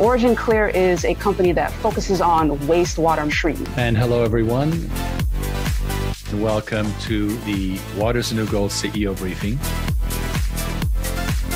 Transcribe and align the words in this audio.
Origin 0.00 0.34
Clear 0.34 0.68
is 0.68 1.04
a 1.04 1.14
company 1.14 1.52
that 1.52 1.70
focuses 1.74 2.20
on 2.20 2.50
wastewater 2.60 3.30
treatment. 3.30 3.78
And 3.78 3.96
hello, 3.96 4.24
everyone. 4.24 4.90
Welcome 6.34 6.92
to 7.02 7.36
the 7.42 7.78
Water's 7.96 8.30
the 8.30 8.36
New 8.36 8.46
Gold 8.46 8.72
CEO 8.72 9.16
briefing. 9.16 9.58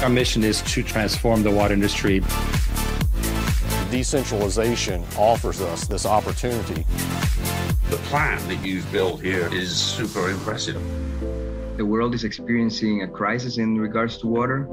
Our 0.05 0.09
mission 0.09 0.45
is 0.45 0.63
to 0.63 0.85
transform 0.85 1.43
the 1.43 1.51
water 1.51 1.75
industry. 1.75 2.21
Decentralization 3.91 5.05
offers 5.17 5.61
us 5.61 5.89
this 5.89 6.07
opportunity. 6.07 6.87
The 7.91 7.97
plan 8.05 8.47
that 8.49 8.65
you've 8.65 8.91
built 8.93 9.21
here 9.21 9.53
is 9.53 9.75
super 9.75 10.31
impressive. 10.31 10.81
The 11.77 11.85
world 11.85 12.15
is 12.15 12.23
experiencing 12.23 13.03
a 13.03 13.09
crisis 13.09 13.59
in 13.59 13.79
regards 13.79 14.19
to 14.19 14.29
water. 14.29 14.69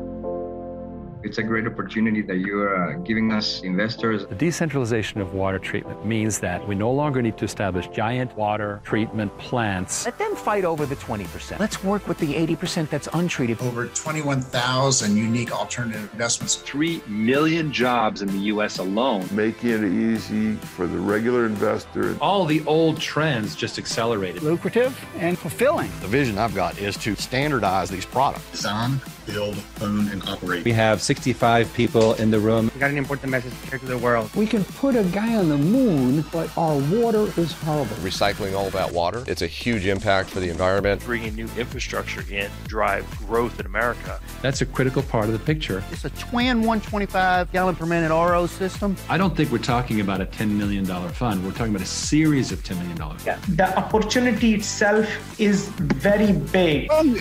It's 1.26 1.40
a 1.40 1.44
great 1.44 1.66
opportunity 1.66 2.22
that 2.22 2.38
you 2.38 2.62
are 2.62 2.92
uh, 2.92 2.98
giving 3.00 3.32
us 3.32 3.62
investors. 3.62 4.28
The 4.28 4.36
decentralization 4.36 5.22
of 5.22 5.34
water 5.34 5.58
treatment 5.58 6.06
means 6.06 6.38
that 6.42 6.66
we 6.68 6.76
no 6.76 6.92
longer 6.92 7.20
need 7.20 7.36
to 7.40 7.46
establish 7.46 7.88
giant 7.88 8.38
water 8.38 8.80
treatment 8.84 9.36
plants. 9.40 10.06
Let 10.06 10.20
them 10.20 10.36
fight 10.36 10.66
over 10.66 10.86
the 10.86 10.96
20%. 10.98 11.60
Let's 11.60 11.84
work 11.84 12.08
with 12.08 12.20
the 12.20 12.36
80% 12.36 12.92
that's 12.92 13.08
untreated. 13.14 13.60
Over 13.62 13.88
21,000 13.88 15.18
unique 15.18 15.52
alternative 15.52 16.08
investments. 16.14 16.58
3 16.58 17.02
million 17.08 17.74
jobs 17.74 18.22
in 18.22 18.28
the 18.28 18.46
U.S. 18.54 18.78
alone. 18.78 19.28
Making 19.32 19.70
it 19.72 19.84
easy 19.86 20.54
for 20.58 20.86
the 20.86 21.00
regular 21.00 21.48
investor. 21.48 22.16
All 22.22 22.46
the 22.46 22.64
old 22.68 23.02
trends 23.02 23.56
just 23.56 23.80
accelerated. 23.80 24.44
Lucrative 24.44 24.96
and 25.16 25.40
fulfilling. 25.40 25.90
The 26.02 26.08
vision 26.08 26.38
I've 26.38 26.54
got 26.54 26.78
is 26.78 26.96
to 26.98 27.16
standardize 27.16 27.90
these 27.90 28.06
products. 28.06 28.52
Design, 28.52 29.02
build, 29.26 29.58
own, 29.82 30.08
and 30.10 30.28
operate. 30.28 30.64
We 30.66 30.72
have 30.74 31.02
65 31.02 31.74
people 31.74 32.14
in 32.16 32.32
the 32.32 32.40
room. 32.40 32.72
We 32.74 32.80
got 32.80 32.92
an 32.92 32.98
important 32.98 33.32
message 33.32 33.54
to 33.62 33.68
share 33.68 33.80
to 33.80 33.86
the 33.86 33.98
world. 33.98 34.30
We 34.36 34.48
can 34.48 34.64
put 34.64 34.96
a 34.96 35.04
guy 35.04 35.36
on 35.36 35.50
the 35.50 35.58
moon, 35.58 36.26
but 36.32 36.56
our 36.58 36.78
water 36.78 37.32
is 37.40 37.52
horrible. 37.52 37.96
Recycling 37.98 38.56
all 38.56 38.70
that 38.72 38.92
water, 38.92 39.24
it's 39.28 39.42
a 39.42 39.48
huge 39.48 39.86
impact 39.86 40.30
for 40.30 40.40
the 40.40 40.50
environment. 40.50 41.04
Bringing 41.04 41.36
new 41.36 41.50
infrastructure 41.58 42.22
in 42.22 42.50
to 42.50 42.68
drive 42.68 43.10
growth 43.28 43.60
in 43.60 43.66
America. 43.66 44.20
That's 44.42 44.62
a 44.62 44.66
critical 44.66 45.04
part 45.04 45.26
of 45.26 45.34
the 45.34 45.40
picture. 45.40 45.84
It's 45.92 46.06
a 46.06 46.10
twin 46.12 46.60
125 46.60 47.52
gallon 47.52 47.76
per 47.76 47.86
minute 47.86 48.10
RO 48.10 48.46
system. 48.48 48.96
I 49.10 49.18
don't 49.18 49.36
think 49.36 49.52
we're 49.52 49.58
talking 49.58 50.02
about 50.02 50.22
a 50.22 50.26
$10 50.26 50.50
million 50.50 50.86
fund. 50.86 51.44
We're 51.44 51.52
talking 51.52 51.74
about 51.74 51.86
a 51.86 51.90
series 51.90 52.52
of 52.52 52.64
$10 52.64 52.78
million 52.78 52.98
funds. 52.98 53.26
Yeah. 53.26 53.40
The 53.50 53.78
opportunity 53.78 54.54
itself 54.54 55.40
is 55.40 55.70
very 55.70 56.34
big. 56.34 56.92
Um, 56.92 57.18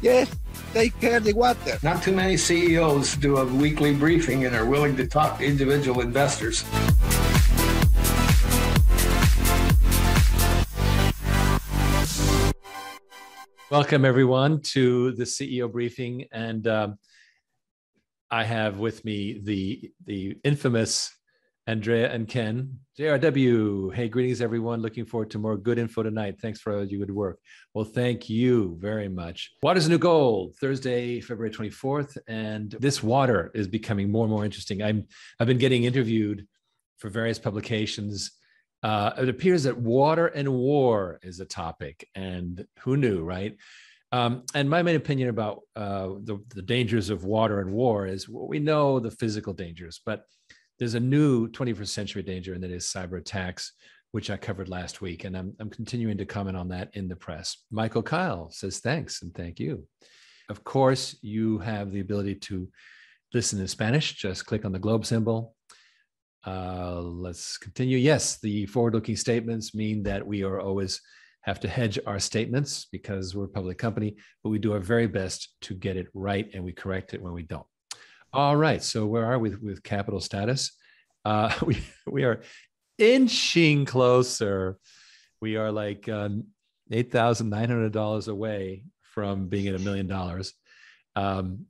yes 0.00 0.37
take 0.72 0.98
care 1.00 1.16
of 1.18 1.24
the 1.24 1.32
water. 1.32 1.78
Not 1.82 2.02
too 2.02 2.14
many 2.14 2.36
CEOs 2.36 3.16
do 3.16 3.38
a 3.38 3.44
weekly 3.44 3.94
briefing 3.94 4.44
and 4.44 4.54
are 4.54 4.66
willing 4.66 4.96
to 4.96 5.06
talk 5.06 5.38
to 5.38 5.44
individual 5.44 6.00
investors. 6.00 6.64
Welcome, 13.70 14.06
everyone, 14.06 14.62
to 14.62 15.12
the 15.12 15.24
CEO 15.24 15.70
briefing. 15.70 16.24
And 16.32 16.66
um, 16.66 16.98
I 18.30 18.44
have 18.44 18.78
with 18.78 19.04
me 19.04 19.40
the, 19.42 19.90
the 20.06 20.38
infamous 20.42 21.14
Andrea 21.68 22.10
and 22.10 22.26
Ken. 22.26 22.78
JRW. 22.98 23.92
Hey, 23.92 24.08
greetings, 24.08 24.40
everyone. 24.40 24.80
Looking 24.80 25.04
forward 25.04 25.30
to 25.32 25.38
more 25.38 25.58
good 25.58 25.78
info 25.78 26.02
tonight. 26.02 26.40
Thanks 26.40 26.60
for 26.62 26.74
all 26.74 26.82
your 26.82 27.00
good 27.00 27.14
work. 27.14 27.40
Well, 27.74 27.84
thank 27.84 28.30
you 28.30 28.78
very 28.80 29.10
much. 29.10 29.52
Water's 29.62 29.84
a 29.84 29.90
new 29.90 29.98
gold, 29.98 30.56
Thursday, 30.56 31.20
February 31.20 31.50
24th. 31.50 32.16
And 32.26 32.70
this 32.80 33.02
water 33.02 33.50
is 33.54 33.68
becoming 33.68 34.10
more 34.10 34.24
and 34.24 34.32
more 34.32 34.46
interesting. 34.46 34.82
I'm, 34.82 35.08
I've 35.38 35.46
been 35.46 35.58
getting 35.58 35.84
interviewed 35.84 36.46
for 36.96 37.10
various 37.10 37.38
publications. 37.38 38.30
Uh, 38.82 39.10
it 39.18 39.28
appears 39.28 39.64
that 39.64 39.76
water 39.76 40.28
and 40.28 40.48
war 40.48 41.20
is 41.22 41.38
a 41.38 41.44
topic. 41.44 42.08
And 42.14 42.66
who 42.80 42.96
knew, 42.96 43.22
right? 43.22 43.58
Um, 44.10 44.44
and 44.54 44.70
my 44.70 44.82
main 44.82 44.96
opinion 44.96 45.28
about 45.28 45.60
uh, 45.76 46.08
the, 46.22 46.42
the 46.54 46.62
dangers 46.62 47.10
of 47.10 47.24
water 47.24 47.60
and 47.60 47.74
war 47.74 48.06
is 48.06 48.26
well, 48.26 48.48
we 48.48 48.58
know 48.58 49.00
the 49.00 49.10
physical 49.10 49.52
dangers, 49.52 50.00
but 50.06 50.24
there's 50.78 50.94
a 50.94 51.00
new 51.00 51.48
21st 51.48 51.88
century 51.88 52.22
danger, 52.22 52.54
and 52.54 52.62
that 52.62 52.70
is 52.70 52.84
cyber 52.84 53.18
attacks, 53.18 53.72
which 54.12 54.30
I 54.30 54.36
covered 54.36 54.68
last 54.68 55.00
week. 55.00 55.24
And 55.24 55.36
I'm, 55.36 55.54
I'm 55.60 55.70
continuing 55.70 56.18
to 56.18 56.24
comment 56.24 56.56
on 56.56 56.68
that 56.68 56.90
in 56.94 57.08
the 57.08 57.16
press. 57.16 57.64
Michael 57.70 58.02
Kyle 58.02 58.50
says 58.50 58.78
thanks 58.78 59.22
and 59.22 59.34
thank 59.34 59.58
you. 59.58 59.86
Of 60.48 60.64
course, 60.64 61.16
you 61.20 61.58
have 61.58 61.92
the 61.92 62.00
ability 62.00 62.36
to 62.36 62.68
listen 63.34 63.60
in 63.60 63.68
Spanish. 63.68 64.14
Just 64.14 64.46
click 64.46 64.64
on 64.64 64.72
the 64.72 64.78
globe 64.78 65.04
symbol. 65.04 65.54
Uh, 66.46 67.00
let's 67.00 67.58
continue. 67.58 67.98
Yes, 67.98 68.38
the 68.40 68.64
forward 68.66 68.94
looking 68.94 69.16
statements 69.16 69.74
mean 69.74 70.02
that 70.04 70.26
we 70.26 70.44
are 70.44 70.60
always 70.60 71.00
have 71.42 71.60
to 71.60 71.68
hedge 71.68 71.98
our 72.06 72.18
statements 72.18 72.86
because 72.90 73.34
we're 73.34 73.44
a 73.44 73.48
public 73.48 73.78
company, 73.78 74.16
but 74.42 74.50
we 74.50 74.58
do 74.58 74.72
our 74.72 74.80
very 74.80 75.06
best 75.06 75.54
to 75.62 75.74
get 75.74 75.96
it 75.96 76.06
right 76.14 76.48
and 76.54 76.64
we 76.64 76.72
correct 76.72 77.14
it 77.14 77.22
when 77.22 77.32
we 77.32 77.42
don't. 77.42 77.66
All 78.32 78.56
right. 78.56 78.82
So 78.82 79.06
where 79.06 79.24
are 79.24 79.38
we 79.38 79.54
with 79.54 79.82
capital 79.82 80.20
status? 80.20 80.72
Uh, 81.24 81.52
we 81.64 81.82
we 82.06 82.24
are 82.24 82.42
inching 82.98 83.84
closer. 83.84 84.78
We 85.40 85.56
are 85.56 85.72
like 85.72 86.08
um, 86.08 86.44
eight 86.90 87.10
thousand 87.10 87.48
nine 87.48 87.68
hundred 87.68 87.92
dollars 87.92 88.28
away 88.28 88.84
from 89.02 89.48
being 89.48 89.66
at 89.68 89.74
a 89.74 89.78
million 89.78 90.06
dollars. 90.06 90.52
Um, 91.16 91.66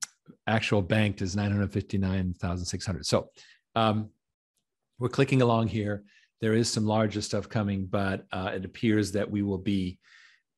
actual 0.46 0.82
banked 0.82 1.22
is 1.22 1.36
nine 1.36 1.52
hundred 1.52 1.72
fifty 1.72 1.96
nine 1.96 2.34
thousand 2.34 2.66
six 2.66 2.84
hundred. 2.84 3.06
So 3.06 3.30
um, 3.76 4.10
we're 4.98 5.08
clicking 5.08 5.42
along 5.42 5.68
here. 5.68 6.02
There 6.40 6.54
is 6.54 6.70
some 6.70 6.86
larger 6.86 7.20
stuff 7.20 7.48
coming, 7.48 7.86
but 7.86 8.26
uh, 8.32 8.50
it 8.54 8.64
appears 8.64 9.12
that 9.12 9.30
we 9.30 9.42
will 9.42 9.58
be 9.58 9.98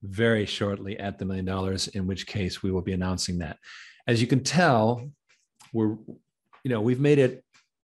very 0.02 0.46
shortly 0.46 0.98
at 0.98 1.18
the 1.18 1.26
million 1.26 1.44
dollars. 1.44 1.88
In 1.88 2.06
which 2.06 2.26
case, 2.26 2.62
we 2.62 2.70
will 2.70 2.82
be 2.82 2.94
announcing 2.94 3.38
that. 3.38 3.58
As 4.06 4.20
you 4.22 4.26
can 4.26 4.42
tell, 4.42 5.10
we're 5.72 5.96
you 6.64 6.70
know 6.70 6.80
we've 6.80 7.00
made 7.00 7.18
it 7.18 7.44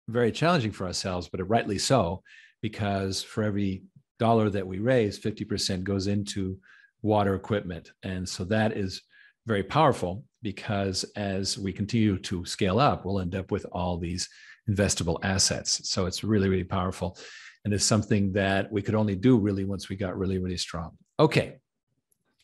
very 0.07 0.31
challenging 0.31 0.71
for 0.71 0.85
ourselves 0.85 1.27
but 1.27 1.47
rightly 1.49 1.77
so 1.77 2.21
because 2.61 3.21
for 3.21 3.43
every 3.43 3.83
dollar 4.19 4.49
that 4.49 4.65
we 4.65 4.79
raise 4.79 5.19
50% 5.19 5.83
goes 5.83 6.07
into 6.07 6.57
water 7.01 7.35
equipment. 7.35 7.91
And 8.03 8.27
so 8.27 8.43
that 8.45 8.75
is 8.75 9.01
very 9.45 9.63
powerful 9.63 10.23
because 10.41 11.03
as 11.15 11.57
we 11.57 11.71
continue 11.71 12.17
to 12.17 12.45
scale 12.45 12.79
up 12.79 13.05
we'll 13.05 13.19
end 13.19 13.35
up 13.35 13.51
with 13.51 13.65
all 13.71 13.97
these 13.97 14.27
investable 14.69 15.19
assets. 15.23 15.87
So 15.89 16.05
it's 16.07 16.23
really 16.23 16.49
really 16.49 16.63
powerful. 16.63 17.17
And 17.63 17.73
it's 17.73 17.85
something 17.85 18.31
that 18.33 18.71
we 18.71 18.81
could 18.81 18.95
only 18.95 19.15
do 19.15 19.37
really 19.37 19.65
once 19.65 19.89
we 19.89 19.95
got 19.95 20.17
really 20.17 20.39
really 20.39 20.57
strong. 20.57 20.97
Okay 21.19 21.57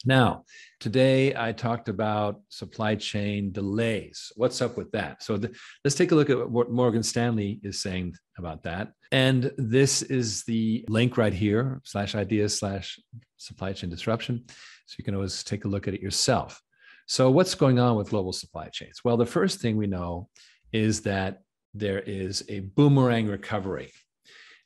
now, 0.05 0.45
today 0.79 1.35
I 1.35 1.51
talked 1.51 1.89
about 1.89 2.41
supply 2.49 2.95
chain 2.95 3.51
delays. 3.51 4.31
What's 4.35 4.61
up 4.61 4.77
with 4.77 4.91
that? 4.91 5.23
So 5.23 5.37
the, 5.37 5.55
let's 5.83 5.95
take 5.95 6.11
a 6.11 6.15
look 6.15 6.29
at 6.29 6.49
what 6.49 6.71
Morgan 6.71 7.03
Stanley 7.03 7.59
is 7.63 7.81
saying 7.81 8.15
about 8.37 8.63
that. 8.63 8.93
And 9.11 9.51
this 9.57 10.01
is 10.01 10.43
the 10.43 10.85
link 10.87 11.17
right 11.17 11.33
here 11.33 11.81
slash 11.83 12.15
ideas 12.15 12.57
slash 12.57 12.99
supply 13.37 13.73
chain 13.73 13.89
disruption. 13.89 14.45
So 14.47 14.95
you 14.97 15.03
can 15.03 15.15
always 15.15 15.43
take 15.43 15.65
a 15.65 15.67
look 15.67 15.87
at 15.87 15.93
it 15.93 16.01
yourself. 16.01 16.61
So 17.07 17.29
what's 17.29 17.55
going 17.55 17.79
on 17.79 17.97
with 17.97 18.09
global 18.09 18.33
supply 18.33 18.69
chains? 18.69 19.01
Well, 19.03 19.17
the 19.17 19.25
first 19.25 19.59
thing 19.59 19.77
we 19.77 19.87
know 19.87 20.29
is 20.71 21.01
that 21.01 21.41
there 21.73 21.99
is 21.99 22.43
a 22.49 22.61
boomerang 22.61 23.27
recovery. 23.27 23.91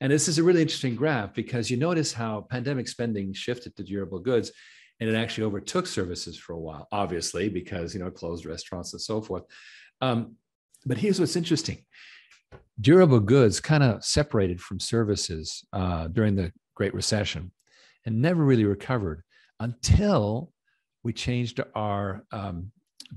And 0.02 0.12
this 0.12 0.28
is 0.28 0.38
a 0.38 0.44
really 0.44 0.62
interesting 0.62 0.96
graph 0.96 1.34
because 1.34 1.72
you 1.72 1.78
notice 1.78 2.12
how 2.12 2.46
pandemic 2.50 2.88
spending 2.88 3.34
shifted 3.34 3.76
to 3.76 3.84
durable 3.84 4.20
goods 4.20 4.52
and 5.00 5.10
it 5.10 5.16
actually 5.16 5.46
overtook 5.46 5.88
services 5.88 6.38
for 6.38 6.54
a 6.54 6.60
while, 6.60 6.88
obviously, 6.92 7.50
because 7.50 7.94
you 7.94 8.00
know 8.00 8.12
closed 8.12 8.46
restaurants 8.46 8.94
and 8.94 9.02
so 9.02 9.22
forth. 9.22 9.44
Um, 10.02 10.36
but 10.86 10.98
here's 10.98 11.20
what's 11.20 11.36
interesting: 11.36 11.84
durable 12.80 13.20
goods 13.20 13.60
kind 13.60 13.84
of 13.84 14.04
separated 14.04 14.62
from 14.62 14.80
services 14.80 15.66
uh, 15.74 16.08
during 16.08 16.36
the 16.36 16.52
Great 16.76 16.94
Recession, 16.94 17.52
and 18.06 18.22
never 18.22 18.44
really 18.44 18.66
recovered 18.66 19.24
until 19.60 20.52
we 21.04 21.14
changed 21.14 21.60
our 21.76 22.26
um, 22.32 22.72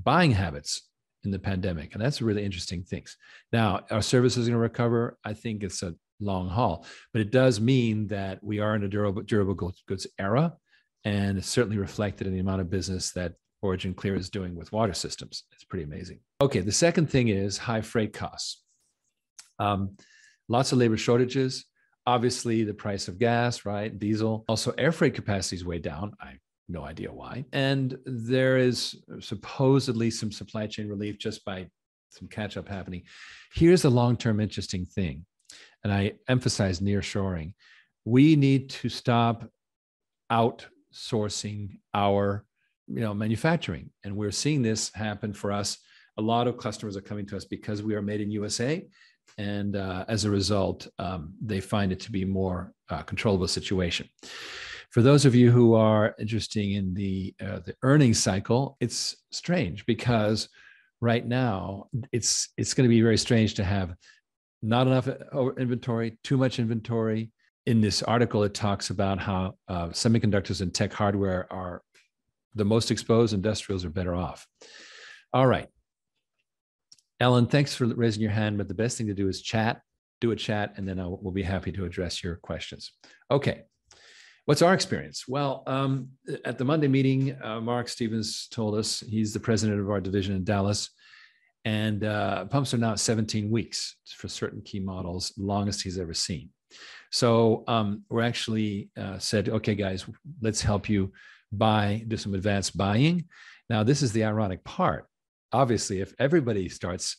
buying 0.05 0.31
habits 0.32 0.82
in 1.25 1.31
the 1.31 1.38
pandemic, 1.38 1.94
and 1.94 2.03
that's 2.03 2.23
really 2.23 2.44
interesting 2.44 2.82
things. 2.82 3.17
Now, 3.53 3.81
our 3.91 4.03
services 4.03 4.47
going 4.47 4.55
to 4.55 4.58
recover? 4.58 5.19
I 5.25 5.35
think 5.35 5.62
it's 5.62 5.82
a 5.82 5.94
long 6.20 6.49
haul, 6.49 6.85
but 7.12 7.23
it 7.23 7.31
does 7.31 7.61
mean 7.61 8.08
that 8.08 8.43
we 8.43 8.58
are 8.58 8.75
in 8.75 8.85
a 8.85 8.88
durable 8.88 9.23
durable 9.23 9.73
goods 9.87 10.06
era 10.19 10.55
and 11.08 11.38
it's 11.38 11.49
certainly 11.49 11.78
reflected 11.78 12.26
in 12.26 12.34
the 12.34 12.38
amount 12.38 12.60
of 12.60 12.69
business 12.69 13.12
that 13.12 13.32
Origin 13.62 13.94
Clear 13.94 14.14
is 14.14 14.28
doing 14.28 14.55
with 14.55 14.72
water 14.72 14.93
systems. 14.93 15.44
It's 15.52 15.64
pretty 15.64 15.84
amazing. 15.84 16.20
Okay, 16.43 16.60
the 16.60 16.70
second 16.70 17.10
thing 17.10 17.28
is 17.28 17.56
high 17.56 17.81
freight 17.81 18.12
costs. 18.12 18.62
Um, 19.58 19.96
lots 20.49 20.72
of 20.72 20.78
labor 20.78 20.99
shortages. 20.99 21.64
Obviously, 22.06 22.62
the 22.62 22.75
price 22.75 23.08
of 23.08 23.19
gas, 23.19 23.64
right? 23.64 23.99
Diesel. 23.99 24.44
Also, 24.49 24.72
air 24.76 24.93
freight 24.93 25.14
capacity 25.14 25.56
is 25.56 25.64
way 25.64 25.78
down. 25.78 26.12
I 26.20 26.34
no 26.69 26.84
idea 26.84 27.10
why. 27.10 27.46
And 27.55 27.99
there 28.05 28.58
is 28.58 28.94
supposedly 29.20 30.10
some 30.10 30.31
supply 30.31 30.66
chain 30.66 30.88
relief 30.88 31.19
just 31.19 31.43
by 31.43 31.69
some 32.10 32.28
catch 32.28 32.58
up 32.58 32.69
happening. 32.69 33.05
Here's 33.55 33.87
a 33.87 33.90
long 33.90 34.19
term 34.19 34.40
interesting 34.40 34.84
thing, 34.84 35.25
and 35.82 35.90
I 35.90 36.12
emphasize 36.28 36.82
near 36.82 37.00
shoring. 37.00 37.55
We 38.05 38.37
need 38.37 38.69
to 38.70 38.90
stop 38.90 39.49
outsourcing 40.93 41.79
our 41.94 42.44
you 42.87 43.00
know 43.00 43.14
manufacturing. 43.14 43.90
And 44.05 44.17
we're 44.17 44.31
seeing 44.31 44.62
this 44.62 44.90
happen 44.94 45.32
for 45.32 45.52
us. 45.52 45.79
A 46.17 46.23
lot 46.23 46.49
of 46.49 46.58
customers 46.58 46.96
are 46.96 47.02
coming 47.02 47.26
to 47.26 47.37
us 47.37 47.44
because 47.44 47.82
we 47.82 47.94
are 47.94 48.02
made 48.02 48.20
in 48.20 48.31
usa 48.31 48.87
and 49.37 49.76
uh, 49.76 50.05
as 50.08 50.25
a 50.25 50.31
result 50.31 50.88
um, 50.99 51.35
they 51.40 51.61
find 51.61 51.93
it 51.93 52.00
to 52.00 52.12
be 52.12 52.25
more 52.25 52.73
uh, 52.88 53.02
controllable 53.02 53.49
situation. 53.49 54.08
For 54.90 55.02
those 55.02 55.26
of 55.26 55.35
you 55.35 55.50
who 55.50 55.75
are 55.75 56.14
interested 56.19 56.64
in 56.64 56.94
the 56.94 57.34
uh, 57.41 57.61
the 57.61 57.75
earnings 57.82 58.20
cycle 58.23 58.76
it's 58.81 59.17
strange 59.31 59.84
because 59.87 60.49
right 61.00 61.26
now 61.26 61.88
it's 62.11 62.49
it's 62.56 62.75
going 62.75 62.88
to 62.88 62.94
be 62.94 63.02
very 63.02 63.19
strange 63.19 63.55
to 63.55 63.64
have 63.64 63.94
not 64.62 64.87
enough 64.87 65.08
uh, 65.08 65.55
inventory 65.55 66.19
too 66.25 66.37
much 66.37 66.58
inventory 66.58 67.31
in 67.69 67.82
this 67.82 68.03
article 68.03 68.44
it 68.44 68.55
talks 68.55 68.88
about 68.88 69.19
how 69.19 69.55
uh, 69.69 69.88
semiconductors 69.88 70.62
and 70.62 70.73
tech 70.73 70.91
hardware 70.91 71.47
are 71.53 71.82
the 72.55 72.65
most 72.65 72.91
exposed 72.91 73.35
industrials 73.35 73.85
are 73.85 73.91
better 73.91 74.15
off. 74.15 74.47
All 75.35 75.47
right. 75.47 75.69
Ellen, 77.20 77.47
thanks 77.47 77.75
for 77.75 77.85
raising 77.85 78.23
your 78.23 78.31
hand, 78.31 78.56
but 78.56 78.69
the 78.69 78.75
best 78.75 78.97
thing 78.97 79.06
to 79.09 79.15
do 79.15 79.29
is 79.29 79.43
chat, 79.43 79.82
do 80.23 80.31
a 80.31 80.37
chat, 80.37 80.73
and 80.76 80.88
then 80.88 80.99
I'll, 80.99 81.19
we'll 81.20 81.35
be 81.35 81.43
happy 81.43 81.70
to 81.73 81.85
address 81.85 82.25
your 82.25 82.37
questions. 82.37 82.93
Okay. 83.31 83.65
What's 84.47 84.62
our 84.62 84.73
experience? 84.73 85.29
Well, 85.29 85.62
um, 85.67 86.09
at 86.47 86.56
the 86.56 86.65
Monday 86.65 86.88
meeting, 86.88 87.37
uh, 87.43 87.61
Mark 87.61 87.91
Stevens 87.91 88.49
told 88.50 88.76
us 88.76 89.00
he's 89.00 89.35
the 89.35 89.41
president 89.41 89.79
of 89.79 89.91
our 89.91 90.00
division 90.00 90.35
in 90.35 90.43
Dallas, 90.43 90.88
and 91.67 92.03
uh, 92.03 92.47
pumps 92.47 92.73
are 92.73 92.79
now 92.79 92.93
at 92.93 92.99
17 92.99 93.50
weeks 93.50 93.97
for 94.17 94.29
certain 94.29 94.62
key 94.62 94.81
models, 94.81 95.35
longest 95.37 95.82
he's 95.82 95.99
ever 95.99 96.15
seen. 96.15 96.49
So 97.10 97.64
um, 97.66 98.05
we're 98.08 98.22
actually 98.22 98.90
uh, 98.96 99.19
said, 99.19 99.49
okay, 99.49 99.75
guys, 99.75 100.06
let's 100.40 100.60
help 100.60 100.88
you 100.88 101.12
buy, 101.52 102.05
do 102.06 102.16
some 102.16 102.34
advanced 102.34 102.76
buying. 102.76 103.25
Now, 103.70 103.82
this 103.82 104.02
is 104.02 104.12
the 104.12 104.25
ironic 104.25 104.64
part. 104.64 105.06
Obviously, 105.52 106.00
if 106.00 106.14
everybody 106.19 106.69
starts, 106.69 107.16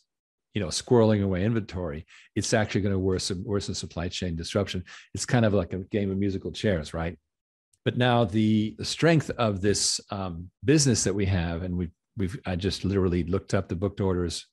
you 0.53 0.62
know, 0.62 0.68
squirreling 0.68 1.24
away 1.24 1.44
inventory, 1.44 2.06
it's 2.36 2.53
actually 2.53 2.81
going 2.81 2.94
to 2.94 3.00
worsen 3.00 3.44
worsen 3.45 3.74
supply 3.74 4.07
chain 4.07 4.36
disruption. 4.36 4.83
It's 5.13 5.25
kind 5.25 5.45
of 5.45 5.53
like 5.53 5.74
a 5.74 5.80
game 5.80 6.12
of 6.12 6.18
musical 6.18 6.51
chairs, 6.51 6.94
right? 6.94 7.18
But 7.86 7.97
now 7.97 8.25
the, 8.25 8.75
strength 8.81 9.31
of 9.38 9.62
this 9.62 10.00
um, 10.12 10.50
business 10.63 11.03
that 11.06 11.15
we 11.15 11.25
have, 11.25 11.63
and 11.63 11.75
we've 11.75 11.91
we've 12.18 12.39
I 12.45 12.56
just 12.56 12.83
literally 12.83 13.24
looked 13.24 13.53
up 13.53 13.68
the 13.68 13.75
booked 13.75 14.01
orders 14.01 14.45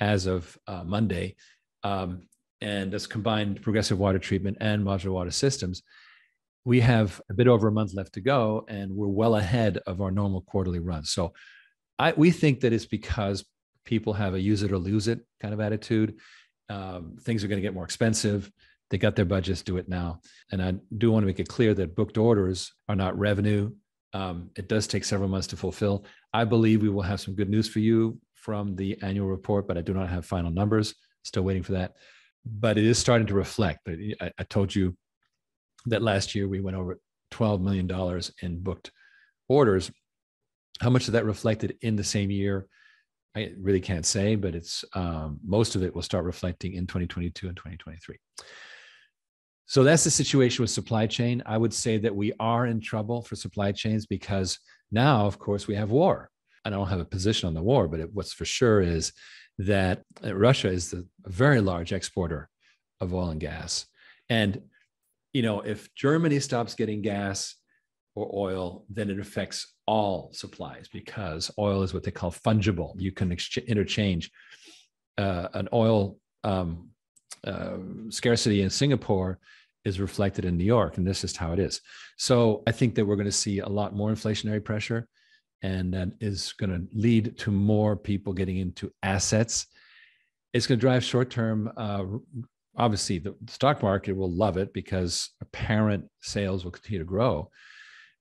as 0.00 0.26
of 0.26 0.56
uh, 0.66 0.82
Monday, 0.82 1.36
um, 1.84 2.26
and 2.60 2.92
this 2.92 3.06
combined 3.06 3.62
progressive 3.62 3.98
water 3.98 4.18
treatment 4.18 4.56
and 4.60 4.84
modular 4.84 5.12
water 5.12 5.30
systems 5.30 5.82
we 6.64 6.80
have 6.80 7.20
a 7.30 7.34
bit 7.34 7.48
over 7.48 7.68
a 7.68 7.72
month 7.72 7.94
left 7.94 8.14
to 8.14 8.20
go 8.20 8.64
and 8.68 8.94
we're 8.94 9.08
well 9.08 9.36
ahead 9.36 9.78
of 9.86 10.00
our 10.00 10.10
normal 10.10 10.42
quarterly 10.42 10.78
run. 10.78 11.04
So 11.04 11.32
I, 11.98 12.12
we 12.12 12.30
think 12.30 12.60
that 12.60 12.72
it's 12.72 12.86
because 12.86 13.44
people 13.84 14.12
have 14.12 14.34
a 14.34 14.40
use 14.40 14.62
it 14.62 14.72
or 14.72 14.78
lose 14.78 15.08
it 15.08 15.20
kind 15.40 15.54
of 15.54 15.60
attitude. 15.60 16.18
Um, 16.68 17.16
things 17.22 17.42
are 17.42 17.48
going 17.48 17.58
to 17.58 17.66
get 17.66 17.74
more 17.74 17.84
expensive. 17.84 18.50
They 18.90 18.98
got 18.98 19.16
their 19.16 19.24
budgets 19.24 19.62
do 19.62 19.78
it 19.78 19.88
now. 19.88 20.20
And 20.52 20.62
i 20.62 20.74
do 20.98 21.10
want 21.10 21.22
to 21.22 21.26
make 21.26 21.40
it 21.40 21.48
clear 21.48 21.74
that 21.74 21.96
booked 21.96 22.18
orders 22.18 22.72
are 22.88 22.96
not 22.96 23.18
revenue. 23.18 23.72
Um, 24.12 24.50
it 24.56 24.68
does 24.68 24.86
take 24.86 25.04
several 25.04 25.28
months 25.28 25.46
to 25.48 25.56
fulfill. 25.56 26.04
I 26.32 26.44
believe 26.44 26.82
we 26.82 26.88
will 26.88 27.02
have 27.02 27.20
some 27.20 27.34
good 27.34 27.48
news 27.48 27.68
for 27.68 27.78
you 27.78 28.18
from 28.34 28.74
the 28.74 28.96
annual 29.02 29.26
report 29.26 29.68
but 29.68 29.76
i 29.76 29.82
do 29.82 29.92
not 29.92 30.08
have 30.08 30.24
final 30.26 30.50
numbers. 30.50 30.94
Still 31.22 31.42
waiting 31.42 31.62
for 31.62 31.72
that 31.72 31.94
but 32.44 32.78
it 32.78 32.84
is 32.84 32.98
starting 32.98 33.26
to 33.26 33.34
reflect 33.34 33.88
I, 33.88 34.30
I 34.38 34.42
told 34.44 34.74
you 34.74 34.96
that 35.86 36.02
last 36.02 36.34
year 36.34 36.48
we 36.48 36.60
went 36.60 36.76
over 36.76 36.98
$12 37.32 37.60
million 37.60 38.22
in 38.42 38.62
booked 38.62 38.90
orders. 39.48 39.90
How 40.80 40.90
much 40.90 41.06
of 41.06 41.12
that 41.12 41.24
reflected 41.24 41.76
in 41.82 41.96
the 41.96 42.04
same 42.04 42.30
year? 42.30 42.66
I 43.36 43.52
really 43.60 43.80
can't 43.80 44.06
say, 44.06 44.34
but 44.34 44.54
it's 44.54 44.84
um, 44.94 45.38
most 45.44 45.76
of 45.76 45.82
it 45.82 45.94
will 45.94 46.02
start 46.02 46.24
reflecting 46.24 46.74
in 46.74 46.86
2022 46.86 47.46
and 47.46 47.56
2023. 47.56 48.16
So 49.66 49.84
that's 49.84 50.02
the 50.02 50.10
situation 50.10 50.62
with 50.64 50.70
supply 50.70 51.06
chain. 51.06 51.42
I 51.46 51.56
would 51.56 51.72
say 51.72 51.96
that 51.98 52.14
we 52.14 52.32
are 52.40 52.66
in 52.66 52.80
trouble 52.80 53.22
for 53.22 53.36
supply 53.36 53.70
chains 53.70 54.04
because 54.04 54.58
now, 54.90 55.26
of 55.26 55.38
course, 55.38 55.68
we 55.68 55.76
have 55.76 55.92
war. 55.92 56.28
I 56.64 56.70
don't 56.70 56.88
have 56.88 56.98
a 56.98 57.04
position 57.04 57.46
on 57.46 57.54
the 57.54 57.62
war, 57.62 57.86
but 57.86 58.00
it, 58.00 58.12
what's 58.12 58.32
for 58.32 58.44
sure 58.44 58.80
is 58.80 59.12
that 59.66 60.02
Russia 60.22 60.68
is 60.68 60.90
the, 60.90 61.06
a 61.24 61.30
very 61.30 61.60
large 61.60 61.92
exporter 61.92 62.48
of 63.00 63.14
oil 63.14 63.30
and 63.30 63.40
gas. 63.40 63.86
And 64.28 64.62
you 65.32 65.42
know, 65.42 65.60
if 65.60 65.94
Germany 65.94 66.40
stops 66.40 66.74
getting 66.74 67.02
gas 67.02 67.54
or 68.14 68.30
oil, 68.34 68.84
then 68.88 69.10
it 69.10 69.20
affects 69.20 69.74
all 69.86 70.30
supplies 70.32 70.88
because 70.92 71.50
oil 71.58 71.82
is 71.82 71.94
what 71.94 72.02
they 72.02 72.10
call 72.10 72.32
fungible. 72.32 72.94
You 72.98 73.12
can 73.12 73.32
ex- 73.32 73.56
interchange 73.58 74.30
uh, 75.18 75.48
an 75.54 75.68
oil 75.72 76.18
um, 76.42 76.90
uh, 77.44 77.76
scarcity 78.08 78.62
in 78.62 78.70
Singapore 78.70 79.38
is 79.84 80.00
reflected 80.00 80.44
in 80.44 80.56
New 80.56 80.64
York, 80.64 80.96
and 80.96 81.06
this 81.06 81.24
is 81.24 81.36
how 81.36 81.52
it 81.52 81.58
is. 81.58 81.80
So 82.16 82.62
I 82.66 82.72
think 82.72 82.94
that 82.94 83.04
we're 83.04 83.16
going 83.16 83.26
to 83.26 83.32
see 83.32 83.60
a 83.60 83.68
lot 83.68 83.94
more 83.94 84.10
inflationary 84.10 84.62
pressure, 84.62 85.08
and 85.62 85.92
that 85.94 86.10
is 86.20 86.52
going 86.52 86.70
to 86.70 86.96
lead 86.96 87.36
to 87.38 87.50
more 87.50 87.96
people 87.96 88.32
getting 88.32 88.58
into 88.58 88.92
assets. 89.02 89.66
It's 90.52 90.66
going 90.66 90.78
to 90.78 90.80
drive 90.80 91.04
short-term 91.04 91.70
uh, 91.76 92.04
obviously 92.76 93.18
the 93.18 93.34
stock 93.48 93.82
market 93.82 94.16
will 94.16 94.30
love 94.30 94.56
it 94.56 94.72
because 94.72 95.30
apparent 95.40 96.04
sales 96.20 96.64
will 96.64 96.70
continue 96.70 96.98
to 96.98 97.04
grow 97.04 97.50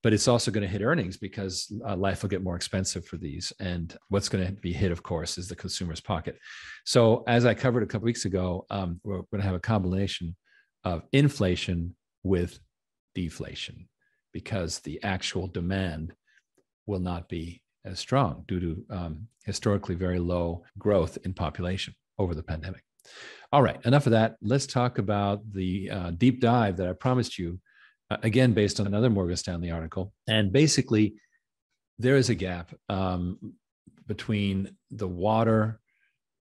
but 0.01 0.13
it's 0.13 0.29
also 0.29 0.49
going 0.49 0.61
to 0.61 0.67
hit 0.67 0.81
earnings 0.81 1.17
because 1.17 1.71
uh, 1.85 1.95
life 1.95 2.21
will 2.21 2.29
get 2.29 2.43
more 2.43 2.55
expensive 2.55 3.05
for 3.05 3.17
these 3.17 3.51
and 3.59 3.97
what's 4.07 4.29
going 4.29 4.45
to 4.45 4.51
be 4.53 4.73
hit 4.73 4.91
of 4.91 5.03
course 5.03 5.37
is 5.37 5.47
the 5.47 5.55
consumer's 5.55 6.01
pocket 6.01 6.37
so 6.85 7.23
as 7.27 7.45
i 7.45 7.53
covered 7.53 7.83
a 7.83 7.85
couple 7.85 8.05
weeks 8.05 8.25
ago 8.25 8.65
um, 8.69 8.99
we're 9.03 9.17
going 9.17 9.41
to 9.41 9.47
have 9.47 9.55
a 9.55 9.59
combination 9.59 10.35
of 10.83 11.03
inflation 11.11 11.95
with 12.23 12.59
deflation 13.15 13.87
because 14.33 14.79
the 14.79 15.01
actual 15.03 15.47
demand 15.47 16.13
will 16.89 16.99
not 16.99 17.29
be 17.29 17.61
as 17.85 17.99
strong 17.99 18.43
due 18.47 18.59
to 18.59 18.85
um, 18.89 19.27
historically 19.45 19.95
very 19.95 20.19
low 20.19 20.63
growth 20.77 21.17
in 21.23 21.33
population 21.33 21.93
over 22.17 22.35
the 22.35 22.43
pandemic 22.43 22.83
all 23.51 23.63
right, 23.63 23.83
enough 23.85 24.05
of 24.05 24.11
that. 24.11 24.35
Let's 24.41 24.67
talk 24.67 24.99
about 24.99 25.41
the 25.51 25.89
uh, 25.89 26.11
deep 26.11 26.39
dive 26.39 26.77
that 26.77 26.87
I 26.87 26.93
promised 26.93 27.39
you, 27.39 27.59
uh, 28.11 28.17
again, 28.21 28.53
based 28.53 28.79
on 28.79 28.85
another 28.85 29.09
Morgan 29.09 29.37
Stanley 29.37 29.71
article. 29.71 30.13
And 30.27 30.51
basically, 30.51 31.15
there 31.97 32.15
is 32.15 32.29
a 32.29 32.35
gap 32.35 32.73
um, 32.89 33.55
between 34.05 34.75
the 34.91 35.07
water 35.07 35.79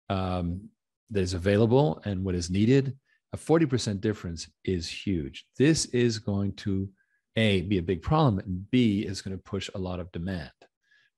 um, 0.09 0.71
that 1.11 1.21
is 1.21 1.35
available 1.35 2.01
and 2.05 2.25
what 2.25 2.35
is 2.35 2.51
needed. 2.51 2.97
A 3.35 3.37
40% 3.37 4.01
difference 4.01 4.49
is 4.65 4.89
huge. 4.89 5.45
This 5.59 5.87
is 5.87 6.19
going 6.19 6.55
to, 6.57 6.89
A, 7.37 7.63
be 7.63 7.79
a 7.79 7.83
big 7.83 8.03
problem, 8.03 8.39
and 8.39 8.71
B, 8.71 9.01
is 9.01 9.23
going 9.23 9.37
to 9.37 9.43
push 9.43 9.69
a 9.75 9.79
lot 9.79 10.01
of 10.01 10.13
demand 10.13 10.53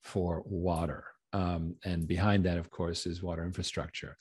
for 0.02 0.42
water. 0.46 1.04
Um, 1.32 1.76
and 1.84 2.06
behind 2.06 2.44
that, 2.44 2.58
of 2.58 2.70
course, 2.70 3.06
is 3.06 3.22
water 3.22 3.44
infrastructure. 3.44 4.16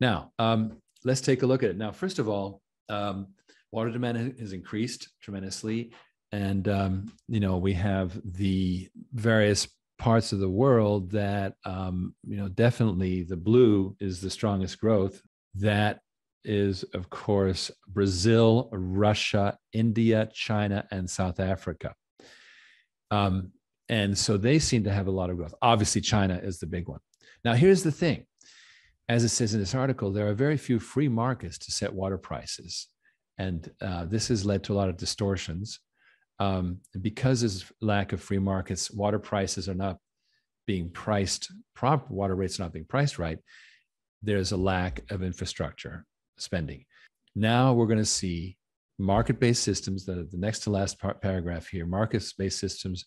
Now, 0.00 0.32
um, 0.38 0.78
let's 1.04 1.20
take 1.20 1.42
a 1.42 1.46
look 1.46 1.62
at 1.62 1.70
it. 1.70 1.78
Now, 1.78 1.92
first 1.92 2.18
of 2.18 2.28
all, 2.28 2.60
um, 2.88 3.28
water 3.72 3.90
demand 3.90 4.38
has 4.38 4.52
increased 4.52 5.08
tremendously. 5.22 5.92
And, 6.32 6.68
um, 6.68 7.12
you 7.28 7.40
know, 7.40 7.56
we 7.56 7.72
have 7.74 8.20
the 8.24 8.88
various 9.12 9.68
parts 9.98 10.32
of 10.32 10.38
the 10.38 10.48
world 10.48 11.10
that, 11.10 11.54
um, 11.64 12.14
you 12.26 12.36
know, 12.36 12.48
definitely 12.48 13.22
the 13.22 13.36
blue 13.36 13.96
is 14.00 14.20
the 14.20 14.30
strongest 14.30 14.78
growth. 14.80 15.22
That 15.54 16.00
is, 16.44 16.84
of 16.94 17.10
course, 17.10 17.70
Brazil, 17.88 18.68
Russia, 18.72 19.58
India, 19.72 20.28
China, 20.32 20.86
and 20.90 21.08
South 21.08 21.40
Africa. 21.40 21.94
Um, 23.10 23.52
and 23.88 24.16
so 24.16 24.36
they 24.36 24.58
seem 24.58 24.84
to 24.84 24.92
have 24.92 25.08
a 25.08 25.10
lot 25.10 25.30
of 25.30 25.36
growth. 25.36 25.54
Obviously, 25.62 26.00
China 26.00 26.40
is 26.42 26.58
the 26.58 26.66
big 26.66 26.88
one. 26.88 27.00
Now, 27.44 27.54
here's 27.54 27.82
the 27.82 27.92
thing 27.92 28.26
as 29.10 29.24
it 29.24 29.30
says 29.30 29.54
in 29.54 29.60
this 29.60 29.74
article, 29.74 30.12
there 30.12 30.28
are 30.28 30.34
very 30.34 30.56
few 30.56 30.78
free 30.78 31.08
markets 31.08 31.58
to 31.58 31.72
set 31.72 31.92
water 31.92 32.16
prices. 32.16 32.86
And 33.38 33.68
uh, 33.80 34.04
this 34.04 34.28
has 34.28 34.46
led 34.46 34.62
to 34.64 34.72
a 34.72 34.76
lot 34.76 34.88
of 34.88 34.96
distortions. 34.96 35.80
Um, 36.38 36.78
because 37.00 37.40
there's 37.40 37.70
lack 37.80 38.12
of 38.12 38.22
free 38.22 38.38
markets, 38.38 38.88
water 38.90 39.18
prices 39.18 39.68
are 39.68 39.74
not 39.74 39.98
being 40.64 40.90
priced, 40.90 41.50
prop 41.74 42.08
water 42.08 42.36
rates 42.36 42.60
are 42.60 42.62
not 42.62 42.72
being 42.72 42.84
priced 42.84 43.18
right. 43.18 43.38
There's 44.22 44.52
a 44.52 44.56
lack 44.56 45.00
of 45.10 45.24
infrastructure 45.24 46.06
spending. 46.40 46.84
Now 47.34 47.72
we're 47.72 47.86
going 47.86 47.98
to 47.98 48.04
see 48.04 48.56
market-based 48.98 49.62
systems, 49.62 50.04
the, 50.04 50.28
the 50.30 50.38
next 50.38 50.60
to 50.60 50.70
last 50.70 51.00
par- 51.00 51.14
paragraph 51.14 51.68
here, 51.68 51.86
market-based 51.86 52.58
systems 52.58 53.06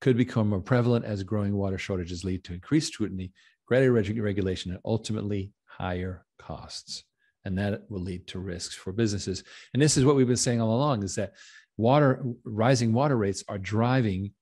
could 0.00 0.16
become 0.16 0.48
more 0.48 0.60
prevalent 0.60 1.04
as 1.04 1.22
growing 1.22 1.56
water 1.56 1.78
shortages 1.78 2.24
lead 2.24 2.44
to 2.44 2.54
increased 2.54 2.92
scrutiny 2.92 3.32
greater 3.68 3.92
regulation, 3.92 4.72
and 4.72 4.80
ultimately 4.84 5.52
higher 5.66 6.24
costs. 6.38 7.04
And 7.44 7.58
that 7.58 7.82
will 7.90 8.00
lead 8.00 8.26
to 8.28 8.38
risks 8.38 8.74
for 8.74 8.92
businesses. 8.92 9.44
And 9.72 9.82
this 9.82 9.96
is 9.96 10.04
what 10.04 10.16
we've 10.16 10.26
been 10.26 10.36
saying 10.36 10.60
all 10.60 10.74
along 10.74 11.04
is 11.04 11.14
that 11.16 11.34
water 11.76 12.24
rising 12.44 12.92
water 12.92 13.16
rates 13.16 13.44
are 13.48 13.58
driving 13.58 14.32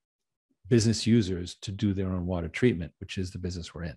business 0.69 1.07
users 1.07 1.57
to 1.62 1.73
do 1.73 1.93
their 1.93 2.09
own 2.09 2.26
water 2.26 2.49
treatment, 2.49 2.93
which 2.99 3.19
is 3.19 3.31
the 3.31 3.38
business 3.38 3.75
we're 3.75 3.85
in. 3.85 3.97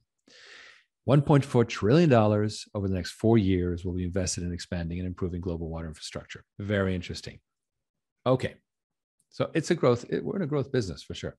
$1.4 1.10 1.68
trillion 1.68 2.14
over 2.14 2.88
the 2.88 2.94
next 2.94 3.12
four 3.14 3.40
years 3.40 3.84
will 3.84 3.94
be 3.94 4.04
invested 4.04 4.44
in 4.44 4.54
expanding 4.54 5.00
and 5.00 5.08
improving 5.08 5.42
global 5.42 5.68
water 5.68 5.88
infrastructure. 5.88 6.44
Very 6.60 6.94
interesting. 6.94 7.40
Okay. 8.28 8.54
So 9.32 9.50
it's 9.56 9.72
a 9.72 9.76
growth, 9.76 10.06
it, 10.10 10.24
we're 10.24 10.36
in 10.36 10.44
a 10.44 10.48
growth 10.48 10.72
business 10.72 11.02
for 11.02 11.16
sure. 11.16 11.36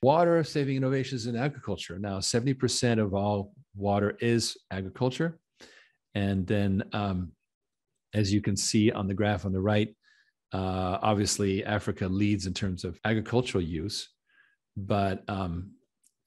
Water 0.00 0.44
saving 0.44 0.76
innovations 0.76 1.26
in 1.26 1.34
agriculture. 1.34 1.98
Now, 1.98 2.18
70% 2.18 3.00
of 3.00 3.14
all 3.14 3.52
water 3.74 4.16
is 4.20 4.56
agriculture. 4.70 5.38
And 6.14 6.46
then, 6.46 6.84
um, 6.92 7.32
as 8.12 8.32
you 8.32 8.40
can 8.40 8.56
see 8.56 8.92
on 8.92 9.08
the 9.08 9.14
graph 9.14 9.44
on 9.44 9.52
the 9.52 9.60
right, 9.60 9.92
uh, 10.52 10.98
obviously 11.02 11.64
Africa 11.64 12.06
leads 12.06 12.46
in 12.46 12.54
terms 12.54 12.84
of 12.84 13.00
agricultural 13.04 13.64
use, 13.64 14.10
but 14.76 15.24
um, 15.28 15.72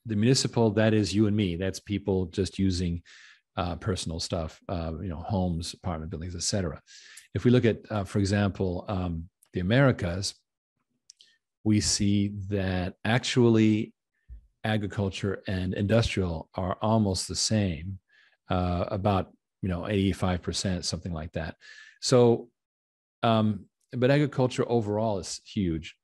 the 0.07 0.15
municipal 0.15 0.71
that 0.71 0.93
is 0.93 1.13
you 1.13 1.27
and 1.27 1.35
me. 1.35 1.55
That's 1.55 1.79
people 1.79 2.25
just 2.27 2.57
using 2.57 3.03
uh, 3.55 3.75
personal 3.75 4.19
stuff 4.19 4.59
uh, 4.69 4.93
you 5.01 5.09
know 5.09 5.17
homes 5.17 5.73
apartment 5.73 6.11
buildings 6.11 6.35
etc 6.35 6.79
if 7.33 7.43
we 7.43 7.49
look 7.49 7.65
at 7.65 7.79
uh, 7.89 8.03
for 8.03 8.19
example 8.19 8.85
um, 8.87 9.27
the 9.53 9.59
americas 9.59 10.35
we 11.67 11.81
see 11.81 12.31
that 12.47 12.93
actually 13.03 13.91
agriculture 14.63 15.43
and 15.47 15.73
industrial 15.73 16.47
are 16.55 16.77
almost 16.81 17.27
the 17.27 17.35
same 17.35 17.99
uh, 18.49 18.85
about 18.87 19.33
you 19.61 19.67
know 19.67 19.81
85% 19.81 20.85
something 20.85 21.11
like 21.11 21.33
that. 21.33 21.55
So 22.01 22.47
um, 23.21 23.65
but 23.91 24.11
agriculture 24.11 24.63
overall 24.69 25.19
is 25.19 25.41
huge 25.45 25.96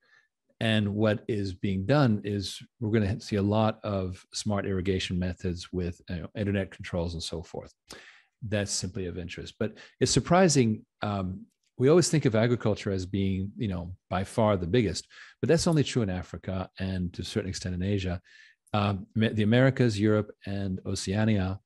and 0.64 0.88
what 0.88 1.22
is 1.28 1.52
being 1.52 1.84
done 1.84 2.22
is 2.24 2.58
we're 2.80 2.98
going 2.98 3.18
to 3.18 3.22
see 3.22 3.36
a 3.36 3.42
lot 3.42 3.80
of 3.84 4.24
smart 4.32 4.64
irrigation 4.64 5.18
methods 5.18 5.70
with 5.74 6.00
you 6.08 6.22
know, 6.22 6.28
internet 6.34 6.70
controls 6.70 7.12
and 7.12 7.22
so 7.22 7.42
forth. 7.42 7.70
That's 8.40 8.72
simply 8.72 9.04
of 9.04 9.18
interest. 9.18 9.56
But 9.60 9.74
it's 10.00 10.10
surprising. 10.10 10.86
Um, 11.02 11.44
we 11.76 11.90
always 11.90 12.08
think 12.08 12.24
of 12.24 12.34
agriculture 12.34 12.90
as 12.90 13.04
being, 13.04 13.52
you 13.58 13.68
know, 13.68 13.94
by 14.08 14.24
far 14.24 14.56
the 14.56 14.66
biggest, 14.66 15.06
but 15.42 15.48
that's 15.48 15.66
only 15.66 15.84
true 15.84 16.00
in 16.00 16.08
Africa 16.08 16.70
and 16.78 17.12
to 17.12 17.20
a 17.20 17.26
certain 17.26 17.50
extent 17.50 17.74
in 17.74 17.82
Asia. 17.82 18.18
Um, 18.72 19.06
the 19.14 19.42
Americas, 19.42 20.00
Europe, 20.00 20.30
and 20.46 20.80
Oceania. 20.86 21.60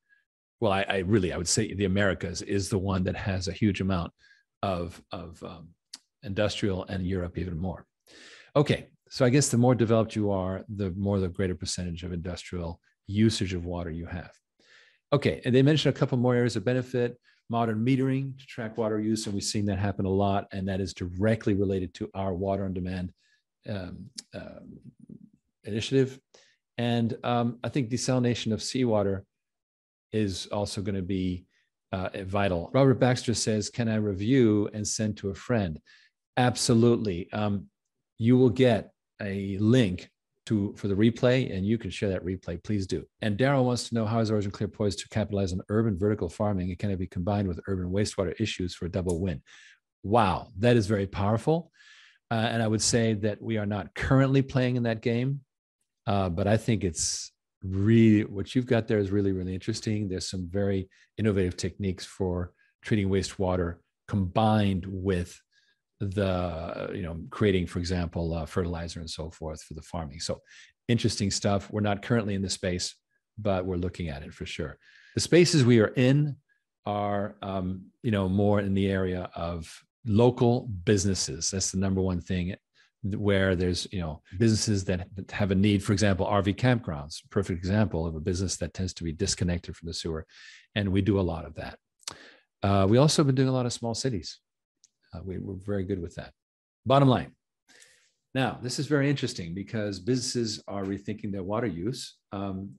Well, 0.58 0.72
I, 0.72 0.84
I, 0.88 0.98
really 0.98 1.32
I 1.32 1.36
would 1.36 1.46
say 1.46 1.72
the 1.72 1.84
Americas 1.84 2.42
is 2.42 2.68
the 2.68 2.78
one 2.78 3.04
that 3.04 3.14
has 3.14 3.46
a 3.46 3.52
huge 3.52 3.80
amount 3.80 4.12
of 4.62 5.00
of 5.12 5.40
um, 5.44 5.68
industrial, 6.24 6.84
and 6.86 7.06
Europe 7.06 7.38
even 7.38 7.56
more. 7.56 7.86
Okay, 8.58 8.88
so 9.08 9.24
I 9.24 9.28
guess 9.28 9.50
the 9.50 9.56
more 9.56 9.76
developed 9.76 10.16
you 10.16 10.32
are, 10.32 10.64
the 10.68 10.90
more 10.96 11.20
the 11.20 11.28
greater 11.28 11.54
percentage 11.54 12.02
of 12.02 12.12
industrial 12.12 12.80
usage 13.06 13.54
of 13.54 13.64
water 13.64 13.88
you 13.88 14.04
have. 14.06 14.32
Okay, 15.12 15.40
and 15.44 15.54
they 15.54 15.62
mentioned 15.62 15.94
a 15.94 15.98
couple 15.98 16.18
more 16.18 16.34
areas 16.34 16.56
of 16.56 16.64
benefit 16.64 17.16
modern 17.48 17.84
metering 17.84 18.36
to 18.36 18.46
track 18.46 18.76
water 18.76 18.98
use, 18.98 19.26
and 19.26 19.34
we've 19.34 19.44
seen 19.44 19.64
that 19.66 19.78
happen 19.78 20.06
a 20.06 20.10
lot, 20.10 20.48
and 20.50 20.66
that 20.66 20.80
is 20.80 20.92
directly 20.92 21.54
related 21.54 21.94
to 21.94 22.10
our 22.14 22.34
water 22.34 22.64
on 22.64 22.74
demand 22.74 23.12
um, 23.68 24.06
uh, 24.34 24.58
initiative. 25.62 26.18
And 26.78 27.16
um, 27.22 27.60
I 27.62 27.68
think 27.68 27.90
desalination 27.90 28.52
of 28.52 28.60
seawater 28.60 29.24
is 30.10 30.46
also 30.46 30.82
going 30.82 30.96
to 30.96 31.02
be 31.02 31.46
uh, 31.92 32.08
vital. 32.24 32.70
Robert 32.74 32.98
Baxter 32.98 33.34
says, 33.34 33.70
Can 33.70 33.88
I 33.88 33.96
review 33.96 34.68
and 34.74 34.86
send 34.86 35.16
to 35.18 35.30
a 35.30 35.34
friend? 35.34 35.78
Absolutely. 36.36 37.32
Um, 37.32 37.68
you 38.18 38.36
will 38.36 38.50
get 38.50 38.90
a 39.20 39.56
link 39.58 40.10
to 40.46 40.74
for 40.76 40.88
the 40.88 40.94
replay, 40.94 41.54
and 41.54 41.66
you 41.66 41.78
can 41.78 41.90
share 41.90 42.08
that 42.08 42.24
replay. 42.24 42.62
Please 42.62 42.86
do. 42.86 43.04
And 43.20 43.38
Daryl 43.38 43.64
wants 43.64 43.88
to 43.88 43.94
know 43.94 44.06
how 44.06 44.20
is 44.20 44.30
Origin 44.30 44.50
Clear 44.50 44.68
poised 44.68 44.98
to 45.00 45.08
capitalize 45.08 45.52
on 45.52 45.60
urban 45.68 45.98
vertical 45.98 46.28
farming, 46.28 46.70
and 46.70 46.78
can 46.78 46.90
it 46.90 46.98
be 46.98 47.06
combined 47.06 47.48
with 47.48 47.60
urban 47.68 47.90
wastewater 47.90 48.34
issues 48.40 48.74
for 48.74 48.86
a 48.86 48.90
double 48.90 49.20
win? 49.20 49.42
Wow, 50.02 50.48
that 50.58 50.76
is 50.76 50.86
very 50.86 51.06
powerful. 51.06 51.70
Uh, 52.30 52.48
and 52.50 52.62
I 52.62 52.68
would 52.68 52.82
say 52.82 53.14
that 53.14 53.40
we 53.40 53.56
are 53.56 53.66
not 53.66 53.94
currently 53.94 54.42
playing 54.42 54.76
in 54.76 54.82
that 54.84 55.02
game, 55.02 55.40
uh, 56.06 56.28
but 56.28 56.46
I 56.46 56.56
think 56.56 56.84
it's 56.84 57.32
really 57.62 58.24
what 58.24 58.54
you've 58.54 58.66
got 58.66 58.86
there 58.86 58.98
is 58.98 59.10
really 59.10 59.32
really 59.32 59.54
interesting. 59.54 60.08
There's 60.08 60.30
some 60.30 60.48
very 60.48 60.88
innovative 61.18 61.56
techniques 61.56 62.06
for 62.06 62.52
treating 62.82 63.08
wastewater 63.08 63.76
combined 64.06 64.86
with 64.86 65.40
the 66.00 66.90
you 66.94 67.02
know 67.02 67.18
creating 67.30 67.66
for 67.66 67.80
example 67.80 68.32
uh, 68.32 68.46
fertilizer 68.46 69.00
and 69.00 69.10
so 69.10 69.30
forth 69.30 69.62
for 69.62 69.74
the 69.74 69.82
farming. 69.82 70.20
So 70.20 70.40
interesting 70.86 71.30
stuff. 71.30 71.70
We're 71.70 71.80
not 71.80 72.02
currently 72.02 72.34
in 72.34 72.42
the 72.42 72.50
space 72.50 72.94
but 73.38 73.64
we're 73.64 73.76
looking 73.76 74.08
at 74.08 74.22
it 74.22 74.34
for 74.34 74.44
sure. 74.44 74.78
The 75.14 75.20
spaces 75.20 75.64
we 75.64 75.80
are 75.80 75.92
in 75.96 76.36
are 76.84 77.36
um, 77.42 77.86
you 78.02 78.10
know 78.10 78.28
more 78.28 78.60
in 78.60 78.74
the 78.74 78.90
area 78.90 79.30
of 79.34 79.72
local 80.04 80.68
businesses. 80.84 81.50
That's 81.50 81.70
the 81.70 81.78
number 81.78 82.00
one 82.00 82.20
thing 82.20 82.54
where 83.02 83.54
there's 83.54 83.86
you 83.92 84.00
know 84.00 84.22
businesses 84.38 84.84
that 84.84 85.06
have 85.30 85.50
a 85.50 85.54
need. 85.54 85.82
For 85.84 85.92
example 85.92 86.26
rv 86.26 86.56
campgrounds 86.56 87.20
perfect 87.30 87.58
example 87.58 88.06
of 88.06 88.16
a 88.16 88.20
business 88.20 88.56
that 88.56 88.74
tends 88.74 88.92
to 88.94 89.04
be 89.04 89.12
disconnected 89.12 89.76
from 89.76 89.86
the 89.86 89.94
sewer 89.94 90.26
and 90.74 90.88
we 90.90 91.00
do 91.00 91.20
a 91.20 91.22
lot 91.22 91.44
of 91.44 91.54
that. 91.54 91.78
Uh, 92.62 92.86
we 92.88 92.98
also 92.98 93.22
have 93.22 93.26
been 93.26 93.36
doing 93.36 93.48
a 93.48 93.52
lot 93.52 93.66
of 93.66 93.72
small 93.72 93.94
cities 93.94 94.40
uh, 95.14 95.20
we, 95.24 95.38
we're 95.38 95.54
very 95.54 95.84
good 95.84 96.00
with 96.00 96.14
that. 96.16 96.32
Bottom 96.86 97.08
line. 97.08 97.32
Now, 98.34 98.58
this 98.62 98.78
is 98.78 98.86
very 98.86 99.08
interesting 99.08 99.54
because 99.54 100.00
businesses 100.00 100.62
are 100.68 100.84
rethinking 100.84 101.32
their 101.32 101.42
water 101.42 101.66
use. 101.66 102.16
Um, 102.32 102.74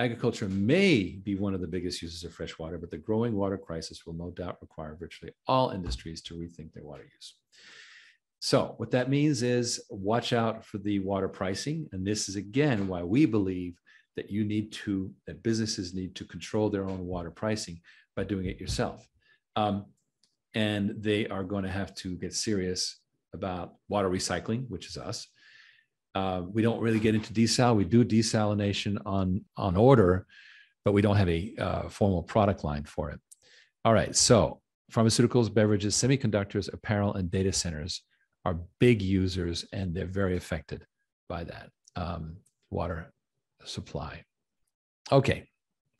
agriculture 0.00 0.48
may 0.48 1.18
be 1.22 1.34
one 1.34 1.54
of 1.54 1.60
the 1.60 1.66
biggest 1.66 2.02
uses 2.02 2.24
of 2.24 2.34
fresh 2.34 2.58
water, 2.58 2.78
but 2.78 2.90
the 2.90 2.98
growing 2.98 3.34
water 3.34 3.58
crisis 3.58 4.06
will 4.06 4.14
no 4.14 4.30
doubt 4.30 4.58
require 4.60 4.96
virtually 4.98 5.32
all 5.46 5.70
industries 5.70 6.22
to 6.22 6.34
rethink 6.34 6.72
their 6.72 6.84
water 6.84 7.04
use. 7.04 7.34
So, 8.40 8.74
what 8.76 8.90
that 8.92 9.10
means 9.10 9.42
is 9.42 9.82
watch 9.90 10.32
out 10.32 10.64
for 10.64 10.78
the 10.78 10.98
water 11.00 11.28
pricing. 11.28 11.88
And 11.92 12.06
this 12.06 12.28
is 12.28 12.36
again 12.36 12.86
why 12.86 13.02
we 13.02 13.26
believe 13.26 13.78
that 14.16 14.30
you 14.30 14.44
need 14.44 14.72
to, 14.72 15.12
that 15.26 15.42
businesses 15.42 15.94
need 15.94 16.14
to 16.16 16.24
control 16.24 16.70
their 16.70 16.88
own 16.88 17.06
water 17.06 17.30
pricing 17.30 17.80
by 18.14 18.24
doing 18.24 18.46
it 18.46 18.60
yourself. 18.60 19.06
Um, 19.56 19.86
and 20.54 20.94
they 20.98 21.26
are 21.28 21.44
going 21.44 21.64
to 21.64 21.70
have 21.70 21.94
to 21.96 22.16
get 22.16 22.34
serious 22.34 22.98
about 23.34 23.74
water 23.88 24.08
recycling, 24.08 24.68
which 24.68 24.86
is 24.88 24.96
us. 24.96 25.26
Uh, 26.14 26.42
we 26.50 26.62
don't 26.62 26.80
really 26.80 26.98
get 26.98 27.14
into 27.14 27.32
desal. 27.32 27.76
We 27.76 27.84
do 27.84 28.04
desalination 28.04 28.96
on 29.04 29.44
on 29.56 29.76
order, 29.76 30.26
but 30.84 30.92
we 30.92 31.02
don't 31.02 31.16
have 31.16 31.28
a 31.28 31.54
uh, 31.58 31.88
formal 31.88 32.22
product 32.22 32.64
line 32.64 32.84
for 32.84 33.10
it. 33.10 33.20
All 33.84 33.92
right, 33.92 34.16
so 34.16 34.60
pharmaceuticals, 34.92 35.52
beverages, 35.52 35.94
semiconductors, 35.94 36.72
apparel, 36.72 37.14
and 37.14 37.30
data 37.30 37.52
centers 37.52 38.02
are 38.44 38.58
big 38.78 39.02
users, 39.02 39.66
and 39.72 39.94
they're 39.94 40.06
very 40.06 40.36
affected 40.36 40.86
by 41.28 41.44
that 41.44 41.70
um, 41.96 42.36
water 42.70 43.12
supply. 43.64 44.22
Okay, 45.12 45.48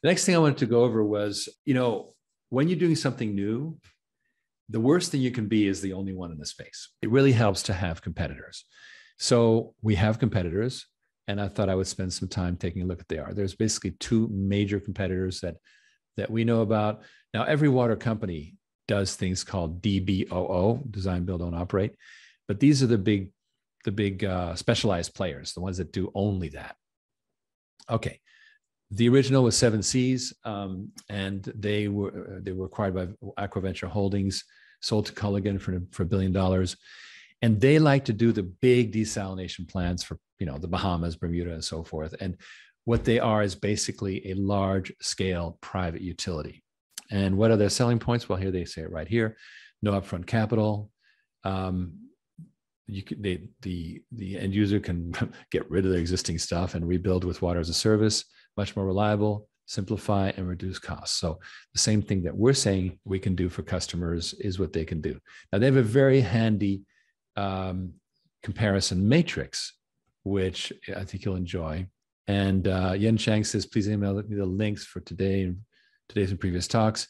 the 0.02 0.08
next 0.08 0.24
thing 0.24 0.34
I 0.34 0.38
wanted 0.38 0.58
to 0.58 0.66
go 0.66 0.82
over 0.84 1.04
was, 1.04 1.48
you 1.64 1.74
know, 1.74 2.14
when 2.48 2.68
you're 2.68 2.78
doing 2.78 2.96
something 2.96 3.34
new, 3.34 3.78
the 4.68 4.80
worst 4.80 5.12
thing 5.12 5.20
you 5.20 5.30
can 5.30 5.46
be 5.46 5.66
is 5.66 5.80
the 5.80 5.92
only 5.92 6.12
one 6.12 6.32
in 6.32 6.38
the 6.38 6.46
space. 6.46 6.90
It 7.02 7.10
really 7.10 7.32
helps 7.32 7.62
to 7.64 7.72
have 7.72 8.02
competitors. 8.02 8.64
So 9.18 9.74
we 9.82 9.94
have 9.94 10.18
competitors, 10.18 10.86
and 11.28 11.40
I 11.40 11.48
thought 11.48 11.68
I 11.68 11.74
would 11.74 11.86
spend 11.86 12.12
some 12.12 12.28
time 12.28 12.56
taking 12.56 12.82
a 12.82 12.84
look 12.84 13.00
at 13.00 13.08
they 13.08 13.18
are. 13.18 13.32
There's 13.32 13.54
basically 13.54 13.92
two 13.92 14.28
major 14.30 14.80
competitors 14.80 15.40
that 15.40 15.56
that 16.16 16.30
we 16.30 16.44
know 16.44 16.62
about. 16.62 17.02
Now, 17.34 17.44
every 17.44 17.68
water 17.68 17.96
company 17.96 18.56
does 18.88 19.14
things 19.14 19.44
called 19.44 19.82
DBOO, 19.82 20.90
design, 20.90 21.24
build, 21.24 21.42
own, 21.42 21.54
operate, 21.54 21.94
but 22.48 22.60
these 22.60 22.82
are 22.82 22.86
the 22.86 22.98
big 22.98 23.30
the 23.84 23.92
big 23.92 24.24
uh, 24.24 24.54
specialized 24.56 25.14
players, 25.14 25.52
the 25.52 25.60
ones 25.60 25.78
that 25.78 25.92
do 25.92 26.10
only 26.14 26.48
that. 26.50 26.74
Okay, 27.88 28.20
the 28.90 29.08
original 29.08 29.42
was 29.42 29.56
Seven 29.56 29.82
Seas, 29.82 30.32
um, 30.44 30.90
and 31.08 31.42
they 31.54 31.88
were 31.88 32.40
they 32.40 32.52
were 32.52 32.66
acquired 32.66 32.94
by 32.94 33.08
Aquaventure 33.46 33.88
Holdings, 33.88 34.44
sold 34.80 35.06
to 35.06 35.12
Culligan 35.12 35.60
for 35.60 35.80
for 35.90 36.04
a 36.04 36.06
billion 36.06 36.32
dollars, 36.32 36.76
and 37.42 37.60
they 37.60 37.78
like 37.78 38.04
to 38.04 38.12
do 38.12 38.32
the 38.32 38.44
big 38.44 38.92
desalination 38.92 39.68
plants 39.68 40.04
for 40.04 40.18
you 40.38 40.46
know 40.46 40.58
the 40.58 40.68
Bahamas, 40.68 41.16
Bermuda, 41.16 41.52
and 41.52 41.64
so 41.64 41.82
forth. 41.82 42.14
And 42.20 42.36
what 42.84 43.04
they 43.04 43.18
are 43.18 43.42
is 43.42 43.56
basically 43.56 44.30
a 44.30 44.34
large 44.34 44.92
scale 45.00 45.58
private 45.60 46.02
utility. 46.02 46.62
And 47.10 47.36
what 47.36 47.50
are 47.50 47.56
their 47.56 47.70
selling 47.70 47.98
points? 47.98 48.28
Well, 48.28 48.38
here 48.38 48.52
they 48.52 48.64
say 48.64 48.82
it 48.82 48.92
right 48.92 49.08
here: 49.08 49.36
no 49.82 49.92
upfront 49.92 50.26
capital. 50.26 50.90
Um, 51.42 51.94
you 52.86 53.02
can, 53.02 53.20
they, 53.20 53.48
the 53.62 54.00
the 54.12 54.38
end 54.38 54.54
user 54.54 54.78
can 54.78 55.12
get 55.50 55.68
rid 55.68 55.84
of 55.84 55.90
their 55.90 56.00
existing 56.00 56.38
stuff 56.38 56.76
and 56.76 56.86
rebuild 56.86 57.24
with 57.24 57.42
water 57.42 57.58
as 57.58 57.68
a 57.68 57.74
service 57.74 58.24
much 58.56 58.76
more 58.76 58.86
reliable, 58.86 59.48
simplify 59.66 60.32
and 60.36 60.48
reduce 60.48 60.78
costs. 60.78 61.18
So 61.18 61.38
the 61.72 61.80
same 61.80 62.02
thing 62.02 62.22
that 62.22 62.36
we're 62.36 62.54
saying 62.54 62.98
we 63.04 63.18
can 63.18 63.34
do 63.34 63.48
for 63.48 63.62
customers 63.62 64.32
is 64.34 64.58
what 64.58 64.72
they 64.72 64.84
can 64.84 65.00
do. 65.00 65.18
Now 65.52 65.58
they 65.58 65.66
have 65.66 65.76
a 65.76 65.82
very 65.82 66.20
handy 66.20 66.82
um, 67.36 67.92
comparison 68.42 69.08
matrix, 69.08 69.74
which 70.22 70.72
I 70.94 71.04
think 71.04 71.24
you'll 71.24 71.36
enjoy. 71.36 71.86
And 72.28 72.66
uh, 72.66 72.94
Yen 72.96 73.16
Chang 73.16 73.44
says, 73.44 73.66
please 73.66 73.88
email 73.88 74.14
me 74.14 74.36
the 74.36 74.46
links 74.46 74.84
for 74.84 75.00
today 75.00 75.42
and 75.42 75.58
today's 76.08 76.30
and 76.30 76.40
previous 76.40 76.66
talks. 76.66 77.08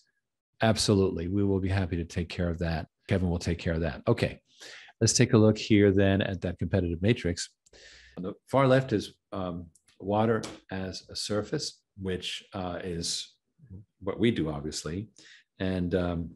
Absolutely, 0.62 1.28
we 1.28 1.44
will 1.44 1.60
be 1.60 1.68
happy 1.68 1.96
to 1.96 2.04
take 2.04 2.28
care 2.28 2.48
of 2.48 2.58
that. 2.60 2.86
Kevin 3.08 3.28
will 3.28 3.38
take 3.38 3.58
care 3.58 3.74
of 3.74 3.80
that. 3.80 4.02
Okay, 4.08 4.40
let's 5.00 5.12
take 5.12 5.34
a 5.34 5.38
look 5.38 5.58
here 5.58 5.92
then 5.92 6.22
at 6.22 6.40
that 6.40 6.58
competitive 6.58 7.00
matrix. 7.02 7.50
On 8.16 8.22
the 8.22 8.32
far 8.48 8.66
left 8.66 8.92
is 8.92 9.14
um, 9.32 9.66
water 9.98 10.42
as 10.70 11.04
a 11.10 11.16
service 11.16 11.80
which 12.00 12.44
uh, 12.52 12.78
is 12.82 13.34
what 14.00 14.18
we 14.18 14.30
do, 14.30 14.50
obviously. 14.50 15.08
And, 15.58 15.94
um, 15.94 16.30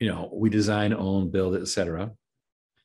you 0.00 0.08
know, 0.08 0.30
we 0.32 0.50
design, 0.50 0.92
own, 0.92 1.30
build, 1.30 1.56
etc. 1.56 2.12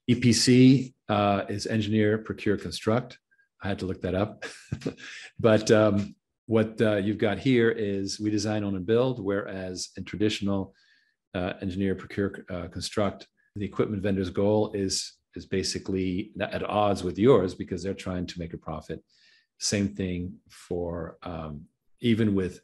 EPC 0.09 0.93
uh, 1.09 1.43
is 1.49 1.65
engineer, 1.65 2.17
procure, 2.17 2.57
construct. 2.57 3.17
I 3.63 3.69
had 3.69 3.79
to 3.79 3.85
look 3.85 4.01
that 4.01 4.15
up. 4.15 4.45
but 5.39 5.71
um, 5.71 6.15
what 6.45 6.79
uh, 6.81 6.97
you've 6.97 7.17
got 7.17 7.39
here 7.39 7.71
is 7.71 8.19
we 8.19 8.29
design, 8.29 8.63
own, 8.63 8.75
and 8.75 8.85
build, 8.85 9.23
whereas 9.23 9.89
in 9.97 10.03
traditional 10.03 10.73
uh, 11.33 11.53
engineer, 11.61 11.95
procure, 11.95 12.45
uh, 12.49 12.67
construct, 12.67 13.27
the 13.55 13.65
equipment 13.65 14.03
vendor's 14.03 14.29
goal 14.29 14.71
is 14.73 15.13
is 15.35 15.45
basically 15.45 16.31
at 16.39 16.63
odds 16.63 17.03
with 17.03 17.17
yours 17.19 17.53
because 17.53 17.83
they're 17.83 17.93
trying 17.93 18.25
to 18.25 18.39
make 18.39 18.53
a 18.53 18.57
profit. 18.57 19.03
Same 19.59 19.89
thing 19.89 20.35
for 20.49 21.17
um, 21.23 21.65
even 21.99 22.35
with 22.35 22.61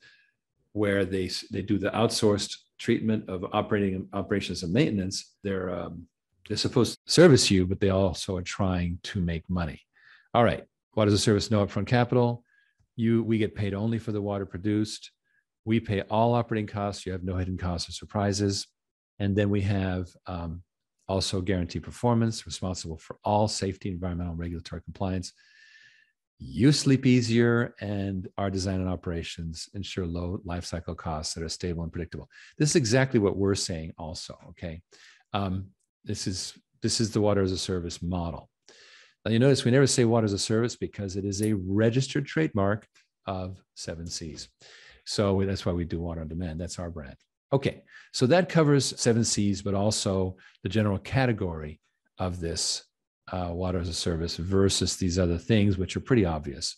where 0.74 1.06
they 1.06 1.30
they 1.52 1.62
do 1.62 1.78
the 1.78 1.92
outsourced 1.92 2.58
treatment 2.78 3.30
of 3.30 3.46
operating 3.54 4.08
operations 4.14 4.64
and 4.64 4.74
maintenance, 4.74 5.36
they're 5.44 5.70
um, 5.74 6.08
they're 6.48 6.58
supposed 6.58 7.00
to 7.06 7.12
service 7.12 7.50
you, 7.50 7.66
but 7.66 7.80
they 7.80 7.90
also 7.90 8.36
are 8.36 8.42
trying 8.42 9.00
to 9.04 9.22
make 9.22 9.50
money. 9.50 9.82
All 10.34 10.44
right, 10.44 10.64
what 10.94 11.06
does 11.06 11.14
a 11.14 11.20
service? 11.20 11.50
No 11.50 11.66
upfront 11.66 11.88
capital. 11.88 12.44
You 12.96 13.24
we 13.24 13.38
get 13.38 13.56
paid 13.56 13.74
only 13.74 14.00
for 14.00 14.12
the 14.12 14.22
water 14.22 14.46
produced. 14.46 15.12
We 15.66 15.80
pay 15.80 16.02
all 16.02 16.34
operating 16.34 16.68
costs. 16.68 17.06
You 17.06 17.14
have 17.14 17.24
no 17.24 17.38
hidden 17.38 17.58
costs 17.58 17.90
or 17.90 17.94
surprises, 17.94 18.68
and 19.20 19.36
then 19.36 19.50
we 19.50 19.62
have 19.62 20.10
um, 20.28 20.62
also 21.08 21.42
guaranteed 21.42 21.84
performance, 21.84 22.46
responsible 22.46 22.98
for 22.98 23.18
all 23.24 23.48
safety, 23.48 23.90
environmental, 23.90 24.36
regulatory 24.36 24.82
compliance 24.82 25.34
you 26.46 26.72
sleep 26.72 27.06
easier 27.06 27.74
and 27.80 28.28
our 28.38 28.50
design 28.50 28.82
and 28.82 28.90
operations 28.90 29.70
ensure 29.74 30.06
low 30.06 30.42
life 30.44 30.66
cycle 30.66 30.94
costs 30.94 31.34
that 31.34 31.44
are 31.44 31.50
stable 31.50 31.84
and 31.84 31.92
predictable. 31.92 32.30
This 32.58 32.72
is 32.72 32.76
exactly 32.76 33.20
what 33.20 33.38
we're 33.38 33.56
saying 33.56 33.94
also 33.98 34.38
okay? 34.50 34.82
Um, 35.34 35.68
this 36.04 36.28
is 36.28 36.54
this 36.82 37.00
is 37.00 37.12
the 37.12 37.22
water 37.22 37.42
as 37.42 37.54
a 37.54 37.58
service 37.58 38.02
model. 38.02 38.50
Now 39.26 39.32
you 39.32 39.40
notice 39.40 39.64
we 39.64 39.72
never 39.72 39.88
say 39.88 40.04
water 40.04 40.26
as 40.26 40.34
a 40.34 40.40
service 40.40 40.76
because 40.76 41.16
it 41.16 41.24
is 41.24 41.42
a 41.42 41.54
registered 41.54 42.26
trademark 42.26 42.88
of 43.26 43.62
seven 43.76 44.06
seas 44.06 44.50
so 45.06 45.42
that's 45.44 45.66
why 45.66 45.72
we 45.72 45.86
do 45.86 46.00
water 46.00 46.22
on 46.22 46.28
demand. 46.28 46.60
That's 46.60 46.80
our 46.80 46.90
brand. 46.90 47.16
Okay 47.54 47.84
so 48.12 48.28
that 48.28 48.50
covers 48.50 49.00
seven 49.00 49.24
seas 49.24 49.62
but 49.62 49.74
also 49.74 50.36
the 50.62 50.70
general 50.70 51.00
category 51.00 51.80
of 52.20 52.40
this 52.40 52.84
uh, 53.32 53.50
water 53.52 53.80
as 53.80 53.90
a 53.90 53.94
service 53.94 54.38
versus 54.38 54.98
these 54.98 55.18
other 55.18 55.38
things, 55.38 55.78
which 55.78 55.96
are 55.96 56.02
pretty 56.02 56.26
obvious. 56.26 56.78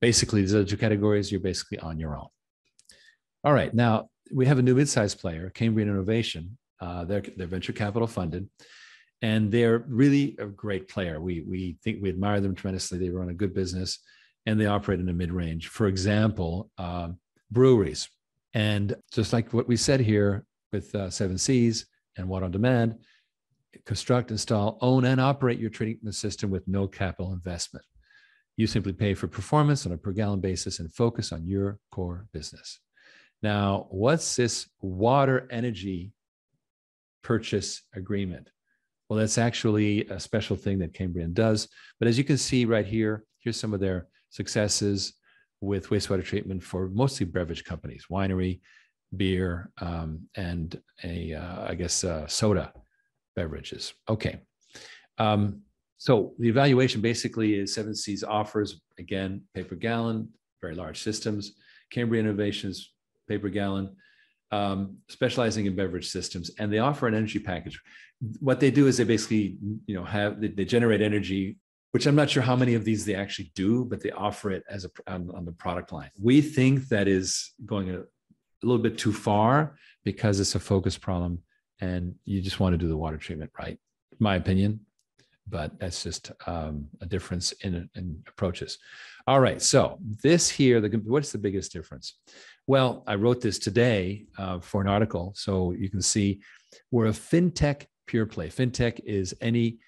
Basically, 0.00 0.42
these 0.42 0.54
other 0.54 0.64
two 0.64 0.76
categories, 0.76 1.32
you're 1.32 1.40
basically 1.40 1.78
on 1.78 1.98
your 1.98 2.16
own. 2.16 2.28
All 3.44 3.52
right, 3.52 3.72
now 3.72 4.10
we 4.32 4.46
have 4.46 4.58
a 4.58 4.62
new 4.62 4.74
mid-sized 4.74 5.18
player, 5.20 5.50
Cambrian 5.50 5.88
Innovation. 5.88 6.58
Uh, 6.80 7.04
they're, 7.04 7.22
they're 7.36 7.46
venture 7.46 7.72
capital 7.72 8.06
funded, 8.06 8.48
and 9.22 9.50
they're 9.50 9.84
really 9.88 10.36
a 10.38 10.46
great 10.46 10.88
player. 10.88 11.20
We, 11.20 11.40
we 11.40 11.78
think 11.82 12.02
we 12.02 12.08
admire 12.08 12.40
them 12.40 12.54
tremendously. 12.54 12.98
They 12.98 13.10
run 13.10 13.30
a 13.30 13.34
good 13.34 13.54
business, 13.54 13.98
and 14.46 14.60
they 14.60 14.66
operate 14.66 15.00
in 15.00 15.06
the 15.06 15.12
mid-range. 15.12 15.68
For 15.68 15.88
example, 15.88 16.70
uh, 16.78 17.08
breweries. 17.50 18.08
And 18.54 18.94
just 19.12 19.32
like 19.32 19.52
what 19.52 19.68
we 19.68 19.76
said 19.76 20.00
here 20.00 20.44
with 20.72 20.94
uh, 20.94 21.10
Seven 21.10 21.38
Seas 21.38 21.86
and 22.16 22.28
Water 22.28 22.44
on 22.44 22.50
Demand, 22.50 22.98
construct, 23.84 24.30
install, 24.30 24.78
own, 24.80 25.04
and 25.04 25.20
operate 25.20 25.58
your 25.58 25.70
treatment 25.70 26.14
system 26.14 26.50
with 26.50 26.66
no 26.68 26.86
capital 26.86 27.32
investment. 27.32 27.84
You 28.56 28.66
simply 28.66 28.92
pay 28.92 29.14
for 29.14 29.28
performance 29.28 29.86
on 29.86 29.92
a 29.92 29.96
per 29.96 30.12
gallon 30.12 30.40
basis 30.40 30.80
and 30.80 30.92
focus 30.92 31.32
on 31.32 31.46
your 31.46 31.78
core 31.90 32.26
business. 32.32 32.80
Now, 33.42 33.86
what's 33.90 34.36
this 34.36 34.68
water 34.80 35.46
energy 35.50 36.12
purchase 37.22 37.82
agreement? 37.94 38.50
Well, 39.08 39.18
that's 39.18 39.38
actually 39.38 40.06
a 40.06 40.18
special 40.18 40.56
thing 40.56 40.80
that 40.80 40.92
Cambrian 40.92 41.32
does. 41.32 41.68
But 41.98 42.08
as 42.08 42.18
you 42.18 42.24
can 42.24 42.36
see 42.36 42.64
right 42.64 42.86
here, 42.86 43.24
here's 43.38 43.58
some 43.58 43.72
of 43.72 43.80
their 43.80 44.08
successes 44.30 45.14
with 45.60 45.88
wastewater 45.88 46.24
treatment 46.24 46.62
for 46.62 46.88
mostly 46.88 47.26
beverage 47.26 47.64
companies, 47.64 48.06
winery, 48.10 48.60
beer, 49.16 49.70
um, 49.80 50.28
and 50.36 50.80
a, 51.04 51.34
uh, 51.34 51.66
I 51.68 51.74
guess, 51.74 52.04
uh, 52.04 52.26
soda 52.26 52.72
beverages. 53.38 53.94
Okay. 54.08 54.34
Um, 55.18 55.62
so 55.96 56.12
the 56.38 56.48
evaluation 56.48 57.00
basically 57.00 57.50
is 57.60 57.74
Seven 57.74 57.94
Seas 57.94 58.24
offers, 58.24 58.80
again, 58.98 59.42
paper 59.54 59.76
gallon, 59.76 60.28
very 60.60 60.74
large 60.74 60.98
systems, 61.08 61.42
Cambrian 61.90 62.26
Innovations, 62.26 62.76
paper 63.28 63.48
gallon, 63.48 63.86
um, 64.50 64.78
specializing 65.08 65.66
in 65.66 65.76
beverage 65.76 66.08
systems, 66.08 66.50
and 66.58 66.72
they 66.72 66.78
offer 66.78 67.06
an 67.06 67.14
energy 67.14 67.38
package. 67.38 67.76
What 68.40 68.58
they 68.60 68.70
do 68.70 68.86
is 68.88 68.96
they 68.96 69.04
basically, 69.04 69.58
you 69.86 69.94
know, 69.96 70.04
have 70.04 70.40
they, 70.40 70.48
they 70.48 70.64
generate 70.64 71.02
energy, 71.10 71.58
which 71.92 72.06
I'm 72.06 72.18
not 72.20 72.30
sure 72.30 72.42
how 72.42 72.56
many 72.56 72.74
of 72.74 72.84
these 72.84 73.04
they 73.04 73.14
actually 73.14 73.50
do, 73.54 73.84
but 73.84 74.00
they 74.02 74.10
offer 74.10 74.50
it 74.50 74.64
as 74.68 74.84
a 74.84 74.90
on, 75.06 75.30
on 75.38 75.44
the 75.44 75.56
product 75.64 75.92
line. 75.92 76.10
We 76.30 76.40
think 76.40 76.88
that 76.88 77.06
is 77.06 77.52
going 77.64 77.90
a, 77.90 77.98
a 78.00 78.64
little 78.68 78.84
bit 78.88 78.96
too 78.98 79.12
far 79.12 79.76
because 80.04 80.40
it's 80.40 80.54
a 80.54 80.60
focus 80.72 80.96
problem 80.98 81.42
and 81.80 82.14
you 82.24 82.40
just 82.40 82.60
want 82.60 82.72
to 82.72 82.78
do 82.78 82.88
the 82.88 82.96
water 82.96 83.16
treatment 83.16 83.50
right 83.58 83.78
my 84.18 84.36
opinion 84.36 84.80
but 85.50 85.78
that's 85.78 86.02
just 86.02 86.30
um, 86.46 86.86
a 87.00 87.06
difference 87.06 87.52
in, 87.62 87.88
in 87.94 88.22
approaches. 88.28 88.78
All 89.26 89.40
right 89.40 89.60
so 89.60 89.98
this 90.22 90.48
here 90.48 90.80
the, 90.80 90.88
what's 91.06 91.32
the 91.32 91.38
biggest 91.38 91.72
difference? 91.72 92.14
Well 92.66 93.02
i 93.06 93.14
wrote 93.14 93.40
this 93.40 93.58
today 93.58 94.26
uh, 94.36 94.60
for 94.60 94.80
an 94.80 94.88
article 94.88 95.32
so 95.36 95.72
you 95.72 95.88
can 95.88 96.02
see 96.02 96.40
we're 96.90 97.06
a 97.06 97.10
fintech 97.10 97.86
pure 98.06 98.26
play. 98.26 98.48
Fintech 98.48 99.00
is 99.04 99.34
any 99.40 99.78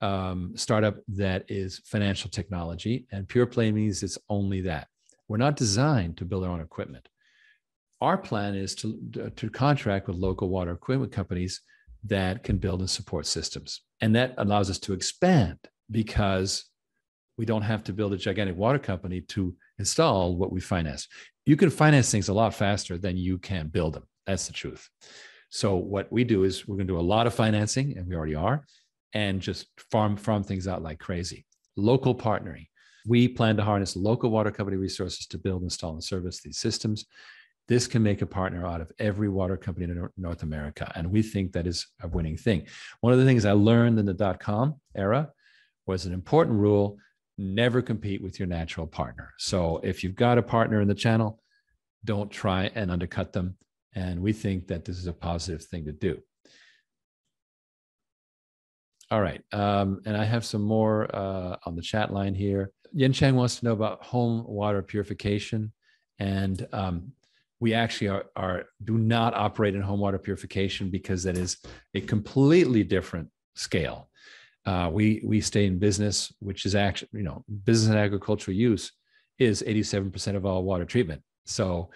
um, 0.00 0.52
startup 0.56 0.96
that 1.08 1.44
is 1.48 1.80
financial 1.84 2.30
technology 2.30 3.06
and 3.12 3.28
pure 3.28 3.46
play 3.46 3.70
means 3.72 4.02
it's 4.02 4.18
only 4.28 4.60
that. 4.62 4.88
We're 5.28 5.36
not 5.36 5.56
designed 5.56 6.16
to 6.18 6.24
build 6.24 6.44
our 6.44 6.50
own 6.50 6.60
equipment 6.60 7.08
our 8.00 8.18
plan 8.18 8.54
is 8.54 8.74
to, 8.76 9.30
to 9.36 9.50
contract 9.50 10.06
with 10.06 10.16
local 10.16 10.48
water 10.48 10.72
equipment 10.72 11.12
companies 11.12 11.62
that 12.04 12.44
can 12.44 12.58
build 12.58 12.80
and 12.80 12.90
support 12.90 13.26
systems. 13.26 13.82
And 14.00 14.14
that 14.14 14.34
allows 14.38 14.70
us 14.70 14.78
to 14.80 14.92
expand 14.92 15.58
because 15.90 16.64
we 17.38 17.44
don't 17.44 17.62
have 17.62 17.84
to 17.84 17.92
build 17.92 18.12
a 18.12 18.16
gigantic 18.16 18.56
water 18.56 18.78
company 18.78 19.20
to 19.20 19.54
install 19.78 20.36
what 20.36 20.52
we 20.52 20.60
finance. 20.60 21.08
You 21.44 21.56
can 21.56 21.70
finance 21.70 22.10
things 22.10 22.28
a 22.28 22.34
lot 22.34 22.54
faster 22.54 22.98
than 22.98 23.16
you 23.16 23.38
can 23.38 23.68
build 23.68 23.94
them. 23.94 24.04
That's 24.26 24.46
the 24.46 24.52
truth. 24.52 24.88
So 25.50 25.76
what 25.76 26.10
we 26.10 26.24
do 26.24 26.44
is 26.44 26.66
we're 26.66 26.76
going 26.76 26.88
to 26.88 26.94
do 26.94 26.98
a 26.98 27.00
lot 27.00 27.26
of 27.26 27.34
financing, 27.34 27.96
and 27.96 28.06
we 28.06 28.16
already 28.16 28.34
are, 28.34 28.64
and 29.12 29.40
just 29.40 29.68
farm 29.90 30.16
farm 30.16 30.42
things 30.42 30.66
out 30.66 30.82
like 30.82 30.98
crazy. 30.98 31.46
Local 31.76 32.14
partnering. 32.14 32.66
We 33.06 33.28
plan 33.28 33.56
to 33.56 33.62
harness 33.62 33.94
local 33.94 34.30
water 34.30 34.50
company 34.50 34.76
resources 34.76 35.26
to 35.28 35.38
build, 35.38 35.62
install, 35.62 35.92
and 35.92 36.02
service 36.02 36.40
these 36.40 36.58
systems. 36.58 37.06
This 37.68 37.86
can 37.86 38.02
make 38.02 38.22
a 38.22 38.26
partner 38.26 38.64
out 38.66 38.80
of 38.80 38.92
every 38.98 39.28
water 39.28 39.56
company 39.56 39.86
in 39.86 40.08
North 40.16 40.42
America. 40.42 40.90
And 40.94 41.10
we 41.10 41.22
think 41.22 41.52
that 41.52 41.66
is 41.66 41.86
a 42.00 42.08
winning 42.08 42.36
thing. 42.36 42.66
One 43.00 43.12
of 43.12 43.18
the 43.18 43.24
things 43.24 43.44
I 43.44 43.52
learned 43.52 43.98
in 43.98 44.06
the 44.06 44.14
dot 44.14 44.38
com 44.38 44.76
era 44.94 45.30
was 45.86 46.06
an 46.06 46.12
important 46.12 46.58
rule 46.58 46.98
never 47.38 47.82
compete 47.82 48.22
with 48.22 48.38
your 48.38 48.48
natural 48.48 48.86
partner. 48.86 49.34
So 49.38 49.80
if 49.82 50.02
you've 50.02 50.14
got 50.14 50.38
a 50.38 50.42
partner 50.42 50.80
in 50.80 50.88
the 50.88 50.94
channel, 50.94 51.42
don't 52.04 52.30
try 52.30 52.70
and 52.74 52.90
undercut 52.90 53.32
them. 53.32 53.56
And 53.94 54.20
we 54.20 54.32
think 54.32 54.68
that 54.68 54.84
this 54.84 54.98
is 54.98 55.06
a 55.06 55.12
positive 55.12 55.64
thing 55.64 55.84
to 55.86 55.92
do. 55.92 56.18
All 59.10 59.20
right. 59.20 59.42
Um, 59.52 60.00
and 60.06 60.16
I 60.16 60.24
have 60.24 60.44
some 60.44 60.62
more 60.62 61.14
uh, 61.14 61.56
on 61.64 61.76
the 61.76 61.82
chat 61.82 62.12
line 62.12 62.34
here. 62.34 62.70
Yen 62.92 63.12
Chang 63.12 63.36
wants 63.36 63.56
to 63.56 63.66
know 63.66 63.72
about 63.72 64.02
home 64.02 64.44
water 64.46 64.82
purification. 64.82 65.72
And 66.18 66.66
um, 66.72 67.12
we 67.60 67.72
actually 67.74 68.08
are, 68.08 68.24
are 68.36 68.64
do 68.84 68.98
not 68.98 69.34
operate 69.34 69.74
in 69.74 69.80
home 69.80 70.00
water 70.00 70.18
purification 70.18 70.90
because 70.90 71.22
that 71.22 71.36
is 71.36 71.58
a 71.94 72.00
completely 72.00 72.84
different 72.84 73.28
scale. 73.54 74.08
Uh, 74.66 74.90
we 74.92 75.22
we 75.24 75.40
stay 75.40 75.66
in 75.66 75.78
business, 75.78 76.32
which 76.40 76.66
is 76.66 76.74
actually 76.74 77.08
you 77.12 77.22
know 77.22 77.44
business 77.64 77.90
and 77.90 77.98
agricultural 77.98 78.56
use 78.56 78.92
is 79.38 79.62
87% 79.62 80.36
of 80.36 80.46
all 80.46 80.64
water 80.64 80.84
treatment. 80.84 81.22
So 81.44 81.90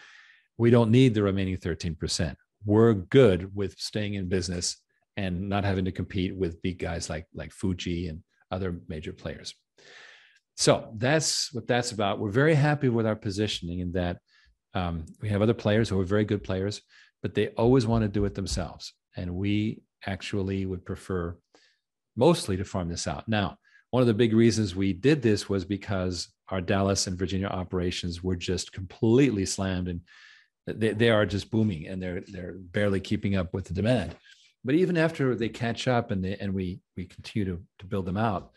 we 0.58 0.70
don't 0.70 0.90
need 0.90 1.14
the 1.14 1.22
remaining 1.22 1.56
13%. 1.56 2.36
We're 2.64 2.92
good 2.92 3.54
with 3.54 3.78
staying 3.78 4.14
in 4.14 4.28
business 4.28 4.76
and 5.16 5.48
not 5.48 5.64
having 5.64 5.86
to 5.86 5.92
compete 5.92 6.36
with 6.36 6.60
big 6.62 6.78
guys 6.78 7.08
like, 7.08 7.26
like 7.34 7.52
Fuji 7.52 8.08
and 8.08 8.22
other 8.50 8.78
major 8.88 9.12
players. 9.12 9.54
So 10.56 10.92
that's 10.96 11.52
what 11.54 11.66
that's 11.66 11.92
about. 11.92 12.18
We're 12.18 12.30
very 12.30 12.54
happy 12.54 12.90
with 12.90 13.06
our 13.06 13.16
positioning 13.16 13.80
in 13.80 13.92
that 13.92 14.18
um, 14.74 15.04
we 15.20 15.28
have 15.28 15.42
other 15.42 15.54
players 15.54 15.88
who 15.88 16.00
are 16.00 16.04
very 16.04 16.24
good 16.24 16.44
players, 16.44 16.82
but 17.22 17.34
they 17.34 17.48
always 17.48 17.86
want 17.86 18.02
to 18.02 18.08
do 18.08 18.24
it 18.24 18.34
themselves. 18.34 18.92
And 19.16 19.34
we 19.34 19.82
actually 20.06 20.66
would 20.66 20.84
prefer 20.84 21.36
mostly 22.16 22.56
to 22.56 22.64
farm 22.64 22.88
this 22.88 23.06
out. 23.06 23.28
Now, 23.28 23.58
one 23.90 24.00
of 24.00 24.06
the 24.06 24.14
big 24.14 24.32
reasons 24.32 24.76
we 24.76 24.92
did 24.92 25.20
this 25.20 25.48
was 25.48 25.64
because 25.64 26.28
our 26.48 26.60
Dallas 26.60 27.06
and 27.06 27.18
Virginia 27.18 27.48
operations 27.48 28.22
were 28.22 28.36
just 28.36 28.72
completely 28.72 29.44
slammed 29.46 29.88
and 29.88 30.00
they, 30.66 30.92
they 30.92 31.10
are 31.10 31.26
just 31.26 31.50
booming 31.50 31.88
and 31.88 32.00
they're 32.00 32.22
they're 32.28 32.54
barely 32.58 33.00
keeping 33.00 33.36
up 33.36 33.52
with 33.52 33.64
the 33.64 33.74
demand. 33.74 34.14
But 34.64 34.74
even 34.74 34.96
after 34.96 35.34
they 35.34 35.48
catch 35.48 35.88
up 35.88 36.10
and 36.10 36.24
they, 36.24 36.36
and 36.36 36.54
we 36.54 36.80
we 36.96 37.06
continue 37.06 37.56
to, 37.56 37.62
to 37.80 37.86
build 37.86 38.06
them 38.06 38.16
out, 38.16 38.52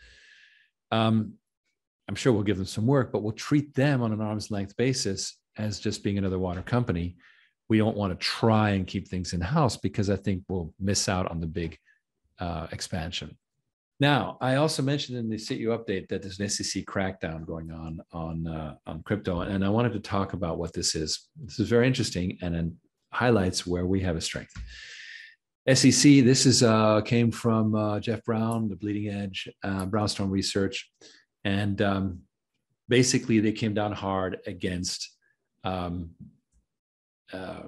um, 0.92 1.34
I'm 2.08 2.16
sure 2.16 2.34
we'll 2.34 2.44
give 2.44 2.58
them 2.58 2.66
some 2.66 2.86
work, 2.86 3.12
but 3.12 3.24
we'll 3.24 3.32
treat 3.32 3.74
them 3.74 4.02
on 4.02 4.12
an 4.12 4.22
arm's 4.22 4.52
length 4.52 4.76
basis 4.76 5.38
as 5.58 5.80
just 5.80 6.04
being 6.04 6.18
another 6.18 6.40
water 6.40 6.62
company. 6.62 7.18
We 7.70 7.78
don't 7.78 7.98
want 7.98 8.18
to 8.18 8.26
try 8.26 8.72
and 8.72 8.86
keep 8.86 9.08
things 9.08 9.34
in 9.34 9.42
house 9.42 9.78
because 9.78 10.10
I 10.10 10.16
think 10.16 10.44
we'll 10.48 10.74
miss 10.80 11.08
out 11.08 11.30
on 11.32 11.40
the 11.40 11.48
big 11.48 11.78
uh, 12.40 12.68
expansion. 12.72 13.38
Now, 14.00 14.38
I 14.42 14.56
also 14.56 14.82
mentioned 14.84 15.18
in 15.18 15.30
the 15.30 15.38
CEO 15.38 15.78
update 15.78 16.10
that 16.10 16.22
there's 16.22 16.40
an 16.40 16.50
SEC 16.50 16.84
crackdown 16.84 17.46
going 17.46 17.72
on 17.72 18.02
on 18.12 18.48
uh, 18.48 18.76
on 18.86 19.04
crypto, 19.04 19.42
and 19.42 19.64
I 19.64 19.70
wanted 19.70 19.94
to 19.94 20.00
talk 20.00 20.34
about 20.34 20.58
what 20.58 20.74
this 20.74 20.96
is. 20.96 21.30
This 21.42 21.60
is 21.60 21.70
very 21.70 21.88
interesting 21.88 22.38
and 22.42 22.56
it 22.56 22.66
highlights 23.14 23.66
where 23.66 23.86
we 23.86 24.02
have 24.02 24.16
a 24.16 24.22
strength. 24.22 24.54
SEC. 25.74 26.26
This 26.26 26.46
is 26.46 26.64
uh, 26.64 27.02
came 27.02 27.32
from 27.32 27.76
uh, 27.76 28.00
Jeff 28.00 28.24
Brown, 28.26 28.68
the 28.68 28.76
Bleeding 28.76 29.10
Edge, 29.10 29.48
uh, 29.64 29.86
Brownstone 29.86 30.30
Research, 30.30 30.92
and 31.46 31.82
um, 31.82 32.20
basically 32.90 33.40
they 33.40 33.54
came 33.54 33.74
down 33.74 33.94
hard 33.94 34.40
against 34.46 35.13
um, 35.64 36.12
uh, 37.32 37.64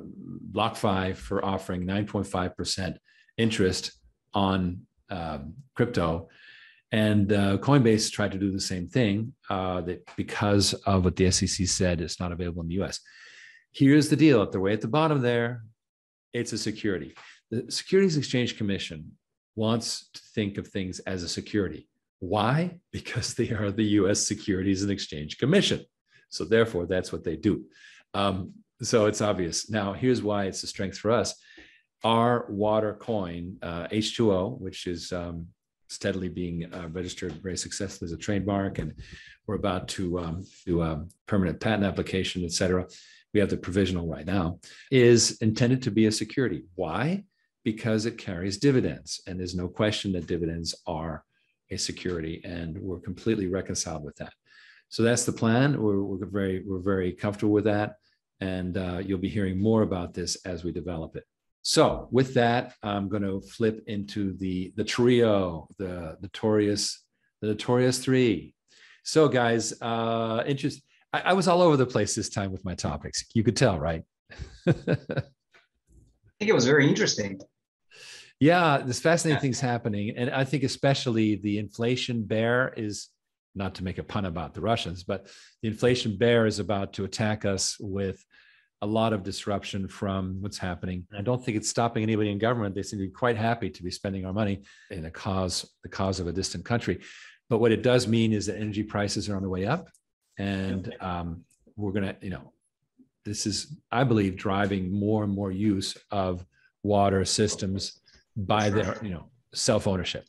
BlockFi 0.51 1.15
for 1.15 1.43
offering 1.43 1.85
9.5 1.85 2.55
percent 2.55 2.97
interest 3.37 3.91
on 4.33 4.81
um, 5.09 5.53
crypto. 5.75 6.29
And 6.91 7.33
uh, 7.33 7.57
Coinbase 7.57 8.11
tried 8.11 8.31
to 8.33 8.37
do 8.37 8.51
the 8.51 8.59
same 8.59 8.87
thing 8.87 9.33
uh, 9.49 9.81
that 9.81 10.07
because 10.15 10.73
of 10.73 11.03
what 11.03 11.15
the 11.15 11.29
SEC 11.31 11.67
said, 11.67 11.99
it's 11.99 12.19
not 12.19 12.31
available 12.31 12.61
in 12.61 12.67
the 12.67 12.81
US. 12.81 12.99
Here's 13.71 14.09
the 14.09 14.15
deal 14.15 14.41
at 14.41 14.51
the 14.51 14.59
way 14.59 14.71
at 14.71 14.81
the 14.81 14.87
bottom 14.87 15.21
there, 15.21 15.63
it's 16.33 16.53
a 16.53 16.57
security. 16.57 17.13
The 17.51 17.69
Securities 17.69 18.17
Exchange 18.17 18.57
Commission 18.57 19.11
wants 19.55 20.09
to 20.13 20.21
think 20.33 20.57
of 20.57 20.67
things 20.67 20.99
as 20.99 21.23
a 21.23 21.29
security. 21.29 21.89
Why? 22.19 22.79
Because 22.91 23.33
they 23.33 23.51
are 23.51 23.71
the 23.71 23.83
US 23.99 24.25
Securities 24.25 24.81
and 24.81 24.91
Exchange 24.91 25.37
Commission. 25.37 25.85
So, 26.29 26.45
therefore, 26.45 26.85
that's 26.85 27.11
what 27.11 27.23
they 27.23 27.35
do. 27.35 27.65
Um, 28.13 28.53
so, 28.81 29.05
it's 29.05 29.21
obvious. 29.21 29.69
Now, 29.69 29.93
here's 29.93 30.21
why 30.21 30.45
it's 30.45 30.63
a 30.63 30.67
strength 30.67 30.97
for 30.97 31.11
us 31.11 31.35
our 32.03 32.45
water 32.49 32.93
coin, 32.93 33.57
uh, 33.63 33.87
H2O, 33.87 34.59
which 34.59 34.85
is 34.85 35.11
um, 35.11 35.47
steadily 35.89 36.29
being 36.29 36.71
uh, 36.73 36.87
registered 36.91 37.33
very 37.41 37.57
successfully 37.57 38.07
as 38.07 38.11
a 38.11 38.17
trademark, 38.17 38.77
and 38.77 38.93
we're 39.47 39.55
about 39.55 39.87
to 39.87 40.19
um, 40.19 40.45
do 40.65 40.81
a 40.81 41.03
permanent 41.25 41.59
patent 41.59 41.83
application, 41.83 42.43
et 42.43 42.51
cetera. 42.51 42.85
We 43.33 43.39
have 43.39 43.49
the 43.49 43.57
provisional 43.57 44.07
right 44.07 44.25
now, 44.25 44.59
is 44.91 45.37
intended 45.41 45.81
to 45.83 45.91
be 45.91 46.05
a 46.05 46.11
security. 46.11 46.63
Why? 46.75 47.23
Because 47.63 48.05
it 48.05 48.17
carries 48.17 48.57
dividends, 48.57 49.21
and 49.27 49.39
there's 49.39 49.55
no 49.55 49.67
question 49.67 50.11
that 50.13 50.27
dividends 50.27 50.75
are 50.85 51.23
a 51.71 51.77
security, 51.77 52.41
and 52.45 52.77
we're 52.77 52.99
completely 52.99 53.47
reconciled 53.47 54.03
with 54.03 54.15
that. 54.17 54.33
So 54.89 55.03
that's 55.03 55.25
the 55.25 55.31
plan. 55.31 55.81
We're, 55.81 56.01
we're 56.01 56.25
very 56.25 56.63
we're 56.65 56.79
very 56.79 57.11
comfortable 57.11 57.53
with 57.53 57.65
that, 57.65 57.95
and 58.39 58.77
uh, 58.77 59.01
you'll 59.03 59.19
be 59.19 59.29
hearing 59.29 59.59
more 59.59 59.81
about 59.81 60.13
this 60.13 60.37
as 60.45 60.63
we 60.63 60.71
develop 60.71 61.15
it. 61.15 61.23
So 61.63 62.07
with 62.11 62.35
that, 62.35 62.75
I'm 62.83 63.09
going 63.09 63.23
to 63.23 63.41
flip 63.41 63.83
into 63.87 64.33
the 64.37 64.71
the 64.75 64.83
trio, 64.83 65.67
the 65.77 66.17
notorious 66.21 67.03
the 67.41 67.47
notorious 67.47 67.99
three. 67.99 68.53
So 69.03 69.27
guys, 69.27 69.73
uh, 69.81 70.43
interest. 70.45 70.81
I, 71.11 71.21
I 71.21 71.33
was 71.33 71.47
all 71.47 71.61
over 71.61 71.77
the 71.77 71.85
place 71.85 72.15
this 72.15 72.29
time 72.29 72.51
with 72.51 72.65
my 72.65 72.75
topics. 72.75 73.25
You 73.33 73.43
could 73.43 73.55
tell, 73.55 73.79
right? 73.79 74.03
I 74.67 74.73
think 76.39 76.49
it 76.49 76.55
was 76.55 76.65
very 76.65 76.87
interesting. 76.87 77.39
Yeah, 78.39 78.79
there's 78.79 78.99
fascinating 78.99 79.37
yeah. 79.37 79.41
things 79.41 79.59
happening, 79.59 80.15
and 80.17 80.29
I 80.29 80.43
think 80.43 80.63
especially 80.63 81.37
the 81.37 81.57
inflation 81.57 82.23
bear 82.23 82.73
is 82.75 83.09
not 83.55 83.75
to 83.75 83.83
make 83.83 83.97
a 83.97 84.03
pun 84.03 84.25
about 84.25 84.53
the 84.53 84.61
Russians, 84.61 85.03
but 85.03 85.27
the 85.61 85.69
inflation 85.69 86.17
bear 86.17 86.45
is 86.45 86.59
about 86.59 86.93
to 86.93 87.05
attack 87.05 87.45
us 87.45 87.77
with 87.79 88.23
a 88.81 88.85
lot 88.85 89.13
of 89.13 89.23
disruption 89.23 89.87
from 89.87 90.41
what's 90.41 90.57
happening. 90.57 91.07
I 91.17 91.21
don't 91.21 91.43
think 91.43 91.57
it's 91.57 91.69
stopping 91.69 92.03
anybody 92.03 92.29
in 92.31 92.37
government. 92.37 92.75
They 92.75 92.83
seem 92.83 92.99
to 92.99 93.05
be 93.05 93.11
quite 93.11 93.37
happy 93.37 93.69
to 93.69 93.83
be 93.83 93.89
spending 93.89 94.25
our 94.25 94.33
money 94.33 94.63
in 94.91 95.05
a 95.05 95.11
cause, 95.11 95.65
the 95.83 95.89
cause 95.89 96.19
of 96.19 96.27
a 96.27 96.31
distant 96.31 96.65
country. 96.65 96.99
But 97.49 97.59
what 97.59 97.71
it 97.71 97.83
does 97.83 98.07
mean 98.07 98.33
is 98.33 98.45
that 98.47 98.57
energy 98.57 98.83
prices 98.83 99.29
are 99.29 99.35
on 99.35 99.43
the 99.43 99.49
way 99.49 99.65
up, 99.65 99.89
and 100.37 100.93
um, 100.99 101.45
we're 101.75 101.91
going 101.91 102.05
to, 102.05 102.15
you 102.21 102.31
know, 102.31 102.51
this 103.23 103.47
is, 103.47 103.75
I 103.91 104.03
believe, 104.03 104.35
driving 104.35 104.91
more 104.91 105.23
and 105.23 105.33
more 105.33 105.51
use 105.51 105.97
of 106.11 106.45
water 106.83 107.23
systems 107.25 107.99
by 108.35 108.69
their, 108.69 108.97
you 109.01 109.09
know, 109.09 109.29
self 109.53 109.87
ownership. 109.87 110.25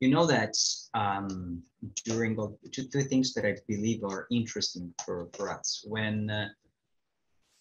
You 0.00 0.10
know 0.10 0.26
that 0.26 0.54
um, 0.92 1.62
during 2.04 2.36
two, 2.70 2.86
two 2.88 3.02
things 3.02 3.32
that 3.34 3.46
I 3.46 3.56
believe 3.66 4.04
are 4.04 4.26
interesting 4.30 4.92
for, 5.04 5.28
for 5.32 5.50
us 5.50 5.82
when 5.86 6.28
uh, 6.28 6.48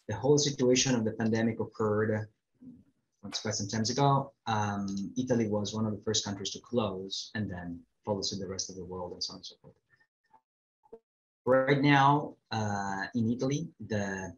the 0.08 0.16
whole 0.16 0.38
situation 0.38 0.96
of 0.96 1.06
the 1.06 1.12
pandemic 1.12 1.60
occurred 1.60 2.28
quite 3.22 3.56
some 3.56 3.68
time 3.68 3.84
ago. 3.90 4.34
Um, 4.48 5.14
Italy 5.18 5.48
was 5.48 5.74
one 5.74 5.86
of 5.86 5.94
the 5.94 6.02
first 6.04 6.26
countries 6.26 6.52
to 6.52 6.60
close 6.60 7.32
and 7.36 7.50
then 7.50 7.80
followed 8.06 8.24
to 8.24 8.36
the 8.36 8.48
rest 8.48 8.70
of 8.70 8.76
the 8.76 8.86
world 8.86 9.14
and 9.14 9.24
so 9.24 9.34
on 9.34 9.38
and 9.38 9.46
so 9.46 9.56
forth. 9.62 9.74
Right 11.46 11.82
now, 11.82 12.36
uh, 12.52 13.06
in 13.16 13.32
Italy, 13.32 13.68
the 13.88 14.36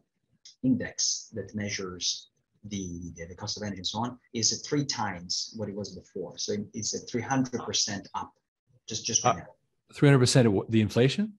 index 0.62 1.30
that 1.34 1.54
measures 1.54 2.28
the, 2.64 3.12
the, 3.16 3.26
the, 3.26 3.34
cost 3.34 3.56
of 3.56 3.62
energy 3.62 3.78
and 3.78 3.86
so 3.86 3.98
on 3.98 4.18
is 4.34 4.52
at 4.52 4.66
three 4.68 4.84
times 4.84 5.54
what 5.56 5.68
it 5.68 5.74
was 5.74 5.94
before. 5.94 6.36
So 6.38 6.54
it's 6.74 6.94
at 6.94 7.08
300% 7.08 8.06
up, 8.14 8.32
just, 8.88 9.04
just 9.04 9.24
right 9.24 9.36
uh, 9.36 9.38
now. 9.38 9.46
300% 9.94 10.62
of 10.62 10.70
the 10.70 10.80
inflation? 10.80 11.34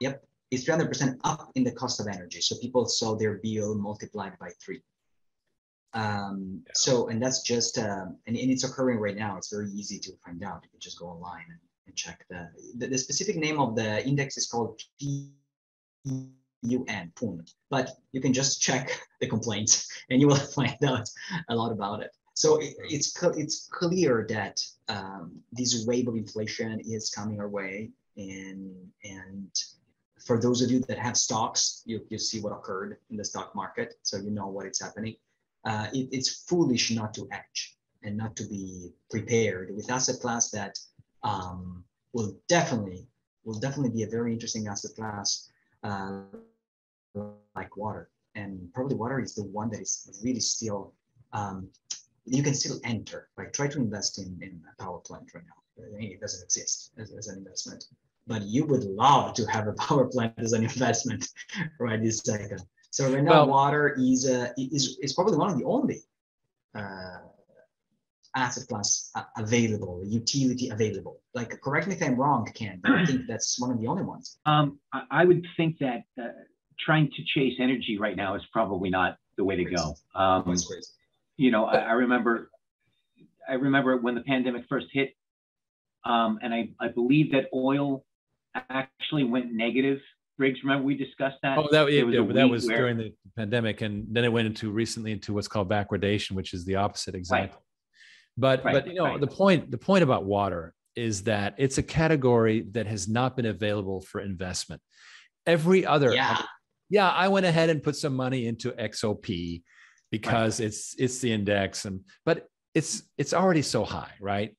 Yep 0.00 0.24
is 0.50 0.66
300% 0.66 1.18
up 1.24 1.50
in 1.54 1.64
the 1.64 1.72
cost 1.72 2.00
of 2.00 2.06
energy. 2.06 2.40
So 2.40 2.56
people 2.56 2.86
saw 2.86 3.16
their 3.16 3.34
bill 3.42 3.74
multiplied 3.74 4.38
by 4.38 4.50
three. 4.62 4.82
Um, 5.94 6.62
yeah. 6.66 6.72
So, 6.74 7.08
and 7.08 7.22
that's 7.22 7.42
just, 7.42 7.78
uh, 7.78 8.06
and, 8.26 8.36
and, 8.36 8.50
it's 8.50 8.64
occurring 8.64 8.98
right 8.98 9.16
now. 9.16 9.36
It's 9.36 9.50
very 9.50 9.70
easy 9.70 9.98
to 10.00 10.12
find 10.24 10.42
out. 10.44 10.60
You 10.62 10.70
can 10.70 10.80
just 10.80 10.98
go 10.98 11.06
online 11.06 11.44
and, 11.48 11.58
and 11.86 11.96
check 11.96 12.24
the, 12.28 12.48
the, 12.76 12.88
the, 12.88 12.98
specific 12.98 13.36
name 13.36 13.58
of 13.58 13.74
the 13.74 14.06
index 14.06 14.36
is 14.36 14.46
called 14.46 14.80
PUN, 16.62 17.12
PUN, 17.14 17.44
but 17.70 17.90
you 18.12 18.20
can 18.20 18.32
just 18.32 18.60
check 18.60 19.00
the 19.20 19.26
complaints 19.26 19.88
and 20.10 20.20
you 20.20 20.28
will 20.28 20.36
find 20.58 20.76
out 20.84 21.08
a 21.48 21.54
lot 21.54 21.72
about 21.72 22.02
it. 22.02 22.10
So 22.34 22.58
it, 22.58 22.74
it's, 22.78 23.20
it's 23.36 23.68
clear 23.72 24.24
that 24.28 24.60
um, 24.88 25.40
this 25.52 25.84
wave 25.86 26.06
of 26.06 26.14
inflation 26.14 26.80
is 26.80 27.10
coming 27.10 27.40
our 27.40 27.48
way 27.48 27.90
and, 28.16 28.74
and 29.04 29.50
for 30.24 30.40
those 30.40 30.62
of 30.62 30.70
you 30.70 30.80
that 30.80 30.98
have 30.98 31.16
stocks, 31.16 31.82
you, 31.86 32.00
you 32.10 32.18
see 32.18 32.40
what 32.40 32.52
occurred 32.52 32.98
in 33.10 33.16
the 33.16 33.24
stock 33.24 33.54
market, 33.54 33.94
so 34.02 34.18
you 34.18 34.30
know 34.30 34.48
what 34.48 34.66
is 34.66 34.80
happening. 34.80 35.14
Uh, 35.64 35.86
it, 35.92 36.08
it's 36.12 36.44
foolish 36.44 36.90
not 36.90 37.14
to 37.14 37.26
hedge 37.30 37.76
and 38.02 38.16
not 38.16 38.36
to 38.36 38.44
be 38.44 38.92
prepared 39.10 39.74
with 39.74 39.90
asset 39.90 40.20
class 40.20 40.50
that 40.50 40.78
um, 41.22 41.84
will 42.12 42.36
definitely 42.48 43.06
will 43.44 43.58
definitely 43.58 43.90
be 43.90 44.02
a 44.02 44.08
very 44.08 44.32
interesting 44.32 44.66
asset 44.68 44.90
class 44.94 45.50
uh, 45.82 46.22
like 47.54 47.76
water. 47.76 48.10
And 48.34 48.72
probably 48.72 48.96
water 48.96 49.20
is 49.20 49.34
the 49.34 49.44
one 49.44 49.70
that 49.70 49.80
is 49.80 50.20
really 50.22 50.40
still 50.40 50.92
um, 51.32 51.68
you 52.24 52.42
can 52.42 52.54
still 52.54 52.78
enter. 52.84 53.28
Like 53.36 53.52
try 53.52 53.68
to 53.68 53.78
invest 53.78 54.18
in, 54.18 54.38
in 54.42 54.60
a 54.70 54.82
power 54.82 54.98
plant 54.98 55.30
right 55.34 55.44
now. 55.44 55.98
It 55.98 56.20
doesn't 56.20 56.44
exist 56.44 56.92
as, 56.98 57.12
as 57.12 57.28
an 57.28 57.38
investment 57.38 57.84
but 58.28 58.42
you 58.42 58.64
would 58.66 58.84
love 58.84 59.34
to 59.34 59.44
have 59.46 59.66
a 59.66 59.72
power 59.84 60.06
plant 60.06 60.34
as 60.38 60.52
an 60.52 60.62
investment 60.62 61.26
right 61.80 62.00
this 62.00 62.20
second. 62.20 62.62
So 62.90 63.12
right 63.12 63.24
now, 63.24 63.44
well, 63.44 63.48
water 63.48 63.96
is 63.98 64.28
uh, 64.28 64.52
is 64.56 64.98
is 65.02 65.14
probably 65.14 65.36
one 65.36 65.50
of 65.50 65.58
the 65.58 65.64
only 65.64 66.02
uh, 66.74 67.18
asset 68.38 68.68
class 68.68 69.10
uh, 69.14 69.24
available, 69.36 70.02
utility 70.06 70.68
available. 70.70 71.20
Like, 71.34 71.60
correct 71.60 71.88
me 71.88 71.94
if 71.94 72.02
I'm 72.02 72.16
wrong, 72.16 72.46
Ken, 72.54 72.80
but 72.82 72.92
I 72.92 73.04
think 73.04 73.22
that's 73.28 73.60
one 73.60 73.70
of 73.70 73.80
the 73.80 73.86
only 73.86 74.04
ones. 74.04 74.38
Um, 74.46 74.78
I 75.10 75.24
would 75.24 75.44
think 75.56 75.78
that 75.80 76.02
uh, 76.20 76.28
trying 76.78 77.10
to 77.16 77.22
chase 77.34 77.54
energy 77.60 77.98
right 77.98 78.16
now 78.16 78.34
is 78.34 78.42
probably 78.52 78.90
not 78.90 79.18
the 79.36 79.44
way 79.44 79.56
to 79.56 79.64
go. 79.64 79.94
Um, 80.14 80.56
you 81.36 81.50
know, 81.50 81.64
I, 81.66 81.78
I, 81.78 81.92
remember, 81.92 82.50
I 83.48 83.54
remember 83.54 83.96
when 83.96 84.14
the 84.14 84.22
pandemic 84.22 84.64
first 84.68 84.86
hit, 84.92 85.14
um, 86.04 86.38
and 86.42 86.54
I, 86.54 86.70
I 86.80 86.88
believe 86.88 87.32
that 87.32 87.46
oil 87.52 88.04
actually 88.54 89.24
went 89.24 89.52
negative. 89.52 89.98
Briggs, 90.36 90.60
remember 90.62 90.84
we 90.84 90.96
discussed 90.96 91.38
that? 91.42 91.58
Oh, 91.58 91.68
that, 91.72 91.92
yeah, 91.92 92.04
was, 92.04 92.14
yeah, 92.14 92.32
that 92.32 92.48
was 92.48 92.66
where, 92.66 92.78
during 92.78 92.96
the 92.96 93.12
pandemic, 93.36 93.80
and 93.80 94.06
then 94.10 94.24
it 94.24 94.32
went 94.32 94.46
into 94.46 94.70
recently 94.70 95.10
into 95.10 95.32
what's 95.34 95.48
called 95.48 95.68
backwardation, 95.68 96.32
which 96.32 96.54
is 96.54 96.64
the 96.64 96.76
opposite 96.76 97.16
exactly. 97.16 97.48
Right. 97.48 97.62
But 98.38 98.64
right, 98.64 98.72
but 98.72 98.86
you 98.86 98.94
know 98.94 99.04
right. 99.04 99.20
the 99.20 99.26
point 99.26 99.70
the 99.70 99.78
point 99.78 100.02
about 100.02 100.24
water 100.24 100.74
is 100.96 101.24
that 101.24 101.54
it's 101.58 101.78
a 101.78 101.82
category 101.82 102.66
that 102.72 102.86
has 102.86 103.08
not 103.08 103.36
been 103.36 103.46
available 103.46 104.00
for 104.00 104.20
investment. 104.20 104.80
Every 105.46 105.84
other 105.84 106.14
yeah 106.14 106.40
yeah, 106.90 107.08
I 107.08 107.28
went 107.28 107.46
ahead 107.46 107.70
and 107.70 107.82
put 107.82 107.96
some 107.96 108.14
money 108.14 108.46
into 108.46 108.72
XOP 108.72 109.62
because 110.10 110.60
right. 110.60 110.66
it's 110.66 110.94
it's 110.98 111.18
the 111.18 111.32
index 111.32 111.84
and 111.84 112.00
but 112.24 112.46
it's 112.74 113.02
it's 113.18 113.34
already 113.34 113.62
so 113.62 113.84
high, 113.84 114.12
right? 114.20 114.56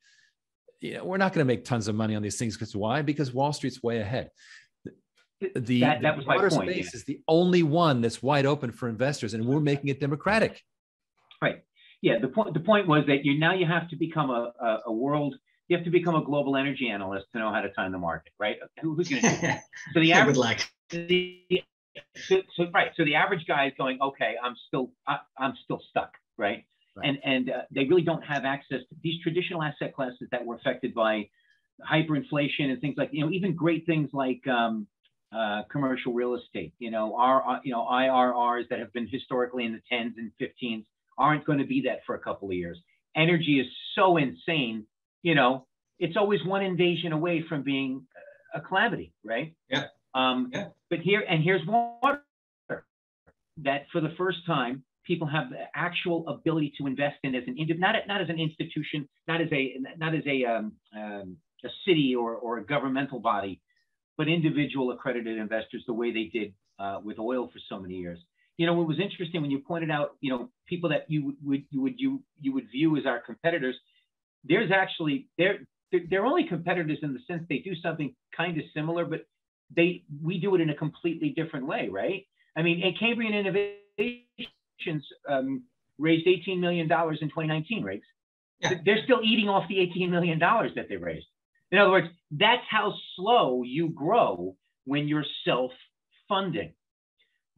You 0.79 0.95
know, 0.95 1.05
we're 1.05 1.17
not 1.17 1.33
going 1.33 1.45
to 1.45 1.51
make 1.51 1.65
tons 1.65 1.87
of 1.87 1.95
money 1.95 2.15
on 2.15 2.21
these 2.21 2.37
things 2.37 2.55
because 2.55 2.75
why? 2.75 3.01
Because 3.01 3.33
Wall 3.33 3.51
Street's 3.51 3.81
way 3.81 3.99
ahead. 3.99 4.29
The, 5.55 5.79
that, 5.79 6.01
that 6.01 6.25
my 6.25 6.35
water 6.35 6.49
point, 6.49 6.69
space 6.69 6.91
yeah. 6.93 6.97
is 6.97 7.05
the 7.05 7.21
only 7.27 7.63
one 7.63 8.01
that's 8.01 8.21
wide 8.21 8.45
open 8.45 8.71
for 8.71 8.89
investors, 8.89 9.33
and 9.33 9.45
we're 9.45 9.61
making 9.61 9.87
it 9.87 9.99
democratic. 9.99 10.61
Right. 11.41 11.63
Yeah. 12.01 12.19
The 12.19 12.27
point 12.27 12.53
the 12.53 12.59
point 12.59 12.88
was 12.88 13.05
that 13.07 13.25
you 13.25 13.38
now 13.38 13.53
you 13.53 13.65
have 13.65 13.89
to 13.89 13.95
become 13.95 14.29
a, 14.29 14.53
a, 14.59 14.79
a 14.88 14.91
world 14.91 15.35
you 15.69 15.77
have 15.77 15.85
to 15.85 15.91
become 15.91 16.15
a 16.15 16.23
global 16.23 16.57
energy 16.57 16.89
analyst 16.89 17.27
to 17.31 17.38
know 17.38 17.53
how 17.53 17.62
to 17.62 17.69
time 17.69 17.91
the 17.91 17.99
market, 17.99 18.33
right? 18.39 18.57
who's 18.81 19.07
going 19.07 19.21
to 19.21 19.29
do 19.29 19.41
that? 19.41 19.62
So 19.93 19.99
the 19.99 20.13
average, 20.13 20.38
the 20.89 21.63
so, 22.15 22.41
so, 22.55 22.65
right. 22.73 22.91
So 22.95 23.05
the 23.05 23.15
average 23.15 23.45
guy 23.47 23.67
is 23.67 23.73
going, 23.77 23.99
okay, 24.01 24.35
I'm 24.43 24.55
still, 24.67 24.91
I, 25.07 25.19
am 25.39 25.53
still 25.63 25.81
stuck, 25.89 26.13
right? 26.38 26.65
right. 26.95 27.07
And 27.07 27.19
and 27.23 27.49
uh, 27.49 27.62
they 27.71 27.85
really 27.85 28.01
don't 28.01 28.23
have 28.23 28.45
access 28.45 28.79
to 28.79 28.95
these 29.03 29.21
traditional 29.21 29.63
asset 29.63 29.95
classes 29.95 30.27
that 30.31 30.45
were 30.45 30.55
affected 30.55 30.93
by 30.93 31.29
hyperinflation 31.89 32.71
and 32.71 32.81
things 32.81 32.95
like, 32.97 33.09
you 33.12 33.23
know, 33.23 33.31
even 33.31 33.55
great 33.55 33.85
things 33.85 34.09
like 34.12 34.45
um, 34.47 34.88
uh, 35.31 35.63
commercial 35.71 36.13
real 36.13 36.35
estate. 36.35 36.73
You 36.79 36.91
know, 36.91 37.15
our 37.15 37.47
uh, 37.47 37.59
you 37.63 37.71
know 37.71 37.85
IRRs 37.85 38.69
that 38.69 38.79
have 38.79 38.91
been 38.93 39.07
historically 39.07 39.65
in 39.65 39.73
the 39.73 39.81
tens 39.89 40.15
and 40.17 40.31
15s 40.41 40.85
aren't 41.19 41.45
going 41.45 41.60
to 41.60 41.65
be 41.65 41.82
that 41.86 41.99
for 42.05 42.15
a 42.15 42.19
couple 42.19 42.47
of 42.47 42.55
years. 42.55 42.79
Energy 43.15 43.60
is 43.60 43.67
so 43.95 44.17
insane. 44.17 44.86
You 45.21 45.36
know, 45.36 45.67
it's 45.99 46.15
always 46.17 46.43
one 46.45 46.63
invasion 46.63 47.12
away 47.12 47.43
from 47.47 47.63
being 47.63 48.03
a 48.53 48.62
calamity, 48.62 49.13
right? 49.23 49.53
Yeah. 49.69 49.86
Um, 50.13 50.49
yeah. 50.53 50.69
But 50.89 50.99
here, 50.99 51.23
and 51.27 51.43
here's 51.43 51.62
water 51.67 52.23
that 53.63 53.86
for 53.91 54.01
the 54.01 54.13
first 54.17 54.39
time, 54.47 54.84
people 55.05 55.27
have 55.27 55.49
the 55.49 55.58
actual 55.75 56.27
ability 56.27 56.73
to 56.79 56.88
invest 56.88 57.17
in 57.23 57.36
as 57.36 57.43
an 57.47 57.58
individual 57.58 57.79
not, 57.79 57.95
not 58.08 58.21
as 58.21 58.29
an 58.29 58.39
institution, 58.39 59.08
not 59.27 59.41
as 59.41 59.47
a 59.51 59.75
not 59.97 60.15
as 60.15 60.23
a 60.25 60.45
um, 60.45 60.71
um, 60.95 61.38
a 61.65 61.69
city 61.86 62.15
or, 62.15 62.36
or 62.36 62.60
a 62.60 62.63
governmental 62.63 63.19
body, 63.19 63.60
but 64.17 64.27
individual 64.27 64.91
accredited 64.91 65.38
investors 65.38 65.84
the 65.88 65.93
way 65.93 66.12
they 66.12 66.25
did 66.25 66.53
uh, 66.79 66.99
with 67.03 67.19
oil 67.19 67.49
for 67.51 67.60
so 67.67 67.79
many 67.79 67.95
years. 67.95 68.19
You 68.59 68.65
know, 68.65 68.81
it 68.81 68.85
was 68.85 68.99
interesting 68.99 69.41
when 69.41 69.51
you 69.51 69.59
pointed 69.59 69.89
out, 69.89 70.17
you 70.19 70.29
know, 70.31 70.49
people 70.67 70.89
that 70.89 71.09
you 71.09 71.33
would 71.41 71.63
you 71.69 71.81
would 71.81 71.93
you 71.97 72.21
you 72.41 72.51
would 72.53 72.69
view 72.69 72.97
as 72.97 73.05
our 73.05 73.21
competitors. 73.21 73.75
There's 74.43 74.69
actually 74.69 75.29
they're 75.37 75.59
they're 76.09 76.25
only 76.25 76.43
competitors 76.43 76.97
in 77.01 77.13
the 77.13 77.21
sense 77.25 77.43
they 77.47 77.59
do 77.59 77.73
something 77.81 78.13
kind 78.35 78.57
of 78.57 78.65
similar, 78.73 79.05
but 79.05 79.21
they 79.73 80.03
we 80.21 80.41
do 80.41 80.55
it 80.55 80.61
in 80.61 80.71
a 80.71 80.75
completely 80.75 81.29
different 81.29 81.67
way, 81.67 81.87
right? 81.89 82.27
I 82.57 82.61
mean, 82.61 82.83
Cambrian 82.99 83.33
Innovations 83.33 85.05
um, 85.29 85.63
raised 85.97 86.27
$18 86.27 86.59
million 86.59 86.83
in 86.83 86.89
2019, 86.89 87.83
right? 87.85 88.01
Yeah. 88.59 88.73
They're 88.83 89.03
still 89.05 89.21
eating 89.23 89.47
off 89.47 89.69
the 89.69 89.75
$18 89.75 90.09
million 90.09 90.37
that 90.37 90.87
they 90.89 90.97
raised. 90.97 91.27
In 91.71 91.77
other 91.77 91.91
words, 91.91 92.07
that's 92.31 92.63
how 92.69 92.93
slow 93.15 93.63
you 93.63 93.87
grow 93.89 94.57
when 94.83 95.07
you're 95.07 95.25
self-funding. 95.45 96.73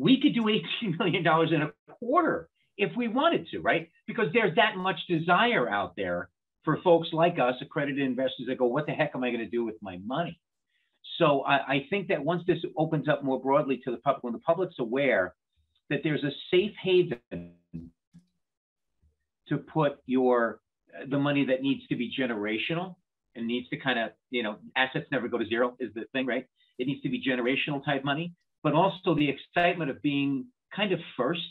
We 0.02 0.20
could 0.20 0.34
do 0.34 0.46
$18 0.46 0.98
million 0.98 1.26
in 1.54 1.62
a 1.62 1.72
quarter 2.00 2.50
if 2.78 2.96
we 2.98 3.08
wanted 3.08 3.48
to, 3.52 3.60
right? 3.60 3.90
Because 4.08 4.28
there's 4.34 4.56
that 4.56 4.76
much 4.76 4.98
desire 5.08 5.70
out 5.70 5.96
there 5.96 6.30
for 6.64 6.78
folks 6.84 7.10
like 7.12 7.38
us, 7.38 7.56
accredited 7.62 8.04
investors 8.04 8.48
that 8.48 8.58
go, 8.58 8.66
what 8.66 8.88
the 8.88 8.94
heck 8.94 9.12
am 9.14 9.24
I 9.24 9.30
going 9.30 9.42
to 9.44 9.50
do 9.50 9.64
with 9.64 9.76
my 9.82 10.00
money? 10.04 10.40
So 11.18 11.42
I, 11.42 11.56
I, 11.56 11.88
think 11.90 12.08
that 12.08 12.24
once 12.24 12.44
this 12.48 12.58
opens 12.78 13.08
up 13.08 13.24
more 13.24 13.40
broadly 13.40 13.82
to 13.86 13.92
the 13.92 13.98
public, 13.98 14.24
when 14.24 14.34
the 14.34 14.40
public's 14.40 14.76
aware 14.80 15.36
that 15.90 16.00
there's 16.04 16.24
a 16.24 16.32
safe 16.50 16.72
haven 16.82 17.20
to 19.50 19.58
put 19.58 20.00
your 20.06 20.62
the 21.10 21.18
money 21.18 21.46
that 21.46 21.62
needs 21.62 21.86
to 21.88 21.96
be 21.96 22.12
generational 22.18 22.96
and 23.36 23.46
needs 23.46 23.68
to 23.70 23.78
kind 23.78 24.00
of 24.00 24.12
you 24.30 24.44
know 24.44 24.58
assets 24.76 25.06
never 25.12 25.28
go 25.28 25.38
to 25.38 25.46
zero 25.46 25.76
is 25.80 25.94
the 25.94 26.04
thing 26.14 26.26
right 26.26 26.48
it 26.78 26.88
needs 26.88 27.02
to 27.02 27.10
be 27.10 27.22
generational 27.22 27.84
type 27.84 28.04
money 28.04 28.34
but 28.64 28.74
also 28.74 29.16
the 29.16 29.30
excitement 29.30 29.90
of 29.90 30.02
being 30.02 30.46
kind 30.76 30.92
of 30.92 31.00
first 31.18 31.42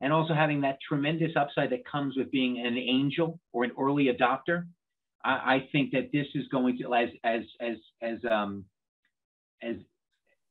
and 0.00 0.12
also 0.12 0.34
having 0.34 0.60
that 0.62 0.78
tremendous 0.86 1.32
upside 1.36 1.70
that 1.70 1.84
comes 1.84 2.16
with 2.16 2.30
being 2.30 2.64
an 2.64 2.76
angel 2.76 3.38
or 3.52 3.64
an 3.64 3.72
early 3.78 4.06
adopter 4.06 4.64
I, 5.24 5.30
I 5.30 5.68
think 5.72 5.92
that 5.92 6.10
this 6.12 6.26
is 6.34 6.46
going 6.48 6.78
to 6.78 6.94
as 6.94 7.08
as 7.24 7.42
as 7.60 7.76
as 8.00 8.18
um 8.30 8.64
as 9.62 9.76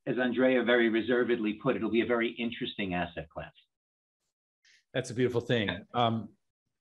as 0.06 0.18
Andrea 0.18 0.64
very 0.64 0.88
reservedly 0.88 1.54
put, 1.54 1.76
it'll 1.76 1.90
be 1.90 2.00
a 2.00 2.06
very 2.06 2.30
interesting 2.30 2.94
asset 2.94 3.28
class. 3.30 3.52
That's 4.92 5.10
a 5.10 5.14
beautiful 5.14 5.40
thing. 5.40 5.70
Um, 5.94 6.28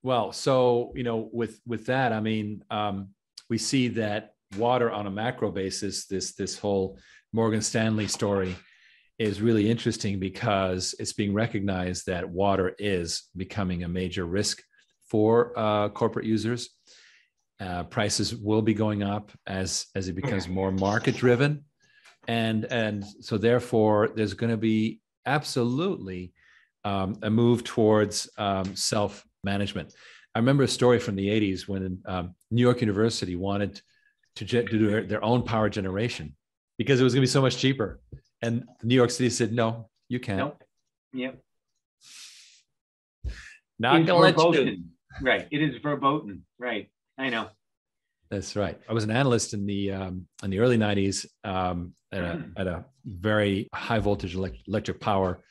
well, 0.01 0.31
so 0.31 0.91
you 0.95 1.03
know, 1.03 1.29
with 1.31 1.59
with 1.65 1.85
that, 1.85 2.13
I 2.13 2.19
mean, 2.19 2.63
um, 2.71 3.09
we 3.49 3.57
see 3.57 3.89
that 3.89 4.33
water 4.57 4.91
on 4.91 5.07
a 5.07 5.11
macro 5.11 5.51
basis, 5.51 6.05
this 6.05 6.33
this 6.33 6.57
whole 6.57 6.97
Morgan 7.31 7.61
Stanley 7.61 8.07
story 8.07 8.55
is 9.21 9.41
really 9.41 9.69
interesting 9.69 10.19
because 10.19 10.95
it's 10.99 11.13
being 11.13 11.33
recognized 11.33 12.05
that 12.07 12.27
water 12.27 12.75
is 12.79 13.29
becoming 13.37 13.83
a 13.83 13.87
major 13.87 14.25
risk 14.25 14.63
for 15.09 15.57
uh, 15.57 15.89
corporate 15.89 16.25
users. 16.25 16.69
Uh, 17.59 17.83
prices 17.83 18.35
will 18.35 18.63
be 18.63 18.73
going 18.73 19.03
up 19.03 19.31
as 19.45 19.85
as 19.95 20.07
it 20.07 20.15
becomes 20.15 20.47
more 20.47 20.71
market 20.71 21.15
driven 21.15 21.63
and 22.27 22.65
and 22.65 23.05
so 23.19 23.37
therefore 23.37 24.09
there's 24.15 24.33
going 24.33 24.49
to 24.49 24.57
be 24.57 24.99
absolutely 25.25 26.33
um, 26.83 27.15
a 27.21 27.29
move 27.29 27.63
towards 27.63 28.29
um, 28.37 28.75
self 28.75 29.25
management. 29.43 29.93
I 30.33 30.39
remember 30.39 30.63
a 30.63 30.67
story 30.67 30.99
from 30.99 31.15
the 31.15 31.27
80s 31.27 31.67
when 31.67 31.99
um, 32.05 32.35
New 32.49 32.61
York 32.61 32.81
University 32.81 33.35
wanted 33.35 33.81
to, 34.37 34.45
to 34.45 34.63
do 34.63 34.89
their, 34.89 35.03
their, 35.03 35.23
own 35.23 35.43
power 35.43 35.69
generation 35.69 36.35
because 36.77 37.01
it 37.01 37.03
was 37.03 37.13
going 37.13 37.21
to 37.21 37.27
be 37.27 37.31
so 37.31 37.41
much 37.41 37.57
cheaper. 37.57 37.99
And 38.41 38.65
New 38.83 38.95
York 38.95 39.11
City 39.11 39.29
said, 39.29 39.53
no, 39.53 39.89
you 40.09 40.19
can't. 40.19 40.39
Nope. 40.39 40.63
Yep. 41.13 41.39
Not 43.79 44.05
going 44.05 44.33
to 44.33 44.41
let 44.41 44.55
you. 44.55 44.83
Right. 45.21 45.47
It 45.51 45.61
is 45.61 45.75
verboten. 45.81 46.45
Right. 46.59 46.89
I 47.17 47.29
know. 47.29 47.49
That's 48.29 48.55
right. 48.55 48.79
I 48.87 48.93
was 48.93 49.03
an 49.03 49.11
analyst 49.11 49.53
in 49.53 49.65
the 49.65 49.91
um, 49.91 50.25
in 50.41 50.51
the 50.51 50.59
early 50.59 50.77
'90s 50.77 51.25
um, 51.43 51.93
at, 52.13 52.23
a, 52.23 52.45
at 52.55 52.65
a 52.65 52.85
very 53.05 53.67
high 53.75 53.99
voltage 53.99 54.35
electric 54.35 55.01
power 55.01 55.43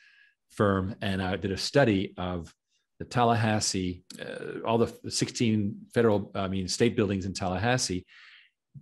firm, 0.49 0.95
and 1.01 1.21
I 1.21 1.35
did 1.35 1.51
a 1.51 1.57
study 1.57 2.15
of 2.17 2.51
the 2.97 3.05
Tallahassee, 3.05 4.03
uh, 4.19 4.59
all 4.65 4.77
the 4.77 4.93
16 5.09 5.75
federal, 5.93 6.31
I 6.35 6.47
mean, 6.47 6.67
state 6.67 6.95
buildings 6.95 7.25
in 7.25 7.33
Tallahassee, 7.33 8.05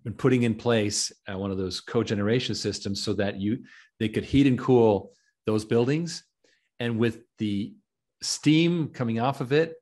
and 0.06 0.17
putting 0.17 0.43
in 0.43 0.56
place 0.56 1.12
uh, 1.32 1.38
one 1.38 1.52
of 1.52 1.58
those 1.58 1.80
cogeneration 1.82 2.56
systems 2.56 3.02
so 3.02 3.13
that 3.13 3.39
you 3.39 3.60
they 3.99 4.09
could 4.09 4.25
heat 4.25 4.47
and 4.47 4.57
cool 4.57 5.12
those 5.45 5.65
buildings, 5.65 6.23
and 6.79 6.97
with 6.99 7.19
the 7.38 7.73
steam 8.21 8.89
coming 8.89 9.19
off 9.19 9.41
of 9.41 9.53
it 9.53 9.75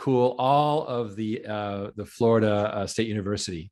cool 0.00 0.34
all 0.38 0.86
of 0.86 1.14
the 1.14 1.44
uh, 1.46 1.90
the 1.94 2.06
Florida 2.06 2.74
uh, 2.74 2.86
State 2.86 3.06
University. 3.06 3.70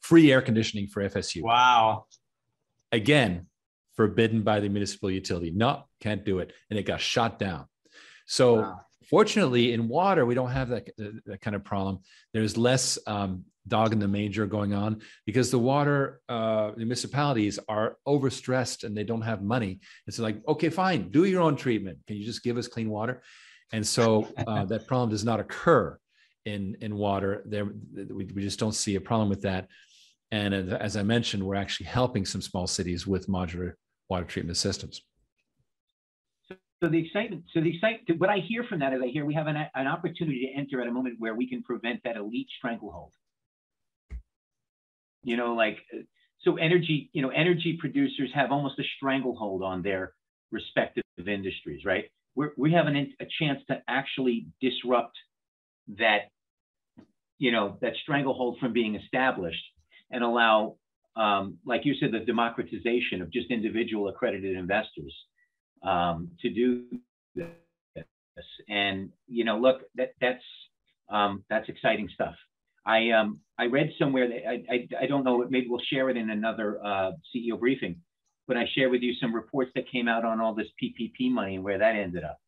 Free 0.00 0.30
air 0.30 0.42
conditioning 0.42 0.88
for 0.88 1.08
FSU. 1.08 1.42
Wow. 1.42 2.04
Again, 2.92 3.46
forbidden 3.96 4.42
by 4.42 4.60
the 4.60 4.68
municipal 4.68 5.10
utility. 5.10 5.50
No, 5.50 5.84
can't 6.00 6.24
do 6.26 6.40
it, 6.40 6.52
and 6.68 6.78
it 6.78 6.82
got 6.82 7.00
shot 7.00 7.38
down. 7.38 7.66
So. 8.26 8.56
Wow. 8.56 8.80
Fortunately, 9.08 9.72
in 9.72 9.88
water, 9.88 10.26
we 10.26 10.34
don't 10.34 10.50
have 10.50 10.68
that, 10.68 10.88
that 11.26 11.40
kind 11.40 11.56
of 11.56 11.64
problem. 11.64 12.00
There's 12.32 12.56
less 12.56 12.98
um, 13.06 13.44
dog 13.66 13.92
in 13.92 13.98
the 13.98 14.08
manger 14.08 14.46
going 14.46 14.74
on 14.74 15.00
because 15.26 15.50
the 15.50 15.58
water 15.58 16.20
uh, 16.28 16.72
municipalities 16.76 17.58
are 17.68 17.96
overstressed 18.06 18.84
and 18.84 18.96
they 18.96 19.04
don't 19.04 19.22
have 19.22 19.42
money. 19.42 19.80
It's 20.06 20.18
like, 20.18 20.36
okay, 20.46 20.68
fine, 20.68 21.10
do 21.10 21.24
your 21.24 21.42
own 21.42 21.56
treatment. 21.56 21.98
Can 22.06 22.16
you 22.16 22.24
just 22.24 22.42
give 22.42 22.56
us 22.56 22.68
clean 22.68 22.90
water? 22.90 23.22
And 23.72 23.86
so 23.86 24.28
uh, 24.46 24.64
that 24.66 24.86
problem 24.86 25.10
does 25.10 25.24
not 25.24 25.40
occur 25.40 25.98
in, 26.44 26.76
in 26.80 26.96
water. 26.96 27.42
There, 27.46 27.66
we, 27.94 28.26
we 28.26 28.42
just 28.42 28.58
don't 28.58 28.74
see 28.74 28.96
a 28.96 29.00
problem 29.00 29.28
with 29.28 29.42
that. 29.42 29.68
And 30.30 30.54
as 30.54 30.96
I 30.96 31.02
mentioned, 31.02 31.44
we're 31.44 31.54
actually 31.54 31.86
helping 31.86 32.26
some 32.26 32.40
small 32.40 32.66
cities 32.66 33.06
with 33.06 33.28
modular 33.28 33.74
water 34.08 34.24
treatment 34.24 34.56
systems. 34.56 35.02
So 36.84 36.90
the 36.90 36.98
excitement, 36.98 37.44
so 37.54 37.62
the 37.62 37.74
excitement, 37.74 38.20
what 38.20 38.28
I 38.28 38.40
hear 38.46 38.62
from 38.62 38.80
that 38.80 38.92
is 38.92 39.00
I 39.02 39.08
hear 39.08 39.24
we 39.24 39.32
have 39.32 39.46
an, 39.46 39.56
an 39.74 39.86
opportunity 39.86 40.46
to 40.46 40.60
enter 40.60 40.82
at 40.82 40.86
a 40.86 40.90
moment 40.90 41.16
where 41.18 41.34
we 41.34 41.48
can 41.48 41.62
prevent 41.62 42.02
that 42.04 42.18
elite 42.18 42.48
stranglehold. 42.58 43.12
You 45.22 45.38
know, 45.38 45.54
like, 45.54 45.78
so 46.42 46.56
energy, 46.56 47.08
you 47.14 47.22
know, 47.22 47.30
energy 47.30 47.78
producers 47.80 48.28
have 48.34 48.52
almost 48.52 48.78
a 48.78 48.82
stranglehold 48.98 49.62
on 49.62 49.80
their 49.80 50.12
respective 50.52 51.04
industries, 51.26 51.86
right? 51.86 52.04
We're, 52.34 52.50
we 52.58 52.74
have 52.74 52.86
an, 52.86 53.14
a 53.18 53.24
chance 53.38 53.60
to 53.68 53.82
actually 53.88 54.48
disrupt 54.60 55.16
that, 55.96 56.28
you 57.38 57.50
know, 57.50 57.78
that 57.80 57.94
stranglehold 58.02 58.58
from 58.58 58.74
being 58.74 58.94
established 58.94 59.64
and 60.10 60.22
allow, 60.22 60.76
um, 61.16 61.56
like 61.64 61.86
you 61.86 61.94
said, 61.98 62.12
the 62.12 62.20
democratization 62.20 63.22
of 63.22 63.32
just 63.32 63.50
individual 63.50 64.08
accredited 64.08 64.54
investors 64.54 65.14
um, 65.82 66.30
to 66.40 66.50
do 66.50 66.84
this. 67.34 67.54
And 68.68 69.10
you 69.26 69.44
know, 69.44 69.58
look, 69.58 69.82
that 69.96 70.14
that's 70.20 70.44
um, 71.08 71.44
that's 71.48 71.68
exciting 71.68 72.08
stuff. 72.14 72.34
I 72.86 73.10
um, 73.10 73.40
I 73.58 73.66
read 73.66 73.92
somewhere 73.98 74.28
that 74.28 74.48
I, 74.48 74.64
I, 74.70 74.88
I 75.02 75.06
don't 75.06 75.24
know, 75.24 75.46
maybe 75.48 75.68
we'll 75.68 75.80
share 75.90 76.10
it 76.10 76.16
in 76.16 76.30
another 76.30 76.80
uh, 76.84 77.12
CEO 77.34 77.58
briefing, 77.58 77.96
but 78.46 78.56
I 78.56 78.66
share 78.74 78.90
with 78.90 79.02
you 79.02 79.14
some 79.20 79.34
reports 79.34 79.70
that 79.74 79.90
came 79.90 80.08
out 80.08 80.24
on 80.24 80.40
all 80.40 80.54
this 80.54 80.66
PPP 80.82 81.30
money 81.30 81.54
and 81.54 81.64
where 81.64 81.78
that 81.78 81.94
ended 81.94 82.24
up. 82.24 82.38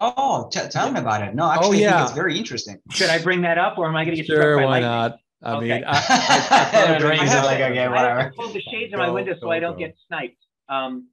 Oh, 0.00 0.48
t- 0.50 0.60
tell 0.70 0.90
me 0.90 1.00
about 1.00 1.22
it. 1.22 1.34
No, 1.34 1.50
actually, 1.50 1.78
oh, 1.78 1.80
yeah. 1.80 1.94
I 1.94 1.98
think 1.98 2.08
it's 2.08 2.16
very 2.16 2.38
interesting. 2.38 2.78
Should 2.90 3.10
I 3.10 3.22
bring 3.22 3.42
that 3.42 3.58
up, 3.58 3.76
or 3.76 3.88
am 3.88 3.96
I 3.96 4.04
going 4.04 4.16
to 4.16 4.22
get 4.22 4.26
sure? 4.26 4.40
Struck 4.40 4.56
why 4.56 4.64
lightning? 4.64 4.90
not? 4.90 5.18
I 5.42 5.52
okay. 5.56 5.66
mean, 5.66 5.84
I, 5.84 5.90
I, 5.90 6.02
I, 6.50 7.38
I 7.38 7.42
like, 7.42 7.60
okay, 7.60 7.88
whatever. 7.88 8.20
I 8.20 8.30
pulled 8.34 8.54
the 8.54 8.62
shades 8.62 8.92
of 8.94 9.00
my 9.00 9.10
window 9.10 9.34
so 9.40 9.50
I 9.50 9.58
don't 9.58 9.78
get 9.78 9.94
sniped. 10.06 10.38
Um, 10.68 11.08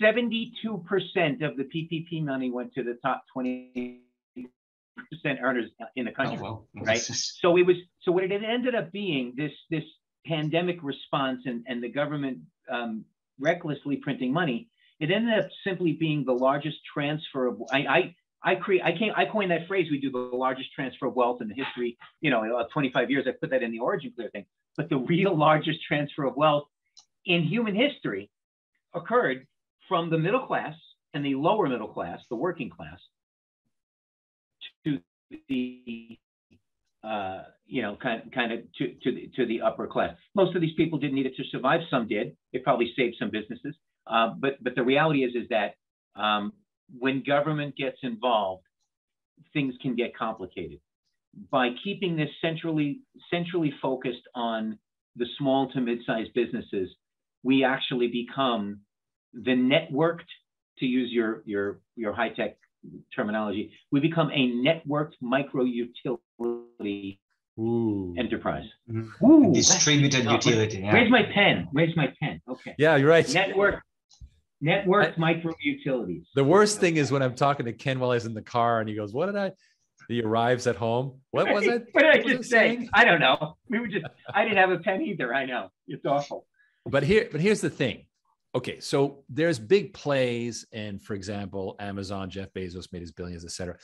72% 0.00 0.52
of 1.42 1.56
the 1.56 1.64
PPP 1.64 2.24
money 2.24 2.50
went 2.50 2.72
to 2.74 2.82
the 2.82 2.94
top 3.02 3.22
20 3.32 4.00
percent 5.10 5.38
earners 5.42 5.70
in 5.96 6.04
the 6.04 6.12
country, 6.12 6.36
oh, 6.38 6.42
well. 6.42 6.84
right? 6.84 6.98
so 6.98 7.56
it 7.56 7.66
was 7.66 7.76
so 8.02 8.12
what 8.12 8.24
it 8.24 8.32
ended 8.32 8.74
up 8.74 8.92
being 8.92 9.34
this 9.36 9.52
this 9.70 9.84
pandemic 10.26 10.78
response 10.82 11.40
and 11.46 11.64
and 11.66 11.82
the 11.82 11.88
government 11.88 12.38
um, 12.70 13.04
recklessly 13.38 13.96
printing 13.96 14.32
money. 14.32 14.68
It 14.98 15.10
ended 15.10 15.38
up 15.38 15.48
simply 15.64 15.92
being 15.92 16.24
the 16.24 16.32
largest 16.32 16.78
transfer 16.92 17.46
of 17.46 17.62
I 17.70 17.78
I. 17.78 18.14
I 18.42 18.54
create. 18.54 18.82
I 18.82 18.96
came. 18.96 19.12
I 19.14 19.26
coined 19.26 19.50
that 19.50 19.68
phrase. 19.68 19.90
We 19.90 20.00
do 20.00 20.10
the 20.10 20.16
largest 20.16 20.72
transfer 20.72 21.08
of 21.08 21.14
wealth 21.14 21.42
in 21.42 21.48
the 21.48 21.54
history. 21.54 21.98
You 22.22 22.30
know, 22.30 22.42
uh, 22.56 22.64
25 22.72 23.10
years. 23.10 23.26
I 23.28 23.32
put 23.38 23.50
that 23.50 23.62
in 23.62 23.70
the 23.70 23.80
origin 23.80 24.12
clear 24.16 24.30
thing. 24.30 24.46
But 24.78 24.88
the 24.88 24.96
real 24.96 25.36
largest 25.36 25.82
transfer 25.86 26.24
of 26.24 26.36
wealth 26.36 26.64
in 27.26 27.42
human 27.42 27.74
history 27.74 28.30
occurred 28.94 29.46
from 29.90 30.08
the 30.08 30.16
middle 30.16 30.46
class 30.46 30.74
and 31.12 31.24
the 31.24 31.34
lower 31.34 31.68
middle 31.68 31.88
class, 31.88 32.20
the 32.30 32.36
working 32.36 32.70
class, 32.70 33.00
to 34.84 35.00
the 35.48 36.16
uh, 37.02 37.42
you 37.66 37.82
know 37.82 37.96
kind 38.00 38.30
kind 38.32 38.52
of 38.52 38.60
to 38.78 38.94
to 39.02 39.12
the, 39.12 39.30
to 39.34 39.46
the 39.46 39.60
upper 39.60 39.88
class. 39.88 40.14
Most 40.34 40.54
of 40.54 40.62
these 40.62 40.74
people 40.76 40.98
didn't 40.98 41.16
need 41.16 41.26
it 41.26 41.34
to 41.36 41.44
survive. 41.50 41.80
Some 41.90 42.06
did. 42.06 42.36
It 42.52 42.62
probably 42.62 42.92
saved 42.96 43.16
some 43.18 43.30
businesses. 43.30 43.74
Uh, 44.06 44.34
but 44.38 44.62
but 44.62 44.76
the 44.76 44.84
reality 44.84 45.24
is 45.24 45.34
is 45.34 45.48
that 45.50 45.74
um, 46.14 46.52
when 46.96 47.24
government 47.26 47.76
gets 47.76 47.98
involved, 48.04 48.62
things 49.52 49.74
can 49.82 49.96
get 49.96 50.16
complicated. 50.16 50.78
By 51.50 51.70
keeping 51.82 52.16
this 52.16 52.30
centrally 52.40 53.00
centrally 53.28 53.74
focused 53.82 54.26
on 54.36 54.78
the 55.16 55.26
small 55.36 55.68
to 55.72 55.80
mid-sized 55.80 56.32
businesses, 56.34 56.88
we 57.42 57.64
actually 57.64 58.06
become 58.06 58.80
the 59.32 59.52
networked, 59.52 60.28
to 60.78 60.86
use 60.86 61.10
your 61.12 61.42
your 61.44 61.80
your 61.96 62.12
high 62.12 62.30
tech 62.30 62.56
terminology, 63.14 63.72
we 63.90 64.00
become 64.00 64.30
a 64.30 64.50
networked 64.50 65.12
micro 65.20 65.64
utility 65.64 67.20
Ooh. 67.58 68.14
enterprise. 68.18 68.64
Mm-hmm. 68.90 69.26
Ooh, 69.26 69.52
Distributed 69.52 70.24
utility. 70.24 70.78
Yeah. 70.78 70.92
Where's 70.92 71.10
my 71.10 71.22
pen? 71.34 71.68
Where's 71.72 71.94
my 71.96 72.12
pen? 72.20 72.40
Okay. 72.48 72.74
Yeah, 72.78 72.96
you're 72.96 73.08
right. 73.08 73.28
Network. 73.32 73.82
Network 74.62 75.16
micro 75.16 75.54
utilities. 75.62 76.28
The 76.34 76.44
worst 76.44 76.80
thing 76.80 76.96
is 76.96 77.10
when 77.10 77.22
I'm 77.22 77.34
talking 77.34 77.64
to 77.66 77.72
Ken 77.72 77.98
while 77.98 78.12
he's 78.12 78.26
in 78.26 78.34
the 78.34 78.42
car 78.42 78.80
and 78.80 78.88
he 78.88 78.94
goes, 78.94 79.12
What 79.12 79.26
did 79.26 79.36
I? 79.36 79.52
He 80.08 80.22
arrives 80.22 80.66
at 80.66 80.76
home. 80.76 81.20
What 81.30 81.52
was 81.52 81.64
it? 81.64 81.86
what 81.92 82.02
did 82.02 82.10
I 82.10 82.22
just 82.22 82.50
say? 82.50 82.76
Saying? 82.76 82.90
I 82.92 83.04
don't 83.04 83.20
know. 83.20 83.56
We 83.68 83.78
were 83.78 83.86
just, 83.86 84.04
I 84.34 84.42
didn't 84.42 84.58
have 84.58 84.70
a 84.70 84.78
pen 84.78 85.02
either. 85.02 85.32
I 85.32 85.46
know. 85.46 85.68
It's 85.86 86.04
awful. 86.04 86.46
But 86.84 87.04
here, 87.04 87.28
but 87.30 87.40
here's 87.40 87.60
the 87.60 87.70
thing 87.70 88.06
okay 88.54 88.80
so 88.80 89.22
there's 89.28 89.58
big 89.58 89.92
plays 89.92 90.66
and 90.72 91.00
for 91.02 91.14
example 91.14 91.76
amazon 91.78 92.28
jeff 92.28 92.52
bezos 92.52 92.92
made 92.92 93.02
his 93.02 93.12
billions 93.12 93.44
et 93.44 93.50
cetera. 93.50 93.76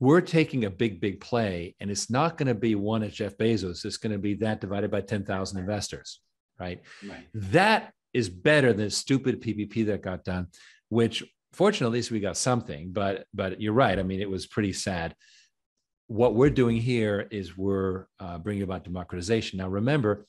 We're 0.00 0.20
taking 0.20 0.64
a 0.64 0.70
big 0.70 1.00
big 1.00 1.20
play 1.20 1.76
and 1.80 1.90
it's 1.90 2.10
not 2.10 2.36
going 2.36 2.48
to 2.48 2.54
be 2.54 2.74
one 2.74 3.02
at 3.02 3.12
jeff 3.12 3.36
bezos. 3.36 3.84
It's 3.84 3.96
going 3.96 4.12
to 4.12 4.18
be 4.18 4.34
that 4.34 4.60
divided 4.60 4.90
by 4.90 5.00
10000 5.00 5.58
investors 5.58 6.20
right? 6.58 6.80
right. 7.08 7.26
That 7.34 7.92
is 8.12 8.28
better 8.28 8.72
than 8.72 8.90
stupid 8.90 9.40
ppp 9.40 9.86
that 9.86 10.02
got 10.02 10.24
done 10.24 10.48
which 10.88 11.24
fortunately 11.52 11.96
at 11.96 11.98
least 11.98 12.10
we 12.10 12.20
got 12.20 12.36
something 12.36 12.92
but 12.92 13.24
but 13.32 13.60
you're 13.60 13.72
right. 13.72 13.98
I 13.98 14.02
mean 14.02 14.20
it 14.20 14.28
was 14.28 14.46
pretty 14.46 14.72
sad. 14.72 15.14
What 16.08 16.34
we're 16.34 16.50
doing 16.50 16.76
here 16.76 17.26
is 17.30 17.56
we're 17.56 18.06
uh, 18.20 18.36
bringing 18.38 18.62
about 18.62 18.84
democratization. 18.84 19.58
Now 19.58 19.68
remember 19.68 20.26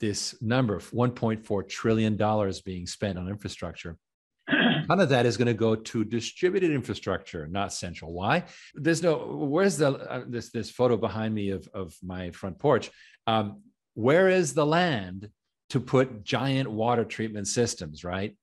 this 0.00 0.34
number 0.40 0.74
of 0.74 0.90
1.4 0.90 1.68
trillion 1.68 2.16
dollars 2.16 2.60
being 2.60 2.86
spent 2.86 3.18
on 3.18 3.28
infrastructure. 3.28 3.96
None 4.50 5.00
of 5.00 5.10
that 5.10 5.26
is 5.26 5.36
going 5.36 5.46
to 5.46 5.54
go 5.54 5.76
to 5.76 6.04
distributed 6.04 6.72
infrastructure 6.72 7.46
not 7.46 7.72
central. 7.72 8.12
Why? 8.12 8.44
There's 8.74 9.02
no 9.02 9.18
where's 9.18 9.76
the 9.76 9.90
uh, 9.92 10.24
this 10.26 10.50
this 10.50 10.70
photo 10.70 10.96
behind 10.96 11.34
me 11.34 11.50
of 11.50 11.68
of 11.74 11.94
my 12.02 12.30
front 12.30 12.58
porch? 12.58 12.90
Um, 13.26 13.62
where 13.94 14.28
is 14.28 14.54
the 14.54 14.66
land 14.66 15.30
to 15.70 15.80
put 15.80 16.24
giant 16.24 16.68
water 16.70 17.04
treatment 17.04 17.46
systems 17.46 18.02
right? 18.02 18.36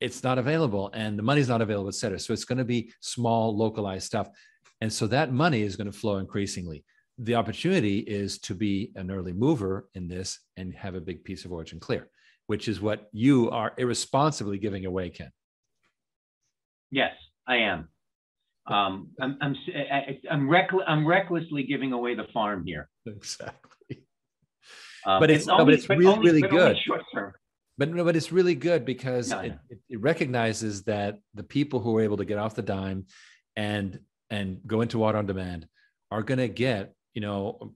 It's 0.00 0.22
not 0.22 0.38
available 0.38 0.90
and 0.94 1.18
the 1.18 1.24
money's 1.24 1.48
not 1.48 1.60
available 1.60 1.88
et 1.88 1.94
cetera. 1.94 2.20
So 2.20 2.32
it's 2.32 2.44
going 2.44 2.58
to 2.58 2.64
be 2.64 2.92
small 3.00 3.56
localized 3.56 4.06
stuff. 4.06 4.28
And 4.80 4.92
so 4.92 5.08
that 5.08 5.32
money 5.32 5.62
is 5.62 5.74
going 5.74 5.90
to 5.90 5.98
flow 5.98 6.18
increasingly 6.18 6.84
the 7.18 7.34
opportunity 7.34 7.98
is 7.98 8.38
to 8.38 8.54
be 8.54 8.92
an 8.94 9.10
early 9.10 9.32
mover 9.32 9.88
in 9.94 10.08
this 10.08 10.38
and 10.56 10.74
have 10.74 10.94
a 10.94 11.00
big 11.00 11.24
piece 11.24 11.44
of 11.44 11.52
origin 11.52 11.80
clear, 11.80 12.08
which 12.46 12.68
is 12.68 12.80
what 12.80 13.08
you 13.12 13.50
are 13.50 13.72
irresponsibly 13.76 14.58
giving 14.58 14.86
away, 14.86 15.10
Ken. 15.10 15.30
Yes, 16.90 17.12
I 17.46 17.56
am. 17.56 17.88
Um, 18.66 19.08
I'm 19.20 19.36
I'm 19.40 19.56
I'm, 20.30 20.50
I'm 20.86 21.06
recklessly 21.06 21.62
giving 21.64 21.92
away 21.92 22.14
the 22.14 22.26
farm 22.32 22.64
here. 22.66 22.88
Exactly. 23.06 24.04
Um, 25.06 25.20
but 25.20 25.30
it's 25.30 25.48
only, 25.48 25.58
no, 25.58 25.64
but 25.64 25.74
it's 25.74 25.86
but 25.86 25.98
really 25.98 26.12
only, 26.12 26.26
really 26.26 26.40
but 26.42 26.50
good. 26.50 26.76
Short 26.86 27.02
term. 27.14 27.32
But 27.78 27.90
no, 27.90 28.04
but 28.04 28.16
it's 28.16 28.32
really 28.32 28.54
good 28.54 28.84
because 28.84 29.30
No, 29.30 29.38
it, 29.40 29.48
no. 29.50 29.58
it, 29.70 29.78
it 29.88 30.00
recognizes 30.00 30.82
that 30.84 31.18
the 31.34 31.44
people 31.44 31.80
who 31.80 31.96
are 31.96 32.02
able 32.02 32.16
to 32.18 32.24
get 32.24 32.38
off 32.38 32.54
the 32.54 32.62
dime 32.62 33.06
and 33.56 34.00
and 34.30 34.60
go 34.66 34.82
into 34.82 34.98
water 34.98 35.16
on 35.16 35.26
demand 35.26 35.66
are 36.10 36.22
going 36.22 36.38
to 36.38 36.48
get 36.48 36.94
you 37.14 37.20
know 37.20 37.74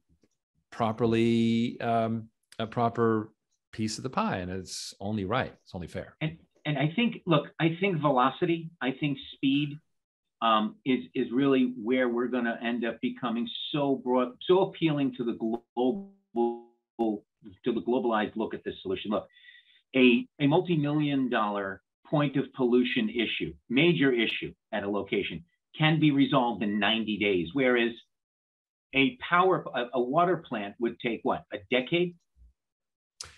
properly 0.71 1.81
um, 1.81 2.29
a 2.59 2.67
proper 2.67 3.33
piece 3.73 3.97
of 3.97 4.03
the 4.03 4.11
pie, 4.11 4.39
and 4.39 4.51
it's 4.51 4.95
only 5.01 5.25
right. 5.25 5.55
It's 5.65 5.75
only 5.75 5.87
fair. 5.87 6.17
And 6.21 6.39
and 6.65 6.79
I 6.79 6.93
think 6.95 7.23
look, 7.27 7.47
I 7.61 7.77
think 7.81 8.01
velocity, 8.01 8.71
I 8.81 8.93
think 8.99 9.19
speed 9.35 9.79
um, 10.41 10.77
is 10.85 11.05
is 11.15 11.29
really 11.33 11.75
where 11.83 12.09
we're 12.09 12.29
going 12.29 12.45
to 12.45 12.59
end 12.63 12.85
up 12.85 13.01
becoming 13.01 13.49
so 13.71 14.01
broad, 14.05 14.33
so 14.47 14.61
appealing 14.63 15.15
to 15.17 15.25
the 15.25 15.33
global 15.33 16.13
to 17.65 17.73
the 17.73 17.81
globalized 17.81 18.37
look 18.37 18.55
at 18.55 18.63
this 18.65 18.75
solution. 18.83 19.11
Look, 19.11 19.27
a 19.97 20.27
a 20.41 20.47
multi-million 20.47 21.31
dollar 21.31 21.83
point 22.07 22.37
of 22.37 22.53
pollution 22.55 23.09
issue, 23.09 23.55
major 23.71 24.13
issue 24.13 24.53
at 24.73 24.83
a 24.83 24.91
location, 24.91 25.45
can 25.79 25.99
be 25.99 26.11
resolved 26.11 26.63
in 26.63 26.79
90 26.79 27.17
days, 27.19 27.49
whereas 27.55 27.93
a 28.95 29.17
power 29.17 29.65
a, 29.75 29.87
a 29.95 30.01
water 30.01 30.37
plant 30.37 30.75
would 30.79 30.99
take 31.01 31.21
what 31.23 31.45
a 31.53 31.59
decade 31.71 32.15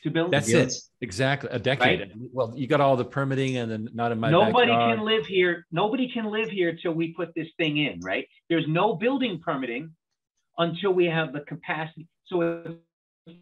to 0.02 0.10
build. 0.10 0.32
That's 0.32 0.50
it. 0.50 0.74
Exactly 1.00 1.50
a 1.52 1.58
decade. 1.58 2.00
Right? 2.00 2.12
Well, 2.32 2.52
you 2.56 2.66
got 2.66 2.80
all 2.80 2.96
the 2.96 3.04
permitting, 3.04 3.56
and 3.56 3.70
then 3.70 3.88
not 3.92 4.12
in 4.12 4.20
my 4.20 4.30
nobody 4.30 4.70
backyard. 4.70 4.98
can 4.98 5.06
live 5.06 5.26
here. 5.26 5.66
Nobody 5.70 6.10
can 6.10 6.30
live 6.30 6.48
here 6.48 6.76
till 6.80 6.92
we 6.92 7.12
put 7.12 7.34
this 7.34 7.48
thing 7.56 7.78
in. 7.78 8.00
Right? 8.00 8.26
There's 8.48 8.66
no 8.68 8.94
building 8.94 9.40
permitting 9.44 9.90
until 10.58 10.92
we 10.92 11.06
have 11.06 11.32
the 11.32 11.40
capacity. 11.40 12.08
So 12.26 12.40
it's 13.26 13.38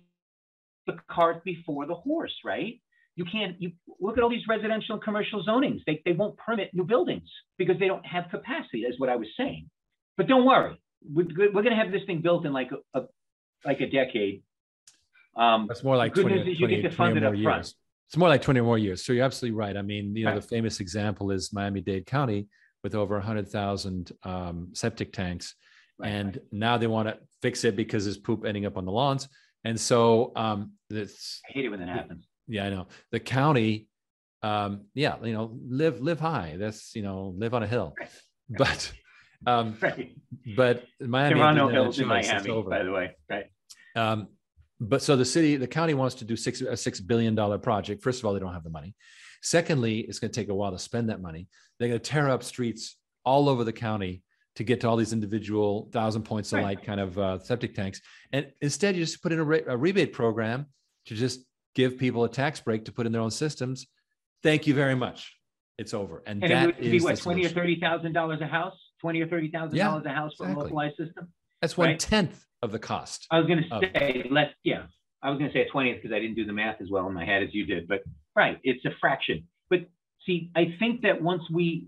the 0.87 0.97
cart 1.11 1.45
before 1.45 1.87
the 1.87 1.95
horse, 1.95 2.35
right? 2.45 2.81
You 3.15 3.25
can't. 3.31 3.61
You 3.61 3.73
look 4.01 4.17
at 4.17 4.25
all 4.25 4.31
these 4.31 4.47
residential 4.49 4.95
and 4.95 5.03
commercial 5.03 5.45
zonings. 5.45 5.81
They 5.87 6.03
they 6.05 6.13
won't 6.13 6.37
permit 6.39 6.71
new 6.73 6.85
buildings 6.85 7.31
because 7.59 7.79
they 7.79 7.89
don't 7.89 8.07
have 8.07 8.25
capacity. 8.31 8.81
Is 8.83 8.99
what 8.99 9.11
I 9.11 9.17
was 9.17 9.29
saying. 9.37 9.69
But 10.17 10.27
don't 10.27 10.45
worry, 10.45 10.82
we're, 11.11 11.27
we're 11.53 11.63
going 11.63 11.77
to 11.77 11.83
have 11.83 11.93
this 11.93 12.03
thing 12.07 12.21
built 12.21 12.45
in 12.45 12.53
like 12.53 12.71
a, 12.95 13.03
like 13.65 13.81
a 13.81 13.87
decade. 13.89 14.43
Um, 15.37 15.67
That's 15.69 15.83
more 15.83 15.97
like 15.97 16.15
good 16.15 16.23
20, 16.23 16.37
news 16.37 16.47
is 16.55 16.61
you 16.61 16.67
20, 16.67 16.83
get 16.83 16.91
to 16.91 16.97
20 16.97 16.97
fund 16.97 17.17
it 17.17 17.21
more 17.21 17.29
up 17.29 17.43
front. 17.43 17.59
years. 17.59 17.75
it's 18.09 18.17
more 18.17 18.29
like 18.29 18.43
20 18.43 18.61
more 18.61 18.79
years. 18.79 19.05
So 19.05 19.13
you're 19.13 19.25
absolutely 19.25 19.57
right. 19.59 19.77
I 19.77 19.83
mean, 19.83 20.15
you 20.15 20.25
know, 20.25 20.33
right. 20.33 20.41
the 20.41 20.47
famous 20.47 20.81
example 20.81 21.31
is 21.31 21.53
Miami-Dade 21.53 22.07
County 22.07 22.49
with 22.83 22.95
over 22.95 23.15
100,000 23.17 24.13
um, 24.25 24.69
septic 24.73 25.13
tanks. 25.13 25.55
Right, 25.99 26.09
and 26.09 26.37
right. 26.37 26.45
now 26.53 26.79
they 26.79 26.87
want 26.87 27.09
to 27.09 27.19
fix 27.41 27.65
it 27.65 27.77
because 27.77 28.05
there's 28.05 28.19
poop 28.19 28.45
ending 28.45 28.67
up 28.67 28.77
on 28.77 28.85
the 28.85 28.93
lawns. 28.93 29.29
And 29.65 29.79
so 29.79 30.33
um, 30.37 30.73
it's, 30.91 31.41
I 31.49 31.53
hate 31.53 31.65
it 31.65 31.69
when 31.69 31.81
that 31.81 31.89
happens. 31.89 32.27
Yeah, 32.49 32.67
I 32.67 32.71
know. 32.71 32.89
The 33.13 33.21
county, 33.21 33.89
um, 34.43 34.87
yeah, 34.95 35.17
you 35.23 35.33
know, 35.33 35.57
live 35.65 36.01
live 36.01 36.19
high. 36.19 36.57
That's 36.59 36.95
you 36.97 37.03
know, 37.03 37.33
live 37.37 37.55
on 37.55 37.63
a 37.63 37.67
hill. 37.67 37.95
But 38.49 38.93
um, 39.47 39.77
right. 39.83 40.17
but 40.57 40.85
Miami. 41.01 41.41
No 41.55 41.69
hills 41.69 41.99
in 41.99 42.07
Miami, 42.07 42.63
by 42.63 42.83
the 42.83 42.93
way. 42.93 43.17
Right. 43.29 43.47
Um, 43.97 44.29
but 44.81 45.03
so 45.03 45.17
the 45.17 45.25
city, 45.25 45.57
the 45.57 45.67
county 45.67 45.95
wants 45.95 46.17
to 46.17 46.25
do 46.25 46.37
six 46.37 46.61
a 46.61 46.77
six 46.77 47.01
billion 47.01 47.35
dollar 47.35 47.59
project. 47.59 48.03
First 48.03 48.21
of 48.21 48.27
all, 48.27 48.33
they 48.33 48.41
don't 48.41 48.53
have 48.53 48.65
the 48.65 48.71
money. 48.71 48.95
Secondly, 49.43 50.01
it's 50.01 50.19
going 50.19 50.31
to 50.31 50.41
take 50.41 50.49
a 50.49 50.55
while 50.55 50.73
to 50.73 50.79
spend 50.79 51.09
that 51.11 51.21
money. 51.21 51.49
They're 51.79 51.89
going 51.89 52.01
to 52.01 52.11
tear 52.11 52.29
up 52.29 52.43
streets 52.43 52.97
all 53.25 53.49
over 53.49 53.65
the 53.65 53.73
county 53.73 54.23
to 54.57 54.65
get 54.65 54.81
to 54.83 54.89
all 54.89 54.97
these 54.97 55.13
individual 55.13 55.89
thousand 55.93 56.23
points 56.23 56.53
of 56.53 56.59
right. 56.59 56.65
light 56.65 56.85
kind 56.85 57.01
of 57.01 57.19
uh, 57.19 57.39
septic 57.39 57.75
tanks. 57.75 58.01
And 58.33 58.47
instead, 58.61 58.97
you 58.97 59.05
just 59.05 59.23
put 59.23 59.33
in 59.33 59.39
a, 59.39 59.45
re- 59.45 59.65
a, 59.67 59.77
rebate 59.77 60.13
program 60.13 60.67
to 61.07 61.15
just 61.15 61.41
give 61.75 61.97
people 61.97 62.25
a 62.25 62.29
tax 62.29 62.61
break 62.61 62.85
to 62.85 62.93
put 62.93 63.07
in 63.07 63.13
their 63.13 63.23
own 63.23 63.31
systems. 63.31 63.87
Thank 64.43 64.67
you 64.67 64.75
very 64.75 64.95
much. 64.95 65.35
It's 65.79 65.95
over. 65.95 66.23
And, 66.27 66.43
and 66.43 66.53
that 66.53 66.69
it 66.69 66.81
would 66.81 66.91
be 66.91 67.01
what 67.01 67.19
twenty 67.19 67.47
or 67.47 67.49
thirty 67.49 67.81
thousand 67.81 68.13
dollars 68.13 68.41
a 68.41 68.47
house, 68.47 68.79
twenty 69.03 69.21
or 69.21 69.27
thirty 69.27 69.51
thousand 69.51 69.77
yeah, 69.77 69.89
dollars 69.89 70.07
a 70.07 70.11
house 70.11 70.33
for 70.39 70.45
exactly. 70.45 70.61
a 70.61 70.65
localized 70.65 70.97
system. 70.97 71.29
That's 71.61 71.77
one 71.77 71.89
right? 71.89 71.99
tenth 71.99 72.47
of 72.63 72.73
the 72.73 72.79
cost. 72.79 73.27
I 73.31 73.39
was 73.39 73.47
going 73.47 73.63
to 73.63 73.69
say 73.81 74.27
less. 74.31 74.49
Yeah, 74.65 74.85
I 75.23 75.29
was 75.29 75.39
going 75.39 75.51
to 75.51 75.55
say 75.55 75.67
a 75.67 75.71
twentieth 75.71 75.99
because 76.01 76.15
I 76.15 76.21
didn't 76.21 76.37
do 76.37 76.47
the 76.47 76.55
math 76.55 76.81
as 76.81 76.89
well 76.91 77.07
in 77.09 77.13
my 77.13 77.27
head 77.27 77.43
as 77.43 77.51
you 77.53 77.67
did. 77.67 77.87
But 77.87 78.05
right, 78.35 78.59
it's 78.63 78.83
a 78.87 78.91
fraction. 79.01 79.47
But 79.69 79.81
see, 80.25 80.51
I 80.57 80.75
think 80.79 81.03
that 81.03 81.21
once 81.21 81.43
we 81.53 81.87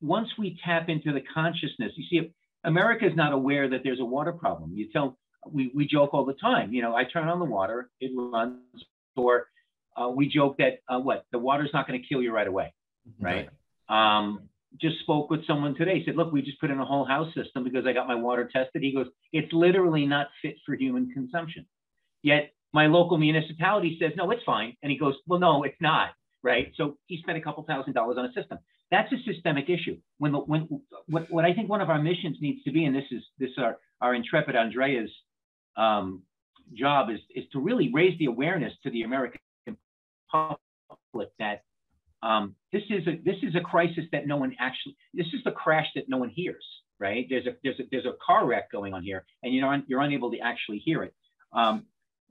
once 0.00 0.28
we 0.38 0.58
tap 0.64 0.88
into 0.88 1.12
the 1.12 1.22
consciousness, 1.34 1.92
you 1.96 2.04
see, 2.08 2.32
America 2.64 3.06
is 3.06 3.16
not 3.16 3.32
aware 3.32 3.68
that 3.68 3.80
there's 3.84 4.00
a 4.00 4.04
water 4.04 4.32
problem. 4.32 4.72
You 4.74 4.88
tell, 4.92 5.18
we, 5.46 5.70
we 5.74 5.86
joke 5.86 6.12
all 6.12 6.24
the 6.24 6.34
time, 6.34 6.72
you 6.72 6.82
know, 6.82 6.94
I 6.94 7.04
turn 7.04 7.28
on 7.28 7.38
the 7.38 7.44
water, 7.44 7.90
it 8.00 8.10
runs, 8.14 8.58
or 9.16 9.46
uh, 9.96 10.08
we 10.08 10.28
joke 10.28 10.58
that 10.58 10.80
uh, 10.88 10.98
what 10.98 11.24
the 11.32 11.38
water's 11.38 11.70
not 11.72 11.86
going 11.86 12.00
to 12.00 12.06
kill 12.06 12.22
you 12.22 12.32
right 12.32 12.46
away, 12.46 12.72
right? 13.20 13.48
right. 13.88 14.18
Um, 14.18 14.49
just 14.80 15.00
spoke 15.00 15.30
with 15.30 15.46
someone 15.46 15.74
today. 15.74 16.02
Said, 16.04 16.16
look, 16.16 16.32
we 16.32 16.42
just 16.42 16.60
put 16.60 16.70
in 16.70 16.78
a 16.78 16.84
whole 16.84 17.04
house 17.04 17.32
system 17.34 17.64
because 17.64 17.86
I 17.86 17.92
got 17.92 18.06
my 18.06 18.14
water 18.14 18.48
tested. 18.52 18.82
He 18.82 18.92
goes, 18.92 19.06
it's 19.32 19.52
literally 19.52 20.06
not 20.06 20.28
fit 20.42 20.56
for 20.66 20.74
human 20.74 21.10
consumption. 21.10 21.66
Yet 22.22 22.52
my 22.72 22.86
local 22.86 23.18
municipality 23.18 23.98
says, 24.00 24.12
no, 24.16 24.30
it's 24.30 24.44
fine. 24.44 24.76
And 24.82 24.92
he 24.92 24.98
goes, 24.98 25.14
well, 25.26 25.40
no, 25.40 25.62
it's 25.64 25.80
not 25.80 26.10
right? 26.42 26.72
So 26.76 26.96
he 27.06 27.18
spent 27.18 27.38
a 27.38 27.40
couple 27.40 27.64
thousand 27.64 27.92
dollars 27.92 28.16
on 28.18 28.26
a 28.26 28.32
system. 28.32 28.58
That's 28.90 29.12
a 29.12 29.16
systemic 29.24 29.68
issue. 29.68 29.98
When 30.18 30.32
the, 30.32 30.38
when 30.38 30.68
what, 31.06 31.30
what 31.30 31.44
I 31.44 31.54
think 31.54 31.68
one 31.68 31.80
of 31.80 31.90
our 31.90 32.00
missions 32.00 32.38
needs 32.40 32.62
to 32.64 32.72
be, 32.72 32.84
and 32.84 32.94
this 32.94 33.04
is 33.10 33.22
this 33.38 33.50
our 33.58 33.78
our 34.00 34.14
intrepid 34.14 34.56
Andrea's 34.56 35.10
um, 35.76 36.22
job 36.74 37.10
is 37.10 37.20
is 37.34 37.44
to 37.52 37.60
really 37.60 37.90
raise 37.92 38.18
the 38.18 38.26
awareness 38.26 38.72
to 38.82 38.90
the 38.90 39.02
American 39.02 39.40
public 40.30 41.28
that 41.38 41.62
um, 42.22 42.54
this 42.72 42.82
is 42.90 43.06
a 43.06 43.16
this 43.24 43.36
is 43.42 43.54
a 43.54 43.60
crisis 43.60 44.04
that 44.12 44.26
no 44.26 44.36
one 44.36 44.54
actually 44.58 44.96
this 45.14 45.26
is 45.28 45.42
the 45.44 45.52
crash 45.52 45.86
that 45.94 46.08
no 46.08 46.18
one 46.18 46.30
hears. 46.30 46.64
Right? 46.98 47.26
There's 47.30 47.46
a 47.46 47.56
there's 47.64 47.80
a 47.80 47.84
there's 47.90 48.04
a 48.04 48.12
car 48.24 48.46
wreck 48.46 48.70
going 48.70 48.92
on 48.92 49.02
here, 49.02 49.24
and 49.42 49.54
you're 49.54 49.66
un, 49.66 49.84
you're 49.86 50.02
unable 50.02 50.30
to 50.32 50.38
actually 50.38 50.78
hear 50.78 51.02
it. 51.02 51.14
Um, 51.52 51.86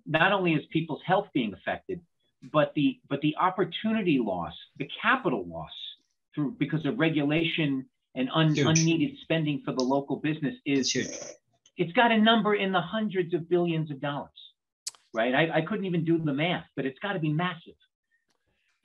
not 0.06 0.32
only 0.32 0.54
is 0.54 0.64
people's 0.72 1.02
health 1.06 1.28
being 1.34 1.54
affected, 1.54 2.02
but 2.52 2.74
the 2.76 3.00
but 3.10 3.20
the 3.22 3.36
opportunity 3.40 4.20
loss, 4.20 4.54
the 4.78 4.88
capital 5.02 5.46
loss 5.48 5.72
through 6.36 6.56
because 6.60 6.86
of 6.86 7.00
regulation 7.00 7.86
and 8.16 8.30
un, 8.34 8.56
unneeded 8.58 9.18
spending 9.22 9.62
for 9.66 9.74
the 9.74 9.84
local 9.84 10.18
business 10.18 10.56
is 10.66 10.92
huge. 10.92 11.10
It's 11.78 11.94
got 11.94 12.12
a 12.12 12.18
number 12.18 12.56
in 12.56 12.72
the 12.72 12.82
hundreds 12.82 13.34
of 13.34 13.50
billions 13.50 13.90
of 13.90 14.02
dollars, 14.02 14.30
right? 15.14 15.34
I, 15.34 15.60
I 15.60 15.62
couldn't 15.62 15.86
even 15.86 16.04
do 16.04 16.18
the 16.18 16.34
math, 16.34 16.66
but 16.76 16.86
it's 16.86 17.00
got 17.00 17.14
to 17.14 17.20
be 17.20 17.32
massive. 17.32 17.76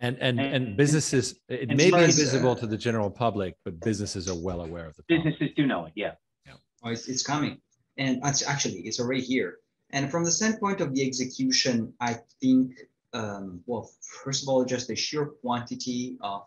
And 0.00 0.18
and 0.20 0.40
and, 0.40 0.54
and 0.54 0.76
businesses, 0.76 1.40
it 1.48 1.68
may 1.68 1.90
be 1.90 1.96
invisible 1.96 2.50
uh, 2.50 2.56
to 2.56 2.66
the 2.66 2.76
general 2.76 3.10
public, 3.10 3.56
but 3.64 3.80
businesses 3.80 4.28
are 4.28 4.34
well 4.34 4.62
aware 4.62 4.86
of 4.86 4.96
the 4.96 5.02
problem. 5.04 5.24
businesses 5.24 5.54
do 5.56 5.66
know 5.66 5.86
it. 5.86 5.92
Yeah. 5.94 6.12
yeah. 6.46 6.54
Oh, 6.82 6.90
it's, 6.90 7.08
it's 7.08 7.22
coming, 7.22 7.58
and 7.96 8.20
it's 8.24 8.46
actually 8.46 8.80
it's 8.80 9.00
already 9.00 9.22
here. 9.22 9.58
And 9.90 10.10
from 10.10 10.24
the 10.24 10.30
standpoint 10.30 10.80
of 10.80 10.94
the 10.94 11.06
execution, 11.06 11.92
I 12.00 12.16
think 12.40 12.72
um, 13.14 13.62
well, 13.66 13.90
first 14.02 14.42
of 14.42 14.48
all, 14.48 14.64
just 14.64 14.88
the 14.88 14.96
sheer 14.96 15.26
quantity 15.26 16.18
of 16.20 16.42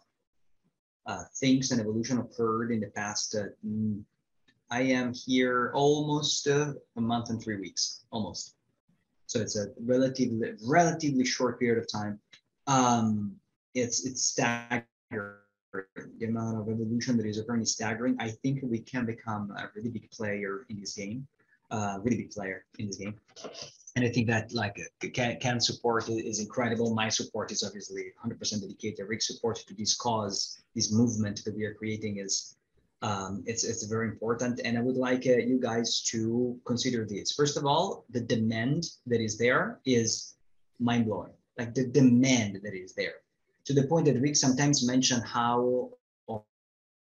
uh, 1.06 1.24
things 1.40 1.72
and 1.72 1.80
evolution 1.80 2.20
occurred 2.20 2.72
in 2.72 2.82
the 2.82 2.88
past. 2.88 3.36
Uh, 3.36 3.46
mm, 3.66 4.04
I 4.70 4.82
am 4.82 5.14
here 5.14 5.72
almost 5.74 6.48
uh, 6.48 6.74
a 6.98 7.02
month 7.02 7.30
and 7.30 7.42
three 7.42 7.56
weeks, 7.56 8.04
almost. 8.12 8.56
So 9.28 9.40
it's 9.40 9.58
a 9.58 9.68
relatively 9.80 10.54
relatively 10.68 11.26
short 11.26 11.60
period 11.60 11.82
of 11.82 11.90
time. 11.90 12.20
Um, 12.68 13.36
it's 13.74 14.06
it's 14.06 14.24
staggering. 14.24 15.36
The 16.20 16.26
amount 16.26 16.58
of 16.58 16.70
evolution 16.70 17.18
that 17.18 17.26
is 17.26 17.38
occurring 17.38 17.62
is 17.62 17.74
staggering. 17.74 18.16
I 18.20 18.30
think 18.30 18.60
we 18.64 18.80
can 18.80 19.06
become 19.06 19.52
a 19.52 19.70
really 19.76 19.90
big 19.90 20.10
player 20.12 20.66
in 20.70 20.80
this 20.80 20.96
game, 20.96 21.28
uh, 21.70 22.00
really 22.02 22.18
big 22.18 22.32
player 22.32 22.66
in 22.80 22.88
this 22.88 22.98
game 22.98 23.20
and 23.98 24.06
I 24.06 24.10
think 24.10 24.28
that 24.28 24.54
like 24.54 24.80
can, 25.14 25.38
Ken 25.40 25.60
support 25.60 26.08
is 26.08 26.40
incredible. 26.40 26.94
My 26.94 27.10
support 27.10 27.52
is 27.52 27.64
obviously 27.64 28.14
100% 28.24 28.62
dedicated. 28.62 29.08
Rick's 29.08 29.26
support 29.26 29.58
to 29.68 29.74
this 29.74 29.98
cause, 29.98 30.60
this 30.76 30.94
movement 30.94 31.44
that 31.46 31.56
we 31.56 31.66
are 31.66 31.74
creating 31.74 32.18
is 32.18 32.56
um, 33.02 33.44
it's 33.48 33.64
it's 33.64 33.84
very 33.86 34.08
important. 34.08 34.62
And 34.64 34.78
I 34.78 34.82
would 34.82 34.98
like 34.98 35.26
uh, 35.26 35.38
you 35.52 35.60
guys 35.60 36.04
to 36.12 36.60
consider 36.66 37.06
this. 37.06 37.32
First 37.32 37.58
of 37.58 37.66
all, 37.66 38.06
the 38.12 38.22
demand 38.22 38.84
that 39.08 39.20
is 39.20 39.36
there 39.36 39.80
is 39.84 40.36
mind 40.80 41.06
blowing. 41.06 41.34
Like 41.58 41.74
the 41.74 41.88
demand 41.88 42.60
that 42.64 42.74
is 42.74 42.94
there, 42.94 43.16
to 43.66 43.74
the 43.74 43.88
point 43.88 44.06
that 44.06 44.20
Rick 44.20 44.36
sometimes 44.36 44.86
mentioned 44.86 45.24
how 45.26 45.90
or, 46.28 46.44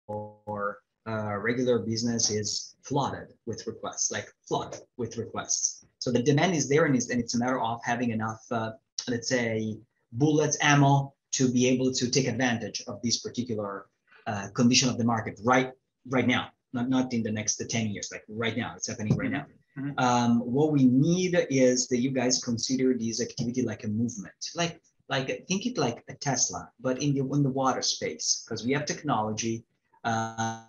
or 0.08 0.80
uh, 1.08 1.38
regular 1.38 1.80
business 1.80 2.30
is 2.30 2.76
flooded 2.82 3.34
with 3.46 3.68
requests, 3.68 4.12
like 4.12 4.28
flood 4.48 4.78
with 4.98 5.18
requests. 5.18 5.86
So 6.00 6.12
the 6.12 6.24
demand 6.24 6.56
is 6.56 6.70
there 6.70 6.86
and 6.86 6.96
it's, 6.96 7.10
and 7.10 7.20
it's 7.20 7.36
a 7.36 7.38
matter 7.38 7.60
of 7.60 7.80
having 7.84 8.12
enough, 8.12 8.44
uh, 8.52 8.72
let's 9.08 9.28
say, 9.28 9.78
bullets, 10.14 10.58
ammo 10.62 11.14
to 11.34 11.52
be 11.52 11.68
able 11.68 11.92
to 11.92 12.10
take 12.10 12.28
advantage 12.28 12.82
of 12.88 13.02
this 13.02 13.20
particular 13.20 13.88
uh, 14.26 14.48
condition 14.54 14.90
of 14.90 14.98
the 14.98 15.04
market 15.04 15.40
right 15.44 15.72
right 16.10 16.28
now, 16.28 16.50
not, 16.74 16.90
not 16.90 17.14
in 17.14 17.24
the 17.24 17.32
next 17.32 17.58
10 17.58 17.88
years, 17.88 18.10
like 18.12 18.24
right 18.30 18.58
now, 18.58 18.74
it's 18.76 18.88
happening 18.88 19.16
right 19.16 19.32
now. 19.32 19.46
Mm-hmm. 19.78 20.00
Um, 20.00 20.40
what 20.40 20.72
we 20.72 20.86
need 20.86 21.36
is 21.50 21.88
that 21.88 22.00
you 22.00 22.12
guys 22.12 22.44
consider 22.44 22.94
this 22.94 23.22
activity 23.22 23.62
like 23.62 23.84
a 23.84 23.88
movement, 23.88 24.34
like 24.56 24.82
like 25.08 25.46
think 25.48 25.66
it 25.66 25.78
like 25.78 26.04
a 26.10 26.16
Tesla, 26.16 26.70
but 26.80 27.02
in 27.02 27.14
the 27.14 27.22
in 27.34 27.44
the 27.44 27.50
water 27.50 27.82
space, 27.82 28.44
because 28.46 28.66
we 28.66 28.72
have 28.74 28.86
technology, 28.86 29.64
uh, 30.04 30.62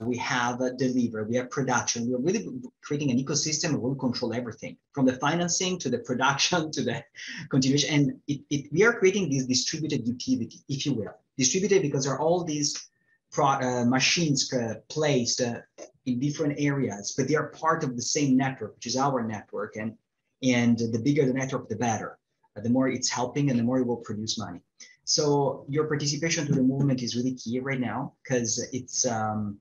we 0.00 0.16
have 0.18 0.60
a 0.60 0.72
deliver, 0.72 1.24
we 1.24 1.36
have 1.36 1.50
production. 1.50 2.10
We're 2.10 2.18
really 2.18 2.48
creating 2.82 3.10
an 3.10 3.18
ecosystem 3.18 3.78
where 3.78 3.92
we 3.92 3.98
control 3.98 4.34
everything 4.34 4.76
from 4.92 5.06
the 5.06 5.14
financing 5.14 5.78
to 5.80 5.88
the 5.88 5.98
production 6.10 6.70
to 6.72 6.82
the 6.82 7.04
continuation. 7.50 7.94
And 7.94 8.20
it, 8.26 8.40
it, 8.50 8.72
we 8.72 8.84
are 8.84 8.92
creating 8.92 9.30
this 9.30 9.46
distributed 9.46 10.06
utility, 10.06 10.60
if 10.68 10.84
you 10.84 10.94
will. 10.94 11.14
Distributed 11.38 11.82
because 11.82 12.04
there 12.04 12.14
are 12.14 12.20
all 12.20 12.44
these 12.44 12.88
pro, 13.36 13.48
uh, 13.48 13.84
machines 13.84 14.50
uh, 14.52 14.76
placed 14.88 15.42
uh, 15.42 15.60
in 16.06 16.18
different 16.18 16.54
areas, 16.58 17.14
but 17.16 17.28
they 17.28 17.34
are 17.34 17.48
part 17.48 17.84
of 17.84 17.94
the 17.94 18.02
same 18.02 18.36
network, 18.36 18.74
which 18.76 18.86
is 18.86 18.96
our 18.96 19.22
network. 19.22 19.76
And, 19.76 19.94
and 20.42 20.78
the 20.78 20.98
bigger 20.98 21.26
the 21.26 21.34
network, 21.34 21.68
the 21.68 21.76
better. 21.76 22.18
The 22.56 22.70
more 22.70 22.88
it's 22.88 23.10
helping 23.10 23.50
and 23.50 23.58
the 23.58 23.62
more 23.62 23.78
it 23.80 23.86
will 23.86 23.98
produce 23.98 24.38
money. 24.38 24.62
So 25.04 25.66
your 25.68 25.84
participation 25.86 26.46
to 26.46 26.52
the 26.52 26.62
movement 26.62 27.02
is 27.02 27.14
really 27.14 27.34
key 27.34 27.60
right 27.60 27.78
now 27.78 28.14
because 28.22 28.66
it's 28.72 29.04
um, 29.06 29.58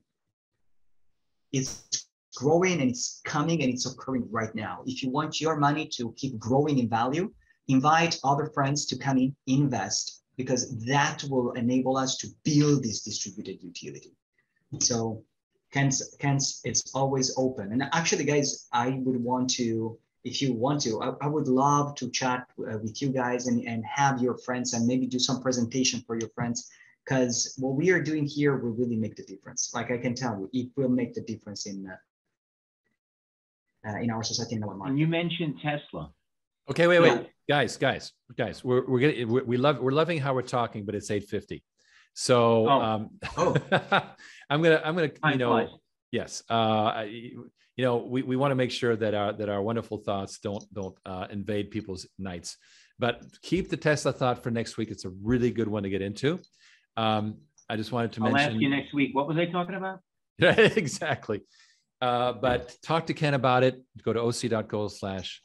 it's 1.52 2.08
growing 2.38 2.80
and 2.82 2.90
it's 2.90 3.22
coming 3.26 3.62
and 3.62 3.74
it's 3.74 3.86
occurring 3.86 4.28
right 4.32 4.56
now. 4.56 4.82
If 4.86 5.04
you 5.04 5.10
want 5.10 5.42
your 5.42 5.58
money 5.58 5.90
to 5.98 6.14
keep 6.16 6.40
growing 6.40 6.80
in 6.80 6.88
value, 6.88 7.34
invite 7.68 8.18
other 8.24 8.50
friends 8.54 8.86
to 8.88 8.98
come 8.98 9.18
in, 9.18 9.36
invest 9.46 10.15
because 10.38 10.78
that 10.86 11.24
will 11.30 11.52
enable 11.54 11.98
us 11.98 12.18
to 12.18 12.28
build 12.44 12.84
this 12.84 13.02
distributed 13.02 13.64
utility. 13.64 14.14
So 14.80 15.24
hence, 15.72 16.16
hence 16.20 16.62
it's 16.64 16.94
always 16.94 17.34
open. 17.38 17.72
And 17.72 17.84
actually, 17.94 18.26
guys, 18.26 18.68
I 18.72 19.00
would 19.04 19.22
want 19.24 19.50
to 19.52 19.98
if 20.26 20.42
you 20.42 20.54
want 20.54 20.82
to, 20.82 21.02
I, 21.02 21.14
I 21.22 21.28
would 21.28 21.48
love 21.48 21.94
to 21.96 22.10
chat 22.10 22.48
uh, 22.60 22.80
with 22.80 23.00
you 23.00 23.10
guys 23.10 23.46
and, 23.46 23.64
and 23.66 23.86
have 23.86 24.22
your 24.22 24.36
friends 24.40 24.74
and 24.74 24.86
maybe 24.88 25.06
do 25.06 25.20
some 25.20 25.40
presentation 25.40 26.04
for 26.06 26.20
your 26.20 26.30
friends 26.30 26.68
because 27.06 27.54
what 27.60 27.76
we 27.76 27.92
are 27.92 28.02
doing 28.02 28.26
here 28.26 28.58
will 28.58 28.72
really 28.72 28.96
make 28.96 29.16
the 29.16 29.24
difference. 29.24 29.72
Like 29.74 29.92
I 29.92 29.98
can 29.98 30.16
tell 30.16 30.40
you, 30.40 30.50
it 30.52 30.72
will 30.76 30.90
make 30.90 31.14
the 31.14 31.22
difference 31.22 31.68
in 31.68 31.88
uh, 31.88 31.96
uh, 33.88 34.00
in 34.00 34.10
our 34.10 34.24
society 34.24 34.56
in 34.56 34.64
our 34.64 34.74
mind. 34.74 34.92
And 34.92 35.00
you 35.00 35.06
mentioned 35.06 35.60
Tesla. 35.62 36.12
Okay, 36.72 36.88
wait, 36.88 37.02
wait. 37.02 37.30
Guys, 37.48 37.78
guys, 37.78 38.12
guys, 38.38 38.64
we're 38.64 38.86
we're 38.88 39.00
getting 39.00 39.28
we're, 39.30 39.44
we 39.44 39.58
love 39.58 39.80
we're 39.80 39.92
loving 39.92 40.20
how 40.20 40.34
we're 40.34 40.42
talking, 40.42 40.86
but 40.86 40.96
it's 40.96 41.12
eight 41.12 41.28
fifty. 41.30 41.64
So 42.14 42.68
Oh. 42.70 42.82
um, 42.82 43.10
Oh. 43.38 43.56
I'm 44.50 44.62
gonna 44.62 44.82
I'm 44.84 44.96
gonna 44.96 45.08
you 45.08 45.20
Time 45.24 45.38
know 45.38 45.50
flies. 45.52 45.70
yes 46.12 46.44
uh, 46.50 47.04
you 47.08 47.50
know 47.78 47.98
we, 47.98 48.22
we 48.22 48.36
want 48.36 48.52
to 48.52 48.56
make 48.56 48.72
sure 48.72 48.96
that 48.96 49.14
our 49.14 49.34
that 49.34 49.50
our 49.50 49.62
wonderful 49.62 49.98
thoughts 49.98 50.40
don't 50.40 50.64
don't 50.74 50.96
uh, 51.06 51.28
invade 51.32 51.72
people's 51.72 52.08
nights, 52.20 52.58
but 53.00 53.22
keep 53.42 53.70
the 53.70 53.78
Tesla 53.78 54.14
thought 54.14 54.42
for 54.44 54.52
next 54.52 54.78
week. 54.78 54.92
It's 54.92 55.06
a 55.06 55.10
really 55.24 55.52
good 55.52 55.68
one 55.68 55.84
to 55.84 55.90
get 55.90 56.02
into. 56.02 56.40
Um, 56.98 57.38
I 57.70 57.76
just 57.76 57.92
wanted 57.92 58.14
to 58.14 58.24
I'll 58.24 58.32
mention 58.32 58.54
ask 58.54 58.62
you 58.62 58.70
next 58.70 58.94
week. 58.94 59.14
What 59.14 59.28
was 59.28 59.38
I 59.38 59.48
talking 59.48 59.76
about? 59.76 60.00
exactly. 60.40 61.42
Uh, 62.02 62.34
but 62.34 62.76
talk 62.84 63.08
to 63.08 63.14
Ken 63.14 63.34
about 63.34 63.64
it. 63.64 63.82
Go 64.04 64.14
to 64.14 64.22
oc.gold 64.22 64.94
slash 64.94 65.42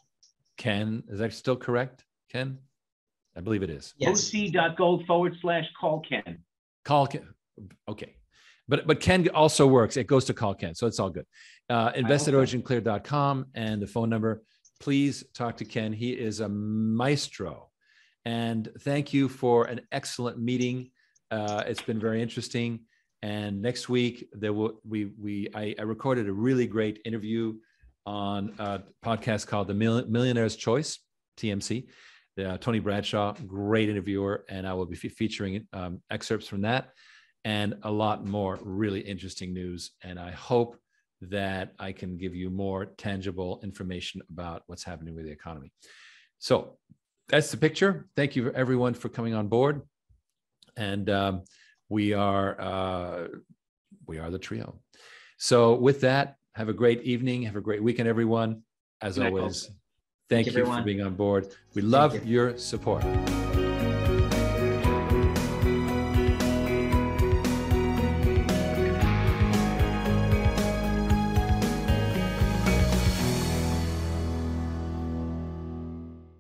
Ken. 0.61 1.03
Is 1.09 1.19
that 1.21 1.33
still 1.33 1.57
correct, 1.57 2.05
Ken? 2.31 2.59
I 3.35 3.41
believe 3.41 3.63
it 3.63 3.71
is. 3.71 3.95
Yes. 3.97 4.31
oc.gold 4.35 5.07
forward 5.07 5.35
slash 5.41 5.65
call 5.81 6.01
Ken. 6.01 6.39
Call 6.85 7.07
Ken. 7.07 7.27
Okay. 7.89 8.15
But 8.69 8.87
but 8.87 9.01
Ken 9.01 9.27
also 9.31 9.67
works. 9.67 9.97
It 9.97 10.07
goes 10.07 10.27
to 10.27 10.35
call 10.35 10.55
Ken. 10.55 10.75
So 10.75 10.87
it's 10.87 11.01
all 11.01 11.09
good. 11.09 11.25
Uh, 11.71 11.93
invest 11.95 12.29
at 12.29 12.35
originclear.com 12.35 13.47
and 13.55 13.81
the 13.81 13.87
phone 13.87 14.11
number. 14.11 14.43
Please 14.81 15.25
talk 15.35 15.57
to 15.57 15.65
Ken. 15.65 15.95
He 15.95 16.11
is 16.11 16.41
a 16.41 16.49
maestro. 16.49 17.71
And 18.27 18.69
thank 18.81 19.15
you 19.15 19.31
for 19.31 19.65
an 19.65 19.81
excellent 19.93 20.39
meeting. 20.39 20.91
Uh, 21.31 21.63
it's 21.67 21.83
been 21.83 21.99
very 21.99 22.21
interesting. 22.21 22.81
And 23.23 23.63
next 23.63 23.89
week 23.89 24.29
there 24.33 24.53
will 24.53 24.81
we 24.87 25.07
we 25.19 25.49
I, 25.55 25.75
I 25.79 25.83
recorded 25.83 26.29
a 26.29 26.33
really 26.33 26.67
great 26.67 27.01
interview 27.07 27.55
on 28.07 28.55
a 28.59 28.83
podcast 29.05 29.47
called 29.47 29.69
The 29.69 29.75
Mill- 29.75 30.07
Millionaire's 30.07 30.57
Choice 30.57 30.99
(TMC). 31.37 31.89
Uh, 32.39 32.57
Tony 32.59 32.79
Bradshaw, 32.79 33.35
great 33.47 33.89
interviewer, 33.89 34.45
and 34.49 34.67
I 34.67 34.73
will 34.73 34.87
be 34.87 34.97
fe- 34.97 35.09
featuring 35.09 35.67
um, 35.73 36.01
excerpts 36.11 36.47
from 36.47 36.63
that 36.63 36.91
and 37.45 37.75
a 37.83 37.91
lot 37.91 38.27
more 38.27 38.59
really 38.63 39.01
interesting 39.01 39.53
news. 39.53 39.93
And 40.03 40.19
I 40.19 40.31
hope 40.31 40.77
that 41.23 41.73
I 41.79 41.93
can 41.93 42.17
give 42.17 42.35
you 42.35 42.51
more 42.51 42.87
tangible 42.87 43.61
information 43.63 44.23
about 44.31 44.63
what's 44.67 44.85
happening 44.85 45.15
with 45.15 45.25
the 45.25 45.31
economy. 45.31 45.73
So 46.39 46.79
that's 47.29 47.51
the 47.51 47.57
picture. 47.57 48.09
Thank 48.17 48.37
you 48.37 48.51
everyone 48.53 48.95
for 48.95 49.09
coming 49.09 49.35
on 49.35 49.49
board. 49.49 49.83
And 50.77 51.09
um, 51.11 51.43
we 51.89 52.15
are 52.15 52.61
uh, 52.61 53.29
we 54.07 54.19
are 54.19 54.31
the 54.31 54.39
trio. 54.39 54.81
So 55.39 55.75
with 55.75 56.03
that, 56.03 56.37
have 56.55 56.69
a 56.69 56.73
great 56.73 57.03
evening. 57.03 57.43
Have 57.43 57.57
a 57.57 57.61
great 57.61 57.83
weekend, 57.83 58.09
everyone. 58.09 58.63
As 59.01 59.17
Good 59.17 59.27
always, 59.27 59.65
thank, 60.29 60.47
Thank 60.47 60.47
you, 60.47 60.65
you 60.65 60.67
for 60.67 60.83
being 60.83 61.03
on 61.03 61.15
board. 61.15 61.49
We 61.75 61.83
love 61.83 62.15
you. 62.15 62.21
your 62.25 62.59
support. 62.59 63.03